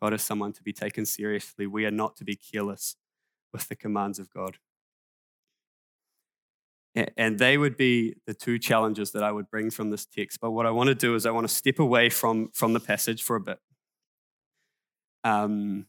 God 0.02 0.12
is 0.12 0.22
someone 0.22 0.54
to 0.54 0.62
be 0.64 0.72
taken 0.72 1.06
seriously. 1.06 1.68
We 1.68 1.86
are 1.86 1.92
not 1.92 2.16
to 2.16 2.24
be 2.24 2.34
careless 2.34 2.96
with 3.52 3.68
the 3.68 3.76
commands 3.76 4.18
of 4.18 4.28
God. 4.28 4.56
And 7.16 7.38
they 7.38 7.58
would 7.58 7.76
be 7.76 8.16
the 8.26 8.34
two 8.34 8.58
challenges 8.58 9.12
that 9.12 9.22
I 9.22 9.30
would 9.30 9.48
bring 9.52 9.70
from 9.70 9.90
this 9.90 10.04
text. 10.04 10.40
But 10.40 10.50
what 10.50 10.66
I 10.66 10.72
want 10.72 10.88
to 10.88 10.96
do 10.96 11.14
is 11.14 11.26
I 11.26 11.30
want 11.30 11.46
to 11.46 11.54
step 11.54 11.78
away 11.78 12.10
from, 12.10 12.50
from 12.52 12.72
the 12.72 12.80
passage 12.80 13.22
for 13.22 13.36
a 13.36 13.40
bit. 13.40 13.60
Um, 15.22 15.86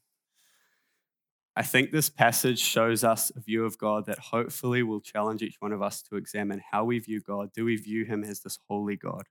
I 1.58 1.64
think 1.64 1.90
this 1.90 2.08
passage 2.08 2.60
shows 2.60 3.04
us 3.04 3.32
a 3.36 3.40
view 3.40 3.66
of 3.66 3.80
God 3.80 4.06
that 4.06 4.20
hopefully 4.20 4.84
will 4.84 5.02
challenge 5.02 5.42
each 5.42 5.56
one 5.60 5.72
of 5.72 5.82
us 5.82 6.04
to 6.04 6.16
examine 6.16 6.62
how 6.72 6.84
we 6.84 7.00
view 7.00 7.20
God. 7.20 7.50
Do 7.52 7.66
we 7.66 7.78
view 7.78 8.06
him 8.06 8.24
as 8.24 8.42
this 8.42 8.60
holy 8.70 8.96
God? 8.96 9.24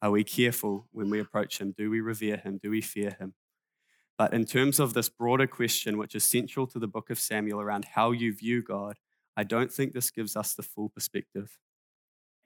Are 0.00 0.12
we 0.12 0.22
careful 0.22 0.86
when 0.92 1.10
we 1.10 1.18
approach 1.18 1.60
him? 1.60 1.74
Do 1.76 1.90
we 1.90 2.00
revere 2.00 2.36
him? 2.36 2.60
Do 2.62 2.70
we 2.70 2.80
fear 2.80 3.16
him? 3.18 3.34
But 4.16 4.32
in 4.32 4.44
terms 4.44 4.78
of 4.78 4.94
this 4.94 5.08
broader 5.08 5.48
question, 5.48 5.98
which 5.98 6.14
is 6.14 6.22
central 6.22 6.68
to 6.68 6.78
the 6.78 6.86
book 6.86 7.10
of 7.10 7.18
Samuel 7.18 7.60
around 7.60 7.86
how 7.96 8.12
you 8.12 8.32
view 8.32 8.62
God, 8.62 8.98
I 9.36 9.42
don't 9.42 9.72
think 9.72 9.92
this 9.92 10.12
gives 10.12 10.36
us 10.36 10.54
the 10.54 10.62
full 10.62 10.88
perspective. 10.88 11.58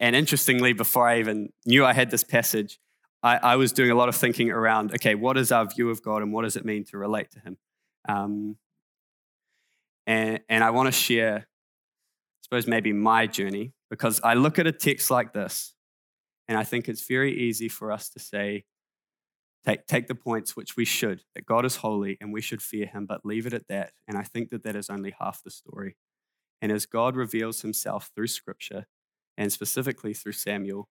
And 0.00 0.16
interestingly, 0.16 0.72
before 0.72 1.06
I 1.06 1.18
even 1.18 1.50
knew 1.66 1.84
I 1.84 1.92
had 1.92 2.10
this 2.10 2.24
passage, 2.24 2.80
I, 3.22 3.36
I, 3.36 3.56
was 3.56 3.70
doing 3.72 3.90
a 3.90 3.94
lot 3.94 4.08
of 4.08 4.16
thinking 4.16 4.50
around 4.50 4.94
okay, 4.94 5.14
what 5.14 5.36
is 5.36 5.52
our 5.52 5.66
view 5.66 5.90
of 5.90 6.02
God 6.02 6.22
and 6.22 6.32
what 6.32 6.44
does 6.44 6.56
it 6.56 6.64
mean 6.64 6.84
to 6.84 6.96
relate 6.96 7.30
to 7.32 7.40
Him? 7.40 7.58
Um, 8.08 8.56
and, 10.06 10.40
and 10.48 10.64
I 10.64 10.70
want 10.70 10.86
to 10.86 10.92
share, 10.92 11.36
I 11.36 12.40
suppose, 12.42 12.66
maybe 12.66 12.92
my 12.92 13.26
journey, 13.26 13.74
because 13.90 14.20
I 14.24 14.34
look 14.34 14.58
at 14.58 14.66
a 14.66 14.72
text 14.72 15.10
like 15.10 15.32
this 15.32 15.74
and 16.48 16.56
I 16.56 16.64
think 16.64 16.88
it's 16.88 17.06
very 17.06 17.38
easy 17.38 17.68
for 17.68 17.92
us 17.92 18.08
to 18.10 18.18
say, 18.18 18.64
take, 19.66 19.86
take 19.86 20.08
the 20.08 20.14
points 20.14 20.56
which 20.56 20.76
we 20.76 20.86
should, 20.86 21.22
that 21.34 21.44
God 21.44 21.66
is 21.66 21.76
holy 21.76 22.16
and 22.20 22.32
we 22.32 22.40
should 22.40 22.62
fear 22.62 22.86
him, 22.86 23.04
but 23.06 23.24
leave 23.24 23.46
it 23.46 23.52
at 23.52 23.68
that. 23.68 23.92
And 24.08 24.16
I 24.16 24.22
think 24.22 24.48
that 24.50 24.62
that 24.64 24.74
is 24.74 24.88
only 24.88 25.14
half 25.20 25.42
the 25.42 25.50
story. 25.50 25.96
And 26.62 26.72
as 26.72 26.86
God 26.86 27.14
reveals 27.14 27.60
himself 27.60 28.10
through 28.14 28.28
scripture, 28.28 28.86
and 29.36 29.52
specifically 29.52 30.14
through 30.14 30.32
Samuel, 30.32 30.88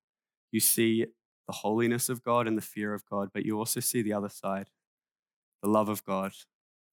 you 0.52 0.60
see 0.60 1.08
the 1.48 1.54
holiness 1.54 2.08
of 2.08 2.24
God 2.24 2.48
and 2.48 2.58
the 2.58 2.62
fear 2.62 2.94
of 2.94 3.04
God, 3.06 3.30
but 3.34 3.46
you 3.46 3.58
also 3.58 3.80
see 3.80 4.02
the 4.02 4.14
other 4.14 4.30
side 4.30 4.70
the 5.64 5.70
love 5.70 5.90
of 5.90 6.04
God, 6.04 6.34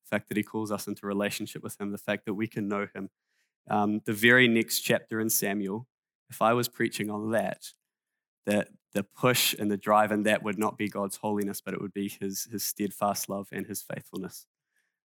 the 0.04 0.16
fact 0.16 0.28
that 0.28 0.36
he 0.36 0.42
calls 0.42 0.70
us 0.70 0.86
into 0.86 1.06
relationship 1.06 1.62
with 1.62 1.80
him, 1.80 1.90
the 1.90 1.98
fact 1.98 2.26
that 2.26 2.34
we 2.34 2.46
can 2.46 2.68
know 2.68 2.86
him. 2.94 3.10
Um, 3.70 4.00
the 4.04 4.12
very 4.12 4.46
next 4.46 4.80
chapter 4.80 5.20
in 5.20 5.30
Samuel, 5.30 5.86
if 6.28 6.42
I 6.42 6.52
was 6.52 6.68
preaching 6.68 7.10
on 7.10 7.30
that, 7.30 7.72
that 8.46 8.68
the 8.92 9.02
push 9.02 9.54
and 9.58 9.70
the 9.70 9.76
drive 9.76 10.12
and 10.12 10.26
that 10.26 10.42
would 10.42 10.58
not 10.58 10.76
be 10.76 10.88
God's 10.88 11.16
holiness, 11.16 11.60
but 11.60 11.74
it 11.74 11.80
would 11.80 11.94
be 11.94 12.08
his, 12.08 12.44
his 12.44 12.62
steadfast 12.62 13.28
love 13.28 13.48
and 13.52 13.66
his 13.66 13.82
faithfulness. 13.82 14.46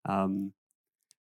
Um, 0.05 0.53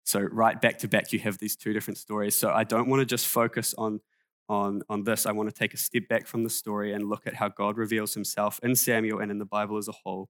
so 0.04 0.20
right 0.20 0.60
back 0.60 0.78
to 0.78 0.88
back, 0.88 1.12
you 1.12 1.18
have 1.20 1.38
these 1.38 1.56
two 1.56 1.72
different 1.72 1.98
stories. 1.98 2.36
So 2.36 2.52
I 2.52 2.64
don't 2.64 2.88
want 2.88 3.00
to 3.00 3.06
just 3.06 3.26
focus 3.26 3.74
on, 3.76 4.00
on, 4.48 4.82
on 4.88 5.02
this. 5.02 5.26
I 5.26 5.32
want 5.32 5.48
to 5.48 5.54
take 5.54 5.74
a 5.74 5.78
step 5.78 6.08
back 6.08 6.26
from 6.26 6.44
the 6.44 6.50
story 6.50 6.92
and 6.92 7.08
look 7.08 7.26
at 7.26 7.34
how 7.34 7.48
God 7.48 7.76
reveals 7.78 8.14
himself 8.14 8.60
in 8.62 8.76
Samuel 8.76 9.20
and 9.20 9.30
in 9.30 9.38
the 9.38 9.46
Bible 9.46 9.76
as 9.76 9.88
a 9.88 9.92
whole. 9.92 10.28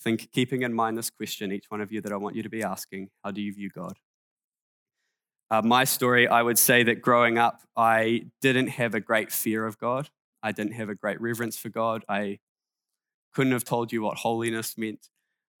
Think, 0.00 0.30
keeping 0.32 0.62
in 0.62 0.74
mind 0.74 0.98
this 0.98 1.10
question, 1.10 1.52
each 1.52 1.66
one 1.68 1.80
of 1.80 1.90
you 1.90 2.00
that 2.02 2.12
I 2.12 2.16
want 2.16 2.36
you 2.36 2.42
to 2.42 2.50
be 2.50 2.62
asking, 2.62 3.08
how 3.24 3.30
do 3.30 3.40
you 3.40 3.52
view 3.52 3.70
God? 3.70 3.94
Uh, 5.50 5.62
my 5.62 5.84
story, 5.84 6.26
I 6.26 6.42
would 6.42 6.58
say 6.58 6.82
that 6.82 7.00
growing 7.00 7.38
up, 7.38 7.60
I 7.76 8.26
didn't 8.40 8.68
have 8.68 8.94
a 8.94 9.00
great 9.00 9.30
fear 9.30 9.66
of 9.66 9.78
God. 9.78 10.10
I 10.42 10.52
didn't 10.52 10.72
have 10.72 10.88
a 10.88 10.94
great 10.94 11.20
reverence 11.20 11.56
for 11.56 11.68
God. 11.68 12.04
I 12.08 12.38
couldn't 13.34 13.52
have 13.52 13.64
told 13.64 13.92
you 13.92 14.02
what 14.02 14.18
holiness 14.18 14.76
meant. 14.76 15.08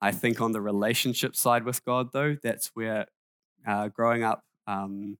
I 0.00 0.12
think 0.12 0.40
on 0.40 0.52
the 0.52 0.60
relationship 0.60 1.34
side 1.36 1.64
with 1.64 1.84
God, 1.84 2.12
though, 2.12 2.36
that's 2.42 2.70
where 2.74 3.06
uh, 3.66 3.88
growing 3.88 4.22
up, 4.22 4.42
um, 4.66 5.16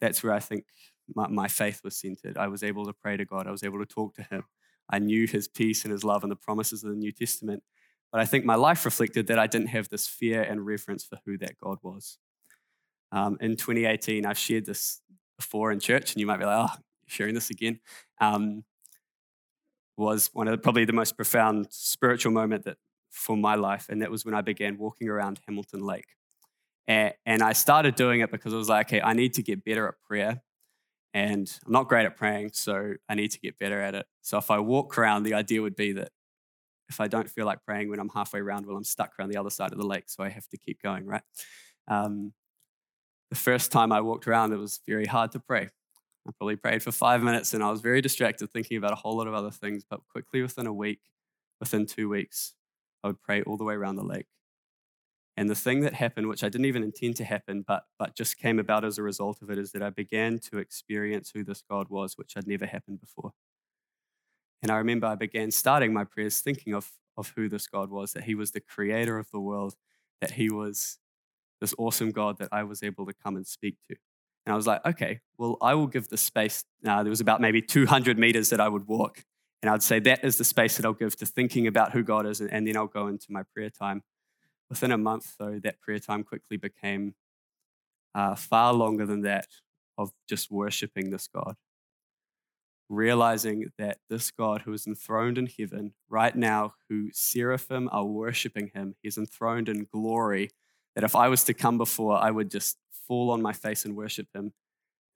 that's 0.00 0.22
where 0.22 0.32
I 0.32 0.40
think 0.40 0.64
my, 1.14 1.28
my 1.28 1.48
faith 1.48 1.80
was 1.82 1.96
centered. 1.96 2.36
I 2.36 2.48
was 2.48 2.62
able 2.62 2.86
to 2.86 2.92
pray 2.92 3.16
to 3.16 3.24
God, 3.24 3.46
I 3.46 3.50
was 3.50 3.62
able 3.62 3.78
to 3.78 3.86
talk 3.86 4.14
to 4.16 4.22
Him. 4.22 4.44
I 4.90 4.98
knew 4.98 5.26
His 5.26 5.48
peace 5.48 5.84
and 5.84 5.92
His 5.92 6.04
love 6.04 6.22
and 6.22 6.30
the 6.30 6.36
promises 6.36 6.84
of 6.84 6.90
the 6.90 6.96
New 6.96 7.12
Testament. 7.12 7.62
But 8.10 8.20
I 8.20 8.24
think 8.24 8.44
my 8.44 8.54
life 8.54 8.84
reflected 8.84 9.26
that 9.26 9.38
I 9.38 9.46
didn't 9.46 9.68
have 9.68 9.88
this 9.88 10.08
fear 10.08 10.42
and 10.42 10.64
reverence 10.64 11.04
for 11.04 11.18
who 11.26 11.36
that 11.38 11.58
God 11.62 11.78
was. 11.82 12.18
Um, 13.12 13.36
in 13.40 13.56
2018, 13.56 14.24
I've 14.24 14.38
shared 14.38 14.66
this 14.66 15.00
before 15.36 15.72
in 15.72 15.80
church, 15.80 16.12
and 16.12 16.20
you 16.20 16.26
might 16.26 16.38
be 16.38 16.44
like, 16.44 16.70
oh, 16.70 16.76
sharing 17.06 17.34
this 17.34 17.50
again, 17.50 17.80
um, 18.20 18.64
was 19.96 20.30
one 20.32 20.48
of 20.48 20.52
the, 20.52 20.58
probably 20.58 20.84
the 20.84 20.92
most 20.92 21.16
profound 21.16 21.66
spiritual 21.70 22.32
moment 22.32 22.64
that 22.64 22.76
for 23.10 23.36
my 23.36 23.54
life, 23.54 23.86
and 23.88 24.02
that 24.02 24.10
was 24.10 24.24
when 24.24 24.34
I 24.34 24.42
began 24.42 24.78
walking 24.78 25.08
around 25.08 25.40
Hamilton 25.46 25.80
Lake. 25.80 26.06
And, 26.86 27.12
and 27.26 27.42
I 27.42 27.52
started 27.52 27.94
doing 27.94 28.20
it 28.20 28.30
because 28.30 28.54
I 28.54 28.56
was 28.56 28.68
like, 28.68 28.88
okay, 28.88 29.00
I 29.00 29.12
need 29.12 29.34
to 29.34 29.42
get 29.42 29.64
better 29.64 29.88
at 29.88 29.94
prayer. 30.06 30.42
And 31.18 31.52
I'm 31.66 31.72
not 31.72 31.88
great 31.88 32.06
at 32.06 32.16
praying, 32.16 32.50
so 32.52 32.94
I 33.08 33.16
need 33.16 33.32
to 33.32 33.40
get 33.40 33.58
better 33.58 33.80
at 33.80 33.96
it. 33.96 34.06
So 34.22 34.38
if 34.38 34.52
I 34.52 34.60
walk 34.60 34.96
around, 34.96 35.24
the 35.24 35.34
idea 35.34 35.60
would 35.60 35.74
be 35.74 35.90
that 35.94 36.10
if 36.88 37.00
I 37.00 37.08
don't 37.08 37.28
feel 37.28 37.44
like 37.44 37.64
praying 37.64 37.90
when 37.90 37.98
I'm 37.98 38.08
halfway 38.08 38.38
around, 38.38 38.66
well, 38.66 38.76
I'm 38.76 38.84
stuck 38.84 39.18
around 39.18 39.30
the 39.30 39.36
other 39.36 39.50
side 39.50 39.72
of 39.72 39.78
the 39.78 39.86
lake, 39.86 40.04
so 40.06 40.22
I 40.22 40.28
have 40.28 40.46
to 40.50 40.56
keep 40.56 40.80
going, 40.80 41.06
right? 41.06 41.22
Um, 41.88 42.32
the 43.30 43.36
first 43.36 43.72
time 43.72 43.90
I 43.90 44.00
walked 44.00 44.28
around, 44.28 44.52
it 44.52 44.58
was 44.58 44.80
very 44.86 45.06
hard 45.06 45.32
to 45.32 45.40
pray. 45.40 45.68
I 46.28 46.30
probably 46.38 46.54
prayed 46.54 46.84
for 46.84 46.92
five 46.92 47.20
minutes 47.20 47.52
and 47.52 47.64
I 47.64 47.70
was 47.70 47.80
very 47.80 48.00
distracted 48.00 48.52
thinking 48.52 48.76
about 48.76 48.92
a 48.92 48.96
whole 48.96 49.16
lot 49.16 49.26
of 49.26 49.34
other 49.34 49.50
things. 49.50 49.84
But 49.90 50.00
quickly, 50.12 50.40
within 50.40 50.68
a 50.68 50.72
week, 50.72 51.00
within 51.58 51.84
two 51.84 52.08
weeks, 52.08 52.54
I 53.02 53.08
would 53.08 53.20
pray 53.22 53.42
all 53.42 53.56
the 53.56 53.64
way 53.64 53.74
around 53.74 53.96
the 53.96 54.04
lake. 54.04 54.26
And 55.38 55.48
the 55.48 55.54
thing 55.54 55.82
that 55.82 55.94
happened, 55.94 56.26
which 56.26 56.42
I 56.42 56.48
didn't 56.48 56.64
even 56.64 56.82
intend 56.82 57.14
to 57.16 57.24
happen, 57.24 57.64
but, 57.64 57.84
but 57.96 58.16
just 58.16 58.38
came 58.38 58.58
about 58.58 58.84
as 58.84 58.98
a 58.98 59.04
result 59.04 59.40
of 59.40 59.50
it, 59.50 59.56
is 59.56 59.70
that 59.70 59.84
I 59.84 59.90
began 59.90 60.40
to 60.50 60.58
experience 60.58 61.30
who 61.32 61.44
this 61.44 61.62
God 61.62 61.88
was, 61.90 62.18
which 62.18 62.34
had 62.34 62.48
never 62.48 62.66
happened 62.66 62.98
before. 62.98 63.30
And 64.62 64.72
I 64.72 64.78
remember 64.78 65.06
I 65.06 65.14
began 65.14 65.52
starting 65.52 65.92
my 65.92 66.02
prayers 66.02 66.40
thinking 66.40 66.74
of, 66.74 66.90
of 67.16 67.34
who 67.36 67.48
this 67.48 67.68
God 67.68 67.88
was, 67.88 68.14
that 68.14 68.24
He 68.24 68.34
was 68.34 68.50
the 68.50 68.58
creator 68.60 69.16
of 69.16 69.30
the 69.30 69.38
world, 69.38 69.76
that 70.20 70.32
he 70.32 70.50
was 70.50 70.98
this 71.60 71.72
awesome 71.78 72.10
God 72.10 72.38
that 72.38 72.48
I 72.50 72.64
was 72.64 72.82
able 72.82 73.06
to 73.06 73.12
come 73.12 73.36
and 73.36 73.46
speak 73.46 73.76
to. 73.88 73.94
And 74.44 74.52
I 74.52 74.56
was 74.56 74.66
like, 74.66 74.84
okay, 74.84 75.20
well, 75.38 75.56
I 75.62 75.74
will 75.74 75.86
give 75.86 76.08
the 76.08 76.16
space. 76.16 76.64
Now, 76.82 77.04
there 77.04 77.10
was 77.10 77.20
about 77.20 77.40
maybe 77.40 77.62
200 77.62 78.18
meters 78.18 78.50
that 78.50 78.60
I 78.60 78.68
would 78.68 78.88
walk. 78.88 79.22
And 79.62 79.70
I'd 79.70 79.84
say 79.84 80.00
that 80.00 80.24
is 80.24 80.36
the 80.36 80.42
space 80.42 80.78
that 80.78 80.84
I'll 80.84 80.94
give 80.94 81.14
to 81.18 81.26
thinking 81.26 81.68
about 81.68 81.92
who 81.92 82.02
God 82.02 82.26
is. 82.26 82.40
And 82.40 82.66
then 82.66 82.76
I'll 82.76 82.88
go 82.88 83.06
into 83.06 83.26
my 83.30 83.44
prayer 83.54 83.70
time. 83.70 84.02
Within 84.70 84.92
a 84.92 84.98
month, 84.98 85.34
though, 85.38 85.58
that 85.62 85.80
prayer 85.80 85.98
time 85.98 86.24
quickly 86.24 86.56
became 86.56 87.14
uh, 88.14 88.34
far 88.34 88.72
longer 88.74 89.06
than 89.06 89.22
that 89.22 89.46
of 89.96 90.12
just 90.28 90.50
worshiping 90.50 91.10
this 91.10 91.28
God. 91.28 91.56
Realizing 92.88 93.70
that 93.78 93.98
this 94.08 94.30
God 94.30 94.62
who 94.62 94.72
is 94.72 94.86
enthroned 94.86 95.38
in 95.38 95.46
heaven 95.46 95.92
right 96.08 96.34
now, 96.34 96.74
who 96.88 97.10
seraphim 97.12 97.88
are 97.92 98.04
worshiping 98.04 98.70
him, 98.74 98.94
he's 99.02 99.18
enthroned 99.18 99.68
in 99.68 99.86
glory. 99.92 100.50
That 100.94 101.04
if 101.04 101.14
I 101.14 101.28
was 101.28 101.44
to 101.44 101.54
come 101.54 101.78
before, 101.78 102.16
I 102.16 102.30
would 102.30 102.50
just 102.50 102.78
fall 103.06 103.30
on 103.30 103.42
my 103.42 103.52
face 103.52 103.84
and 103.84 103.96
worship 103.96 104.28
him. 104.34 104.52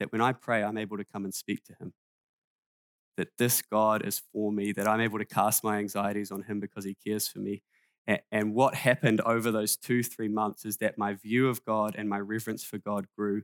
That 0.01 0.13
when 0.13 0.21
I 0.21 0.33
pray, 0.33 0.63
I'm 0.63 0.79
able 0.79 0.97
to 0.97 1.05
come 1.05 1.25
and 1.25 1.35
speak 1.35 1.65
to 1.65 1.75
him. 1.81 1.93
That 3.17 3.37
this 3.39 3.63
God 3.63 4.07
is 4.07 4.23
for 4.33 4.53
me, 4.53 4.73
that 4.73 4.89
I'm 4.89 5.01
able 5.01 5.19
to 5.19 5.25
cast 5.25 5.65
my 5.65 5.79
anxieties 5.79 6.31
on 6.31 6.43
him 6.43 6.61
because 6.61 6.85
he 6.85 6.95
cares 6.95 7.29
for 7.29 7.39
me. 7.39 7.63
And 8.07 8.55
what 8.55 8.75
happened 8.75 9.21
over 9.21 9.51
those 9.51 9.77
two, 9.77 10.03
three 10.03 10.29
months 10.29 10.65
is 10.65 10.79
that 10.79 10.99
my 10.99 11.15
view 11.15 11.49
of 11.49 11.65
God 11.65 11.95
and 11.97 12.09
my 12.09 12.19
reverence 12.19 12.65
for 12.65 12.79
God 12.79 13.07
grew 13.17 13.43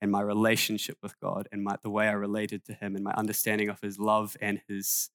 and 0.00 0.10
my 0.10 0.22
relationship 0.22 0.96
with 1.02 1.18
God 1.20 1.48
and 1.52 1.62
my, 1.62 1.76
the 1.82 1.90
way 1.90 2.08
I 2.08 2.12
related 2.12 2.64
to 2.66 2.72
Him 2.72 2.94
and 2.94 3.04
my 3.04 3.12
understanding 3.12 3.68
of 3.68 3.80
His 3.80 3.98
love 3.98 4.36
and 4.40 4.62
His 4.68 5.10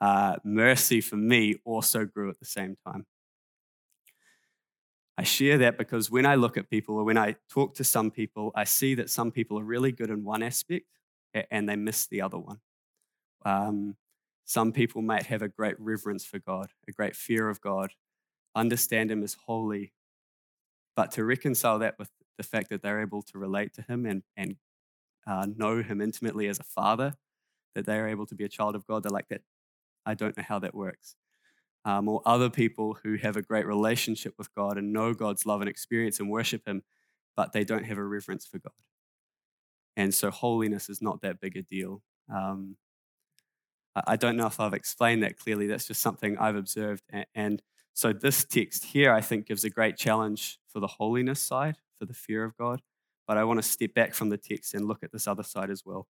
uh, 0.00 0.36
mercy 0.44 1.00
for 1.00 1.16
me 1.16 1.56
also 1.64 2.04
grew 2.04 2.30
at 2.30 2.38
the 2.38 2.44
same 2.44 2.76
time. 2.86 3.06
I 5.18 5.24
share 5.24 5.58
that 5.58 5.76
because 5.76 6.10
when 6.10 6.24
I 6.24 6.36
look 6.36 6.56
at 6.56 6.70
people 6.70 6.96
or 6.96 7.04
when 7.04 7.18
I 7.18 7.36
talk 7.50 7.74
to 7.74 7.84
some 7.84 8.10
people, 8.10 8.52
I 8.54 8.64
see 8.64 8.94
that 8.94 9.10
some 9.10 9.30
people 9.30 9.58
are 9.58 9.64
really 9.64 9.92
good 9.92 10.10
in 10.10 10.24
one 10.24 10.42
aspect 10.42 10.86
and 11.50 11.68
they 11.68 11.76
miss 11.76 12.06
the 12.06 12.22
other 12.22 12.38
one. 12.38 12.60
Um, 13.44 13.96
some 14.44 14.72
people 14.72 15.02
might 15.02 15.26
have 15.26 15.42
a 15.42 15.48
great 15.48 15.78
reverence 15.78 16.24
for 16.24 16.38
God, 16.38 16.70
a 16.88 16.92
great 16.92 17.14
fear 17.14 17.48
of 17.48 17.60
God, 17.60 17.92
understand 18.54 19.10
Him 19.10 19.22
as 19.22 19.36
holy, 19.46 19.92
but 20.96 21.10
to 21.12 21.24
reconcile 21.24 21.78
that 21.80 21.98
with 21.98 22.10
the 22.36 22.42
fact 22.42 22.70
that 22.70 22.82
they're 22.82 23.00
able 23.00 23.22
to 23.22 23.38
relate 23.38 23.72
to 23.74 23.82
him 23.82 24.06
and, 24.06 24.22
and 24.36 24.56
uh, 25.26 25.46
know 25.56 25.82
him 25.82 26.00
intimately 26.00 26.48
as 26.48 26.58
a 26.58 26.64
father, 26.64 27.14
that 27.74 27.86
they 27.86 27.98
are 27.98 28.08
able 28.08 28.26
to 28.26 28.34
be 28.34 28.44
a 28.44 28.48
child 28.48 28.74
of 28.74 28.86
God. 28.86 29.02
They're 29.02 29.10
like 29.10 29.28
that. 29.28 29.42
I 30.04 30.14
don't 30.14 30.36
know 30.36 30.44
how 30.46 30.58
that 30.58 30.74
works. 30.74 31.14
Um, 31.84 32.08
or 32.08 32.22
other 32.24 32.50
people 32.50 32.98
who 33.02 33.16
have 33.16 33.36
a 33.36 33.42
great 33.42 33.66
relationship 33.66 34.34
with 34.38 34.54
God 34.54 34.78
and 34.78 34.92
know 34.92 35.14
God's 35.14 35.46
love 35.46 35.60
and 35.60 35.70
experience 35.70 36.20
and 36.20 36.30
worship 36.30 36.66
Him, 36.66 36.82
but 37.36 37.52
they 37.52 37.64
don't 37.64 37.84
have 37.84 37.98
a 37.98 38.04
reverence 38.04 38.46
for 38.46 38.58
God. 38.58 38.72
And 39.96 40.14
so 40.14 40.30
holiness 40.30 40.88
is 40.88 41.02
not 41.02 41.20
that 41.22 41.40
big 41.40 41.56
a 41.56 41.62
deal. 41.62 42.02
Um, 42.32 42.76
I 44.06 44.16
don't 44.16 44.36
know 44.36 44.46
if 44.46 44.58
I've 44.58 44.72
explained 44.72 45.22
that 45.22 45.36
clearly. 45.36 45.66
That's 45.66 45.86
just 45.86 46.00
something 46.00 46.38
I've 46.38 46.56
observed. 46.56 47.02
And 47.34 47.60
so 47.94 48.12
this 48.12 48.44
text 48.44 48.86
here, 48.86 49.12
I 49.12 49.20
think, 49.20 49.46
gives 49.46 49.64
a 49.64 49.70
great 49.70 49.96
challenge 49.96 50.58
for 50.68 50.80
the 50.80 50.86
holiness 50.86 51.40
side 51.40 51.76
for 51.98 52.06
the 52.06 52.14
fear 52.14 52.44
of 52.44 52.56
God. 52.56 52.80
But 53.26 53.36
I 53.36 53.44
want 53.44 53.62
to 53.62 53.62
step 53.62 53.94
back 53.94 54.14
from 54.14 54.30
the 54.30 54.38
text 54.38 54.74
and 54.74 54.86
look 54.86 55.02
at 55.02 55.12
this 55.12 55.26
other 55.26 55.42
side 55.42 55.70
as 55.70 55.84
well. 55.84 56.08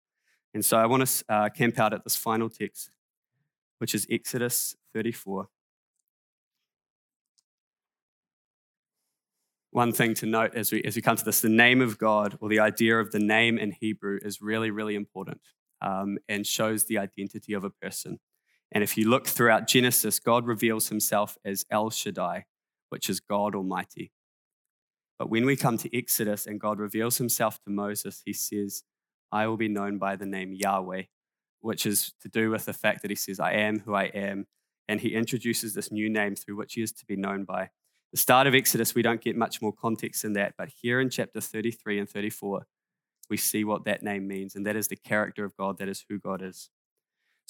And 0.54 0.64
so 0.64 0.78
I 0.78 0.86
want 0.86 1.06
to 1.06 1.24
uh, 1.28 1.48
camp 1.48 1.78
out 1.78 1.92
at 1.92 2.04
this 2.04 2.16
final 2.16 2.48
text, 2.48 2.90
which 3.78 3.94
is 3.94 4.06
Exodus 4.10 4.76
34. 4.94 5.48
One 9.72 9.92
thing 9.92 10.14
to 10.14 10.26
note 10.26 10.54
as 10.54 10.72
we, 10.72 10.82
as 10.82 10.96
we 10.96 11.02
come 11.02 11.16
to 11.16 11.24
this 11.24 11.40
the 11.40 11.48
name 11.48 11.80
of 11.80 11.96
God, 11.96 12.36
or 12.40 12.48
the 12.48 12.58
idea 12.58 12.98
of 12.98 13.12
the 13.12 13.20
name 13.20 13.56
in 13.56 13.70
Hebrew, 13.70 14.18
is 14.20 14.42
really, 14.42 14.70
really 14.70 14.96
important 14.96 15.40
um, 15.80 16.18
and 16.28 16.44
shows 16.44 16.86
the 16.86 16.98
identity 16.98 17.52
of 17.52 17.62
a 17.64 17.70
person. 17.70 18.18
And 18.72 18.84
if 18.84 18.96
you 18.96 19.08
look 19.08 19.26
throughout 19.26 19.66
Genesis, 19.66 20.20
God 20.20 20.46
reveals 20.46 20.88
himself 20.88 21.36
as 21.44 21.64
El 21.70 21.90
Shaddai, 21.90 22.44
which 22.88 23.08
is 23.08 23.20
God 23.20 23.54
Almighty. 23.54 24.12
But 25.18 25.28
when 25.28 25.44
we 25.44 25.56
come 25.56 25.76
to 25.78 25.96
Exodus 25.96 26.46
and 26.46 26.60
God 26.60 26.78
reveals 26.78 27.18
himself 27.18 27.60
to 27.64 27.70
Moses, 27.70 28.22
he 28.24 28.32
says, 28.32 28.84
I 29.32 29.46
will 29.46 29.56
be 29.56 29.68
known 29.68 29.98
by 29.98 30.16
the 30.16 30.26
name 30.26 30.52
Yahweh, 30.54 31.02
which 31.60 31.84
is 31.84 32.14
to 32.22 32.28
do 32.28 32.50
with 32.50 32.64
the 32.64 32.72
fact 32.72 33.02
that 33.02 33.10
he 33.10 33.16
says, 33.16 33.38
I 33.38 33.52
am 33.52 33.80
who 33.80 33.94
I 33.94 34.04
am. 34.04 34.46
And 34.88 35.00
he 35.00 35.14
introduces 35.14 35.74
this 35.74 35.92
new 35.92 36.08
name 36.08 36.34
through 36.34 36.56
which 36.56 36.74
he 36.74 36.82
is 36.82 36.92
to 36.92 37.04
be 37.06 37.16
known 37.16 37.44
by. 37.44 37.70
The 38.12 38.18
start 38.18 38.46
of 38.46 38.54
Exodus, 38.54 38.94
we 38.94 39.02
don't 39.02 39.20
get 39.20 39.36
much 39.36 39.62
more 39.62 39.72
context 39.72 40.22
than 40.22 40.32
that, 40.32 40.54
but 40.58 40.68
here 40.82 41.00
in 41.00 41.10
chapter 41.10 41.40
33 41.40 42.00
and 42.00 42.08
34, 42.08 42.66
we 43.28 43.36
see 43.36 43.62
what 43.62 43.84
that 43.84 44.02
name 44.02 44.26
means, 44.26 44.56
and 44.56 44.66
that 44.66 44.74
is 44.74 44.88
the 44.88 44.96
character 44.96 45.44
of 45.44 45.56
God, 45.56 45.78
that 45.78 45.88
is 45.88 46.04
who 46.08 46.18
God 46.18 46.42
is. 46.42 46.70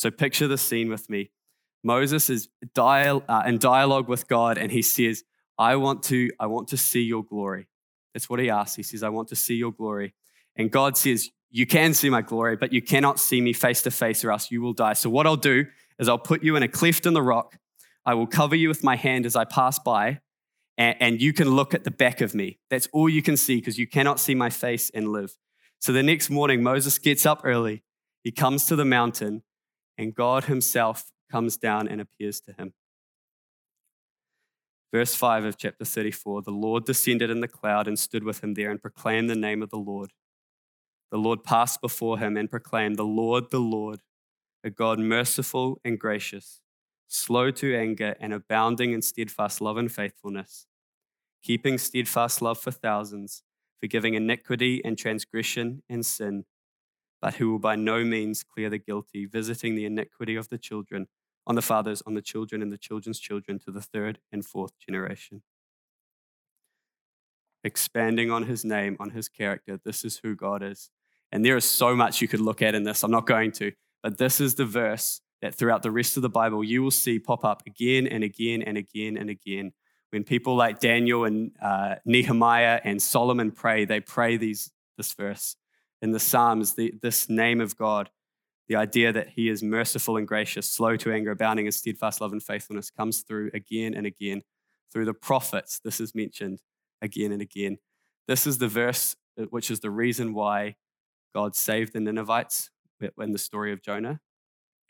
So 0.01 0.11
picture 0.11 0.49
the 0.49 0.57
scene 0.57 0.89
with 0.89 1.11
me. 1.11 1.31
Moses 1.85 2.31
is 2.31 2.49
dial, 2.75 3.23
uh, 3.29 3.43
in 3.45 3.59
dialogue 3.59 4.09
with 4.09 4.29
God, 4.29 4.57
and 4.57 4.73
he 4.73 4.81
says, 4.81 5.25
I 5.59 5.77
want 5.77 6.03
to, 6.05 6.31
I 6.41 6.47
want 6.47 6.69
to 6.69 6.79
see 6.79 7.03
your 7.03 7.23
glory. 7.23 7.69
That's 8.15 8.31
what 8.31 8.41
he 8.41 8.49
asks. 8.49 8.77
He 8.77 8.83
says, 8.83 9.03
I 9.03 9.11
want 9.11 9.29
to 9.29 9.37
see 9.37 9.57
your 9.57 9.73
glory. 9.73 10.15
And 10.57 10.71
God 10.71 10.97
says, 10.97 11.29
You 11.51 11.67
can 11.67 11.93
see 11.93 12.09
my 12.09 12.23
glory, 12.23 12.57
but 12.57 12.73
you 12.73 12.81
cannot 12.81 13.21
see 13.21 13.43
me 13.43 13.53
face 13.53 13.83
to 13.83 13.91
face, 13.91 14.25
or 14.25 14.33
else 14.33 14.51
you 14.51 14.63
will 14.63 14.73
die. 14.73 14.95
So, 14.95 15.11
what 15.11 15.27
I'll 15.27 15.37
do 15.37 15.67
is 15.99 16.09
I'll 16.09 16.17
put 16.17 16.43
you 16.43 16.57
in 16.57 16.63
a 16.63 16.69
cleft 16.69 17.05
in 17.05 17.13
the 17.13 17.21
rock. 17.21 17.59
I 18.07 18.15
will 18.15 18.27
cover 18.27 18.57
you 18.57 18.69
with 18.69 18.83
my 18.83 18.97
hand 18.97 19.27
as 19.27 19.37
I 19.37 19.45
pass 19.45 19.79
by, 19.79 20.21
and, 20.79 20.97
and 20.99 21.21
you 21.21 21.35
can 21.35 21.51
look 21.51 21.75
at 21.75 21.85
the 21.85 21.91
back 21.91 22.23
of 22.23 22.35
me. 22.35 22.59
That's 22.71 22.89
all 22.95 23.11
you 23.11 23.21
can 23.21 23.37
see 23.37 23.57
because 23.57 23.79
you 23.79 23.87
cannot 23.87 24.19
see 24.19 24.35
my 24.35 24.49
face 24.49 24.91
and 24.95 25.09
live. 25.09 25.37
So, 25.79 25.93
the 25.93 26.03
next 26.03 26.31
morning, 26.31 26.63
Moses 26.63 26.99
gets 26.99 27.27
up 27.27 27.43
early. 27.45 27.83
He 28.25 28.33
comes 28.33 28.65
to 28.65 28.77
the 28.77 28.87
mountain, 28.87 29.43
and 30.01 30.15
God 30.15 30.45
himself 30.45 31.13
comes 31.31 31.59
down 31.59 31.87
and 31.87 32.01
appears 32.01 32.41
to 32.41 32.53
him. 32.55 32.73
Verse 34.93 35.15
5 35.15 35.45
of 35.45 35.59
chapter 35.59 35.85
34 35.85 36.41
The 36.41 36.51
Lord 36.51 36.87
descended 36.87 37.29
in 37.29 37.41
the 37.41 37.47
cloud 37.47 37.87
and 37.87 37.99
stood 37.99 38.25
with 38.25 38.43
him 38.43 38.55
there 38.55 38.71
and 38.71 38.81
proclaimed 38.81 39.29
the 39.29 39.37
name 39.37 39.63
of 39.63 39.69
the 39.69 39.77
Lord. 39.77 40.13
The 41.13 41.19
Lord 41.19 41.45
passed 41.45 41.83
before 41.83 42.19
him 42.19 42.39
and 42.39 42.51
proclaimed, 42.51 42.97
The 42.97 43.05
Lord, 43.05 43.51
the 43.51 43.61
Lord, 43.61 44.01
a 44.65 44.71
God 44.71 44.99
merciful 44.99 45.81
and 45.85 46.01
gracious, 46.01 46.63
slow 47.07 47.51
to 47.51 47.77
anger 47.77 48.17
and 48.19 48.33
abounding 48.33 48.93
in 48.93 49.03
steadfast 49.03 49.61
love 49.61 49.77
and 49.77 49.93
faithfulness, 49.93 50.67
keeping 51.43 51.77
steadfast 51.77 52.41
love 52.41 52.59
for 52.59 52.71
thousands, 52.71 53.43
forgiving 53.81 54.15
iniquity 54.15 54.81
and 54.83 54.97
transgression 54.97 55.83
and 55.91 56.07
sin, 56.07 56.47
but 57.21 57.35
who 57.35 57.51
will 57.51 57.59
by 57.59 57.77
no 57.77 58.05
means 58.05 58.43
clear 58.43 58.71
the 58.71 58.79
guilty, 58.79 59.27
visiting 59.27 59.75
the 59.75 59.85
iniquity 59.85 60.37
of 60.37 60.49
the 60.49 60.59
children 60.59 61.07
on 61.47 61.55
the 61.55 61.63
fathers, 61.63 62.03
on 62.07 62.15
the 62.15 62.23
children, 62.23 62.63
and 62.63 62.73
the 62.73 62.79
children's 62.79 63.19
children 63.19 63.59
to 63.59 63.71
the 63.71 63.81
third 63.81 64.19
and 64.33 64.45
fourth 64.45 64.73
generation. 64.79 65.43
Expanding 67.65 68.31
on 68.31 68.45
his 68.45 68.65
name, 68.65 68.97
on 69.01 69.11
his 69.11 69.29
character, 69.29 69.79
this 69.85 70.05
is 70.05 70.21
who 70.23 70.35
God 70.35 70.63
is. 70.63 70.91
And 71.33 71.45
there 71.45 71.57
is 71.57 71.65
so 71.65 71.95
much 71.95 72.21
you 72.21 72.29
could 72.29 72.41
look 72.41 72.63
at 72.63 72.75
in 72.75 72.85
this. 72.85 73.03
I'm 73.03 73.11
not 73.11 73.27
going 73.27 73.53
to, 73.53 73.73
but 74.03 74.19
this 74.19 74.41
is 74.41 74.55
the 74.55 74.65
verse 74.65 75.21
that 75.43 75.55
throughout 75.55 75.83
the 75.83 75.91
rest 75.91 76.17
of 76.17 76.23
the 76.23 76.29
Bible 76.29 76.63
you 76.63 76.83
will 76.83 76.91
see 76.91 77.19
pop 77.19 77.45
up 77.45 77.63
again 77.67 78.07
and 78.07 78.25
again 78.25 78.63
and 78.63 78.77
again 78.77 79.17
and 79.17 79.31
again. 79.31 79.73
When 80.11 80.25
people 80.25 80.57
like 80.57 80.81
Daniel 80.81 81.25
and 81.25 81.53
uh, 81.63 81.97
Nehemiah 82.05 82.81
and 82.83 83.01
Solomon 83.01 83.53
pray, 83.53 83.85
they 83.85 84.01
pray 84.01 84.37
these, 84.37 84.73
this 84.97 85.13
verse. 85.13 85.57
In 86.03 86.13
the 86.13 86.21
Psalms, 86.21 86.75
the, 86.75 86.95
this 87.03 87.29
name 87.29 87.61
of 87.61 87.77
God 87.77 88.11
the 88.71 88.77
idea 88.77 89.13
that 89.13 89.31
he 89.31 89.49
is 89.49 89.65
merciful 89.65 90.17
and 90.17 90.29
gracious, 90.29 90.65
slow 90.65 90.95
to 90.95 91.13
anger, 91.13 91.33
abounding 91.33 91.67
in 91.67 91.73
steadfast 91.73 92.21
love 92.21 92.31
and 92.31 92.41
faithfulness 92.41 92.89
comes 92.89 93.23
through 93.23 93.51
again 93.53 93.95
and 93.95 94.07
again. 94.07 94.43
Through 94.93 95.07
the 95.07 95.13
prophets, 95.13 95.81
this 95.83 95.99
is 95.99 96.15
mentioned 96.15 96.61
again 97.03 97.33
and 97.33 97.43
again. 97.43 97.79
This 98.29 98.47
is 98.47 98.59
the 98.59 98.69
verse 98.69 99.17
uh, 99.37 99.47
which 99.47 99.73
is 99.73 99.81
the 99.81 99.91
reason 99.91 100.35
why 100.35 100.77
God 101.35 101.57
saved 101.57 101.95
the 101.95 102.01
Ninevites 102.01 102.71
in 103.21 103.33
the 103.33 103.39
story 103.39 103.73
of 103.73 103.83
Jonah. 103.83 104.21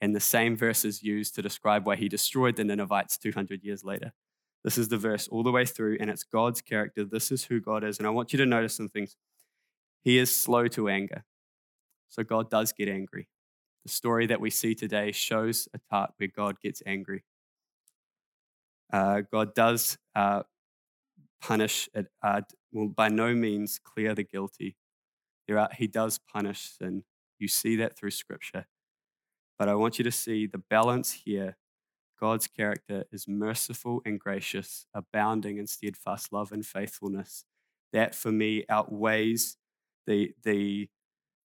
And 0.02 0.14
the 0.14 0.20
same 0.20 0.58
verse 0.58 0.84
is 0.84 1.02
used 1.02 1.34
to 1.36 1.42
describe 1.42 1.86
why 1.86 1.96
he 1.96 2.10
destroyed 2.10 2.56
the 2.56 2.64
Ninevites 2.64 3.16
200 3.16 3.64
years 3.64 3.82
later. 3.82 4.12
This 4.62 4.76
is 4.76 4.88
the 4.88 4.98
verse 4.98 5.26
all 5.26 5.42
the 5.42 5.52
way 5.52 5.64
through, 5.64 5.96
and 6.00 6.10
it's 6.10 6.22
God's 6.22 6.60
character. 6.60 7.02
This 7.02 7.32
is 7.32 7.44
who 7.44 7.60
God 7.60 7.82
is. 7.82 7.96
And 7.96 8.06
I 8.06 8.10
want 8.10 8.34
you 8.34 8.36
to 8.36 8.44
notice 8.44 8.76
some 8.76 8.90
things. 8.90 9.16
He 10.02 10.18
is 10.18 10.34
slow 10.34 10.68
to 10.68 10.88
anger. 10.88 11.24
So 12.08 12.22
God 12.22 12.50
does 12.50 12.72
get 12.72 12.88
angry. 12.88 13.28
The 13.84 13.90
story 13.90 14.26
that 14.26 14.40
we 14.40 14.50
see 14.50 14.74
today 14.74 15.12
shows 15.12 15.68
a 15.74 15.78
part 15.78 16.12
where 16.16 16.28
God 16.34 16.60
gets 16.60 16.82
angry. 16.84 17.24
Uh, 18.92 19.22
God 19.32 19.54
does 19.54 19.96
uh, 20.14 20.42
punish, 21.40 21.88
uh, 22.22 22.40
will 22.72 22.88
by 22.88 23.08
no 23.08 23.34
means 23.34 23.78
clear 23.82 24.14
the 24.14 24.24
guilty. 24.24 24.76
Are, 25.50 25.68
he 25.76 25.86
does 25.88 26.18
punish 26.18 26.70
sin. 26.78 27.02
You 27.38 27.48
see 27.48 27.74
that 27.76 27.96
through 27.96 28.12
Scripture. 28.12 28.66
But 29.58 29.68
I 29.68 29.74
want 29.74 29.98
you 29.98 30.04
to 30.04 30.12
see 30.12 30.46
the 30.46 30.62
balance 30.70 31.12
here. 31.24 31.56
God's 32.20 32.46
character 32.46 33.04
is 33.10 33.26
merciful 33.26 34.02
and 34.04 34.20
gracious, 34.20 34.86
abounding 34.94 35.56
in 35.58 35.66
steadfast 35.66 36.32
love 36.32 36.52
and 36.52 36.64
faithfulness. 36.64 37.44
That 37.92 38.14
for 38.14 38.30
me 38.30 38.64
outweighs 38.68 39.56
the, 40.10 40.34
the, 40.42 40.88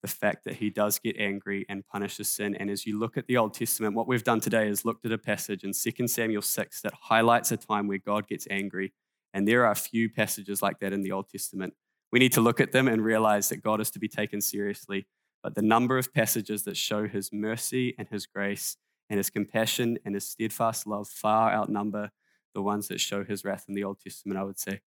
the 0.03 0.07
fact 0.07 0.45
that 0.45 0.57
he 0.57 0.69
does 0.69 0.99
get 0.99 1.17
angry 1.17 1.65
and 1.67 1.85
punishes 1.87 2.31
sin. 2.31 2.55
And 2.55 2.69
as 2.69 2.85
you 2.85 2.99
look 2.99 3.17
at 3.17 3.25
the 3.25 3.37
Old 3.37 3.55
Testament, 3.55 3.95
what 3.95 4.07
we've 4.07 4.23
done 4.23 4.39
today 4.39 4.67
is 4.67 4.85
looked 4.85 5.03
at 5.05 5.11
a 5.11 5.17
passage 5.17 5.63
in 5.63 5.71
2 5.73 6.07
Samuel 6.07 6.43
6 6.43 6.81
that 6.81 6.93
highlights 6.93 7.51
a 7.51 7.57
time 7.57 7.87
where 7.87 7.97
God 7.97 8.27
gets 8.27 8.47
angry. 8.51 8.93
And 9.33 9.47
there 9.47 9.65
are 9.65 9.71
a 9.71 9.75
few 9.75 10.09
passages 10.09 10.61
like 10.61 10.79
that 10.79 10.93
in 10.93 11.01
the 11.01 11.11
Old 11.11 11.27
Testament. 11.29 11.73
We 12.11 12.19
need 12.19 12.33
to 12.33 12.41
look 12.41 12.59
at 12.59 12.71
them 12.71 12.87
and 12.87 13.03
realize 13.03 13.49
that 13.49 13.63
God 13.63 13.81
is 13.81 13.89
to 13.91 13.99
be 13.99 14.07
taken 14.07 14.41
seriously. 14.41 15.07
But 15.41 15.55
the 15.55 15.63
number 15.63 15.97
of 15.97 16.13
passages 16.13 16.63
that 16.65 16.77
show 16.77 17.07
his 17.07 17.31
mercy 17.33 17.95
and 17.97 18.07
his 18.09 18.27
grace 18.27 18.77
and 19.09 19.17
his 19.17 19.31
compassion 19.31 19.97
and 20.05 20.13
his 20.13 20.29
steadfast 20.29 20.85
love 20.85 21.07
far 21.07 21.51
outnumber 21.51 22.11
the 22.53 22.61
ones 22.61 22.89
that 22.89 22.99
show 22.99 23.23
his 23.23 23.43
wrath 23.43 23.65
in 23.67 23.73
the 23.73 23.83
Old 23.83 23.99
Testament, 23.99 24.39
I 24.39 24.43
would 24.43 24.59
say. 24.59 24.81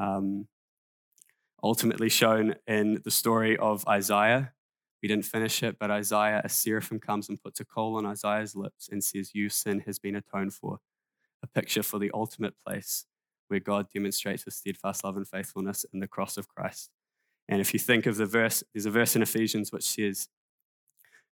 Um, 0.00 0.48
ultimately 1.62 2.08
shown 2.08 2.54
in 2.66 3.00
the 3.04 3.10
story 3.10 3.56
of 3.56 3.86
Isaiah. 3.86 4.52
We 5.02 5.08
didn't 5.08 5.24
finish 5.24 5.62
it, 5.62 5.76
but 5.78 5.90
Isaiah, 5.90 6.40
a 6.44 6.48
seraphim 6.48 6.98
comes 6.98 7.28
and 7.28 7.40
puts 7.40 7.60
a 7.60 7.64
coal 7.64 7.96
on 7.96 8.06
Isaiah's 8.06 8.56
lips 8.56 8.88
and 8.90 9.02
says, 9.02 9.34
Your 9.34 9.50
sin 9.50 9.80
has 9.86 9.98
been 9.98 10.16
atoned 10.16 10.54
for. 10.54 10.80
A 11.42 11.46
picture 11.46 11.82
for 11.82 11.98
the 11.98 12.10
ultimate 12.12 12.54
place 12.66 13.06
where 13.46 13.60
God 13.60 13.86
demonstrates 13.92 14.44
his 14.44 14.56
steadfast 14.56 15.04
love 15.04 15.16
and 15.16 15.26
faithfulness 15.26 15.84
in 15.92 16.00
the 16.00 16.08
cross 16.08 16.36
of 16.36 16.48
Christ. 16.48 16.90
And 17.48 17.60
if 17.60 17.72
you 17.72 17.78
think 17.78 18.06
of 18.06 18.16
the 18.16 18.26
verse, 18.26 18.62
there's 18.74 18.86
a 18.86 18.90
verse 18.90 19.16
in 19.16 19.22
Ephesians 19.22 19.72
which 19.72 19.84
says, 19.84 20.28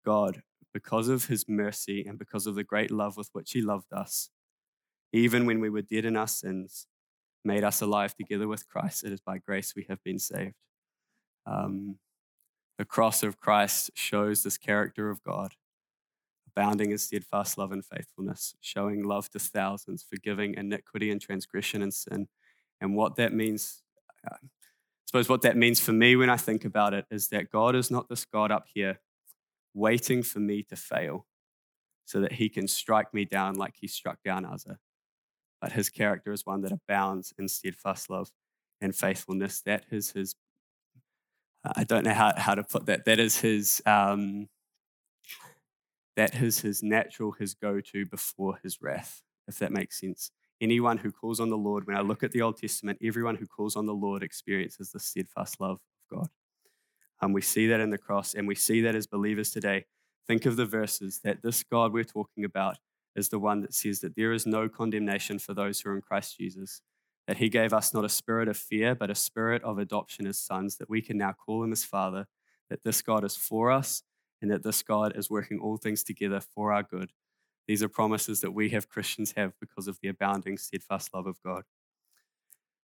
God, 0.05 0.43
because 0.73 1.07
of 1.07 1.25
his 1.25 1.47
mercy 1.47 2.05
and 2.05 2.19
because 2.19 2.45
of 2.45 2.55
the 2.55 2.63
great 2.63 2.91
love 2.91 3.17
with 3.17 3.29
which 3.33 3.51
he 3.51 3.61
loved 3.61 3.91
us, 3.91 4.29
even 5.11 5.45
when 5.45 5.59
we 5.59 5.69
were 5.69 5.81
dead 5.81 6.05
in 6.05 6.17
our 6.17 6.27
sins, 6.27 6.87
made 7.45 7.63
us 7.63 7.81
alive 7.81 8.15
together 8.15 8.47
with 8.47 8.67
Christ. 8.67 9.03
It 9.03 9.11
is 9.11 9.21
by 9.21 9.37
grace 9.37 9.73
we 9.75 9.85
have 9.89 10.03
been 10.03 10.19
saved. 10.19 10.55
Um, 11.45 11.97
the 12.77 12.85
cross 12.85 13.23
of 13.23 13.39
Christ 13.39 13.91
shows 13.93 14.43
this 14.43 14.57
character 14.57 15.09
of 15.09 15.23
God, 15.23 15.53
abounding 16.47 16.91
in 16.91 16.97
steadfast 16.97 17.57
love 17.57 17.71
and 17.71 17.85
faithfulness, 17.85 18.55
showing 18.61 19.03
love 19.03 19.29
to 19.31 19.39
thousands, 19.39 20.03
forgiving 20.03 20.55
iniquity 20.55 21.11
and 21.11 21.21
transgression 21.21 21.81
and 21.81 21.93
sin. 21.93 22.27
And 22.81 22.95
what 22.95 23.15
that 23.17 23.33
means, 23.33 23.83
uh, 24.29 24.35
I 24.35 24.47
suppose 25.05 25.29
what 25.29 25.43
that 25.43 25.57
means 25.57 25.79
for 25.79 25.93
me 25.93 26.15
when 26.15 26.29
I 26.29 26.37
think 26.37 26.65
about 26.65 26.93
it 26.93 27.05
is 27.11 27.27
that 27.29 27.51
God 27.51 27.75
is 27.75 27.91
not 27.91 28.09
this 28.09 28.25
God 28.25 28.51
up 28.51 28.65
here 28.73 28.99
waiting 29.73 30.23
for 30.23 30.39
me 30.39 30.63
to 30.63 30.75
fail 30.75 31.25
so 32.05 32.21
that 32.21 32.33
he 32.33 32.49
can 32.49 32.67
strike 32.67 33.13
me 33.13 33.25
down 33.25 33.55
like 33.55 33.75
he 33.79 33.87
struck 33.87 34.17
down 34.23 34.45
Uzzah 34.45 34.77
but 35.63 35.71
his 35.71 35.89
character 35.89 36.33
is 36.33 36.45
one 36.45 36.59
that 36.59 36.73
abounds 36.73 37.33
in 37.39 37.47
steadfast 37.47 38.09
love 38.09 38.29
and 38.81 38.93
faithfulness. 38.93 39.61
That 39.61 39.85
is 39.91 40.11
his, 40.11 40.35
I 41.63 41.85
don't 41.85 42.03
know 42.03 42.13
how, 42.13 42.33
how 42.35 42.53
to 42.53 42.65
put 42.65 42.87
that. 42.87 43.05
That 43.05 43.17
is 43.17 43.39
his, 43.39 43.81
um, 43.85 44.49
that 46.17 46.35
is 46.35 46.59
his 46.59 46.83
natural, 46.83 47.31
his 47.31 47.53
go 47.53 47.79
to 47.79 48.05
before 48.05 48.59
his 48.61 48.81
wrath, 48.81 49.21
if 49.47 49.57
that 49.59 49.71
makes 49.71 50.01
sense. 50.01 50.31
Anyone 50.59 50.97
who 50.97 51.13
calls 51.13 51.39
on 51.39 51.47
the 51.47 51.57
Lord, 51.57 51.87
when 51.87 51.95
I 51.95 52.01
look 52.01 52.23
at 52.23 52.33
the 52.33 52.41
Old 52.41 52.57
Testament, 52.57 52.99
everyone 53.01 53.37
who 53.37 53.47
calls 53.47 53.77
on 53.77 53.85
the 53.85 53.93
Lord 53.93 54.21
experiences 54.21 54.91
the 54.91 54.99
steadfast 54.99 55.61
love 55.61 55.77
of 55.77 56.17
God. 56.17 56.27
Um, 57.21 57.31
we 57.31 57.41
see 57.41 57.67
that 57.67 57.79
in 57.79 57.89
the 57.89 57.97
cross, 57.97 58.33
and 58.33 58.49
we 58.49 58.55
see 58.55 58.81
that 58.81 58.95
as 58.95 59.07
believers 59.07 59.51
today. 59.51 59.85
Think 60.27 60.45
of 60.45 60.57
the 60.57 60.65
verses 60.65 61.21
that 61.23 61.41
this 61.41 61.63
God 61.63 61.93
we're 61.93 62.03
talking 62.03 62.43
about 62.43 62.79
is 63.15 63.29
the 63.29 63.39
one 63.39 63.61
that 63.61 63.73
says 63.73 63.99
that 63.99 64.15
there 64.15 64.33
is 64.33 64.45
no 64.45 64.67
condemnation 64.67 65.39
for 65.39 65.53
those 65.53 65.79
who 65.79 65.89
are 65.89 65.95
in 65.95 66.01
Christ 66.01 66.37
Jesus. 66.37 66.81
That 67.27 67.37
he 67.37 67.47
gave 67.47 67.73
us 67.73 67.93
not 67.93 68.03
a 68.03 68.09
spirit 68.09 68.49
of 68.49 68.57
fear, 68.57 68.95
but 68.95 69.09
a 69.09 69.15
spirit 69.15 69.63
of 69.63 69.77
adoption 69.77 70.27
as 70.27 70.39
sons, 70.39 70.77
that 70.77 70.89
we 70.89 71.01
can 71.01 71.17
now 71.17 71.33
call 71.33 71.63
him 71.63 71.71
as 71.71 71.83
Father, 71.83 72.27
that 72.69 72.83
this 72.83 73.01
God 73.01 73.23
is 73.23 73.35
for 73.35 73.71
us, 73.71 74.03
and 74.41 74.51
that 74.51 74.63
this 74.63 74.83
God 74.83 75.13
is 75.15 75.29
working 75.29 75.59
all 75.59 75.77
things 75.77 76.03
together 76.03 76.41
for 76.41 76.73
our 76.73 76.83
good. 76.83 77.11
These 77.67 77.81
are 77.81 77.87
promises 77.87 78.41
that 78.41 78.51
we 78.51 78.69
have 78.71 78.89
Christians 78.89 79.33
have 79.37 79.53
because 79.59 79.87
of 79.87 79.99
the 80.01 80.09
abounding, 80.09 80.57
steadfast 80.57 81.13
love 81.13 81.27
of 81.27 81.41
God. 81.41 81.63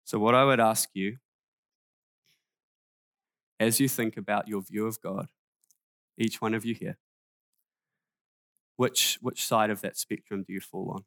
So, 0.03 0.20
what 0.20 0.36
I 0.36 0.45
would 0.45 0.59
ask 0.59 0.89
you, 0.93 1.17
as 3.59 3.80
you 3.80 3.89
think 3.89 4.15
about 4.15 4.47
your 4.47 4.61
view 4.61 4.86
of 4.86 5.01
God, 5.01 5.28
each 6.17 6.39
one 6.41 6.53
of 6.53 6.65
you 6.65 6.76
here, 6.76 6.97
which, 8.80 9.18
which 9.22 9.46
side 9.46 9.70
of 9.70 9.82
that 9.82 9.98
spectrum 9.98 10.42
do 10.42 10.54
you 10.54 10.62
fall 10.62 10.90
on? 10.96 11.04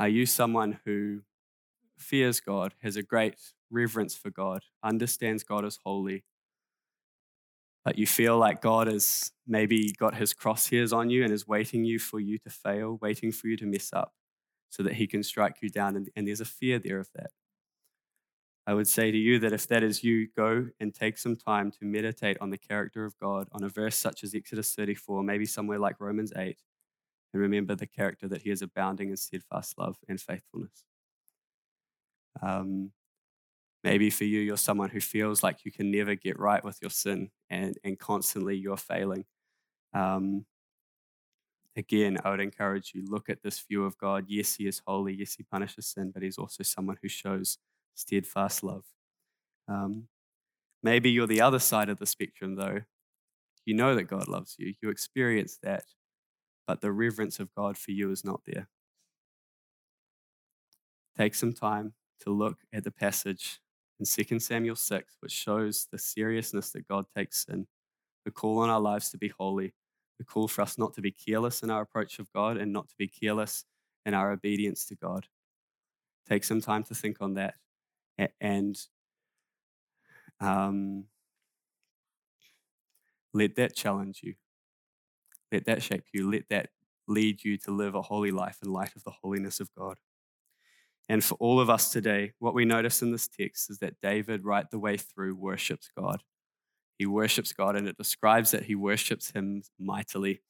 Are 0.00 0.08
you 0.08 0.26
someone 0.26 0.80
who 0.84 1.20
fears 1.96 2.40
God, 2.40 2.74
has 2.82 2.96
a 2.96 3.04
great 3.04 3.36
reverence 3.70 4.16
for 4.16 4.30
God, 4.30 4.62
understands 4.82 5.44
God 5.44 5.64
as 5.64 5.78
holy, 5.84 6.24
but 7.84 7.98
you 7.98 8.04
feel 8.04 8.36
like 8.36 8.60
God 8.60 8.88
has 8.88 9.30
maybe 9.46 9.92
got 9.92 10.16
his 10.16 10.34
crosshairs 10.34 10.92
on 10.92 11.08
you 11.08 11.22
and 11.22 11.32
is 11.32 11.46
waiting 11.46 11.84
you 11.84 12.00
for 12.00 12.18
you 12.18 12.36
to 12.38 12.50
fail, 12.50 12.98
waiting 13.00 13.30
for 13.30 13.46
you 13.46 13.56
to 13.56 13.64
mess 13.66 13.92
up 13.92 14.12
so 14.70 14.82
that 14.82 14.94
he 14.94 15.06
can 15.06 15.22
strike 15.22 15.58
you 15.62 15.68
down. 15.68 15.94
And, 15.94 16.10
and 16.16 16.26
there's 16.26 16.40
a 16.40 16.44
fear 16.44 16.80
there 16.80 16.98
of 16.98 17.10
that. 17.14 17.30
I 18.66 18.74
would 18.74 18.88
say 18.88 19.12
to 19.12 19.16
you 19.16 19.38
that 19.38 19.52
if 19.52 19.68
that 19.68 19.84
is 19.84 20.02
you, 20.02 20.26
go 20.36 20.66
and 20.80 20.92
take 20.92 21.18
some 21.18 21.36
time 21.36 21.70
to 21.72 21.84
meditate 21.84 22.36
on 22.40 22.50
the 22.50 22.58
character 22.58 23.04
of 23.04 23.16
God, 23.18 23.46
on 23.52 23.62
a 23.62 23.68
verse 23.68 23.96
such 23.96 24.24
as 24.24 24.34
Exodus 24.34 24.74
34, 24.74 25.22
maybe 25.22 25.46
somewhere 25.46 25.78
like 25.78 26.00
Romans 26.00 26.32
8, 26.36 26.58
and 27.32 27.42
remember 27.42 27.76
the 27.76 27.86
character 27.86 28.26
that 28.28 28.42
He 28.42 28.50
is 28.50 28.62
abounding 28.62 29.10
in 29.10 29.16
steadfast 29.16 29.78
love 29.78 29.98
and 30.08 30.20
faithfulness. 30.20 30.84
Um, 32.42 32.90
maybe 33.84 34.10
for 34.10 34.24
you, 34.24 34.40
you're 34.40 34.56
someone 34.56 34.90
who 34.90 35.00
feels 35.00 35.44
like 35.44 35.64
you 35.64 35.70
can 35.70 35.92
never 35.92 36.16
get 36.16 36.38
right 36.38 36.64
with 36.64 36.78
your 36.82 36.90
sin 36.90 37.30
and, 37.48 37.78
and 37.84 37.96
constantly 37.98 38.56
you're 38.56 38.76
failing. 38.76 39.26
Um, 39.94 40.44
again, 41.76 42.18
I 42.24 42.30
would 42.30 42.40
encourage 42.40 42.92
you 42.94 43.04
look 43.06 43.28
at 43.30 43.42
this 43.42 43.60
view 43.60 43.84
of 43.84 43.96
God. 43.96 44.24
Yes, 44.26 44.56
He 44.56 44.66
is 44.66 44.82
holy. 44.84 45.14
Yes, 45.14 45.34
He 45.36 45.44
punishes 45.44 45.86
sin, 45.86 46.10
but 46.12 46.24
He's 46.24 46.38
also 46.38 46.64
someone 46.64 46.96
who 47.00 47.08
shows 47.08 47.58
steadfast 47.96 48.62
love. 48.62 48.84
Um, 49.68 50.08
maybe 50.82 51.10
you're 51.10 51.26
the 51.26 51.40
other 51.40 51.58
side 51.58 51.88
of 51.88 51.98
the 51.98 52.06
spectrum, 52.06 52.54
though. 52.54 52.82
You 53.64 53.74
know 53.74 53.96
that 53.96 54.04
God 54.04 54.28
loves 54.28 54.54
you, 54.58 54.74
you 54.80 54.90
experience 54.90 55.58
that, 55.62 55.84
but 56.66 56.80
the 56.80 56.92
reverence 56.92 57.40
of 57.40 57.52
God 57.54 57.76
for 57.76 57.90
you 57.90 58.12
is 58.12 58.24
not 58.24 58.42
there. 58.46 58.68
Take 61.16 61.34
some 61.34 61.52
time 61.52 61.94
to 62.20 62.30
look 62.30 62.58
at 62.72 62.84
the 62.84 62.90
passage 62.90 63.58
in 63.98 64.06
2 64.06 64.38
Samuel 64.38 64.76
6, 64.76 65.16
which 65.20 65.32
shows 65.32 65.88
the 65.90 65.98
seriousness 65.98 66.70
that 66.70 66.86
God 66.86 67.06
takes 67.16 67.46
in, 67.48 67.66
the 68.24 68.30
call 68.30 68.58
on 68.58 68.68
our 68.68 68.80
lives 68.80 69.10
to 69.10 69.18
be 69.18 69.28
holy, 69.28 69.72
the 70.18 70.24
call 70.24 70.46
for 70.46 70.62
us 70.62 70.78
not 70.78 70.94
to 70.94 71.00
be 71.00 71.10
careless 71.10 71.62
in 71.62 71.70
our 71.70 71.82
approach 71.82 72.18
of 72.18 72.30
God 72.32 72.56
and 72.56 72.72
not 72.72 72.88
to 72.88 72.94
be 72.98 73.08
careless 73.08 73.64
in 74.04 74.14
our 74.14 74.30
obedience 74.30 74.84
to 74.86 74.94
God. 74.94 75.26
Take 76.28 76.44
some 76.44 76.60
time 76.60 76.84
to 76.84 76.94
think 76.94 77.18
on 77.20 77.34
that 77.34 77.54
and 78.40 78.76
um, 80.40 81.04
let 83.32 83.56
that 83.56 83.74
challenge 83.74 84.20
you. 84.22 84.34
Let 85.52 85.66
that 85.66 85.82
shape 85.82 86.04
you. 86.12 86.30
Let 86.30 86.48
that 86.50 86.70
lead 87.08 87.44
you 87.44 87.56
to 87.58 87.70
live 87.70 87.94
a 87.94 88.02
holy 88.02 88.30
life 88.30 88.58
in 88.62 88.72
light 88.72 88.96
of 88.96 89.04
the 89.04 89.12
holiness 89.22 89.60
of 89.60 89.70
God. 89.74 89.98
And 91.08 91.22
for 91.22 91.34
all 91.34 91.60
of 91.60 91.70
us 91.70 91.92
today, 91.92 92.32
what 92.40 92.54
we 92.54 92.64
notice 92.64 93.00
in 93.00 93.12
this 93.12 93.28
text 93.28 93.70
is 93.70 93.78
that 93.78 94.00
David, 94.02 94.44
right 94.44 94.68
the 94.68 94.78
way 94.78 94.96
through, 94.96 95.36
worships 95.36 95.88
God. 95.96 96.22
He 96.98 97.06
worships 97.06 97.52
God, 97.52 97.76
and 97.76 97.86
it 97.86 97.96
describes 97.96 98.50
that 98.50 98.64
he 98.64 98.74
worships 98.74 99.30
him 99.30 99.62
mightily. 99.78 100.40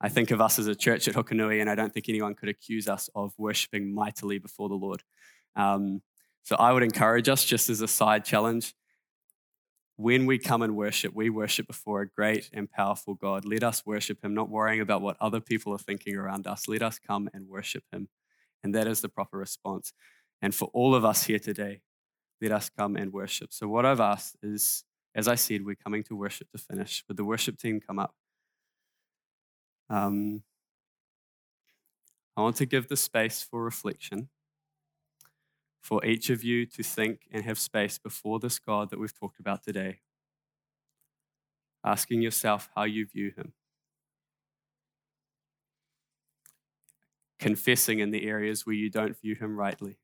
I 0.00 0.08
think 0.08 0.30
of 0.30 0.40
us 0.40 0.58
as 0.58 0.66
a 0.66 0.74
church 0.74 1.08
at 1.08 1.14
Hukanui, 1.14 1.60
and 1.60 1.70
I 1.70 1.74
don't 1.74 1.92
think 1.92 2.08
anyone 2.08 2.34
could 2.34 2.50
accuse 2.50 2.86
us 2.86 3.08
of 3.14 3.32
worshiping 3.38 3.94
mightily 3.94 4.38
before 4.38 4.68
the 4.68 4.74
Lord. 4.74 5.02
Um, 5.56 6.02
so 6.46 6.54
I 6.54 6.70
would 6.70 6.84
encourage 6.84 7.28
us, 7.28 7.44
just 7.44 7.68
as 7.68 7.80
a 7.80 7.88
side 7.88 8.24
challenge, 8.24 8.72
when 9.96 10.26
we 10.26 10.38
come 10.38 10.62
and 10.62 10.76
worship, 10.76 11.12
we 11.12 11.28
worship 11.28 11.66
before 11.66 12.02
a 12.02 12.08
great 12.08 12.50
and 12.52 12.70
powerful 12.70 13.14
God. 13.14 13.44
Let 13.44 13.64
us 13.64 13.84
worship 13.84 14.24
Him, 14.24 14.32
not 14.32 14.48
worrying 14.48 14.80
about 14.80 15.02
what 15.02 15.16
other 15.20 15.40
people 15.40 15.74
are 15.74 15.78
thinking 15.78 16.14
around 16.14 16.46
us. 16.46 16.68
Let 16.68 16.82
us 16.82 17.00
come 17.00 17.28
and 17.34 17.48
worship 17.48 17.82
Him. 17.92 18.08
And 18.62 18.72
that 18.76 18.86
is 18.86 19.00
the 19.00 19.08
proper 19.08 19.38
response. 19.38 19.92
And 20.40 20.54
for 20.54 20.70
all 20.72 20.94
of 20.94 21.04
us 21.04 21.24
here 21.24 21.40
today, 21.40 21.80
let 22.40 22.52
us 22.52 22.70
come 22.70 22.94
and 22.94 23.12
worship. 23.12 23.52
So, 23.52 23.66
what 23.66 23.84
I've 23.84 23.98
asked 23.98 24.36
is, 24.40 24.84
as 25.16 25.26
I 25.26 25.34
said, 25.34 25.64
we're 25.64 25.74
coming 25.74 26.04
to 26.04 26.14
worship 26.14 26.52
to 26.52 26.58
finish. 26.58 27.02
Would 27.08 27.16
the 27.16 27.24
worship 27.24 27.58
team 27.58 27.80
come 27.80 27.98
up? 27.98 28.14
Um, 29.90 30.44
I 32.36 32.42
want 32.42 32.54
to 32.56 32.66
give 32.66 32.86
the 32.86 32.96
space 32.96 33.42
for 33.42 33.64
reflection 33.64 34.28
for 35.86 36.04
each 36.04 36.30
of 36.30 36.42
you 36.42 36.66
to 36.66 36.82
think 36.82 37.28
and 37.30 37.44
have 37.44 37.60
space 37.60 37.96
before 37.96 38.40
this 38.40 38.58
God 38.58 38.90
that 38.90 38.98
we've 38.98 39.16
talked 39.16 39.38
about 39.38 39.62
today, 39.62 40.00
asking 41.84 42.22
yourself 42.22 42.68
how 42.74 42.82
you 42.82 43.06
view 43.06 43.32
him. 43.36 43.52
confessing 47.38 47.98
in 48.00 48.10
the 48.10 48.26
areas 48.26 48.64
where 48.64 48.74
you 48.74 48.90
don't 48.90 49.20
view 49.20 49.34
him 49.34 49.56
rightly, 49.56 49.98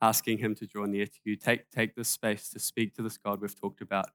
asking 0.00 0.38
him 0.38 0.54
to 0.54 0.66
draw 0.66 0.86
near 0.86 1.06
to 1.06 1.18
you. 1.22 1.36
Take, 1.36 1.70
take 1.70 1.94
this 1.94 2.08
space 2.08 2.48
to 2.48 2.58
speak 2.58 2.94
to 2.94 3.02
this 3.02 3.18
God 3.18 3.40
we've 3.40 3.54
talked 3.54 3.82
about. 3.82 4.06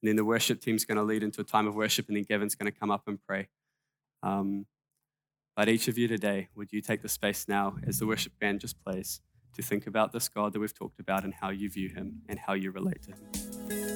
And 0.00 0.08
then 0.08 0.16
the 0.16 0.24
worship 0.24 0.60
team's 0.60 0.84
going 0.84 0.96
to 0.96 1.04
lead 1.04 1.22
into 1.22 1.42
a 1.42 1.44
time 1.44 1.68
of 1.68 1.74
worship, 1.76 2.08
and 2.08 2.16
then 2.16 2.24
Gavin's 2.24 2.54
going 2.54 2.72
to 2.72 2.76
come 2.76 2.90
up 2.90 3.02
and 3.06 3.18
pray. 3.28 3.48
Um, 4.22 4.66
but 5.54 5.68
each 5.68 5.86
of 5.86 5.98
you 5.98 6.08
today, 6.08 6.48
would 6.56 6.72
you 6.72 6.80
take 6.80 7.02
the 7.02 7.08
space 7.08 7.46
now 7.46 7.76
as 7.86 7.98
the 7.98 8.06
worship 8.06 8.32
band 8.40 8.60
just 8.60 8.82
plays 8.82 9.20
to 9.54 9.62
think 9.62 9.86
about 9.86 10.12
this 10.12 10.28
God 10.28 10.52
that 10.52 10.60
we've 10.60 10.74
talked 10.74 11.00
about 11.00 11.24
and 11.24 11.34
how 11.34 11.50
you 11.50 11.70
view 11.70 11.88
him 11.88 12.22
and 12.28 12.38
how 12.38 12.54
you 12.54 12.70
relate 12.70 13.02
to 13.02 13.12
him? 13.12 13.93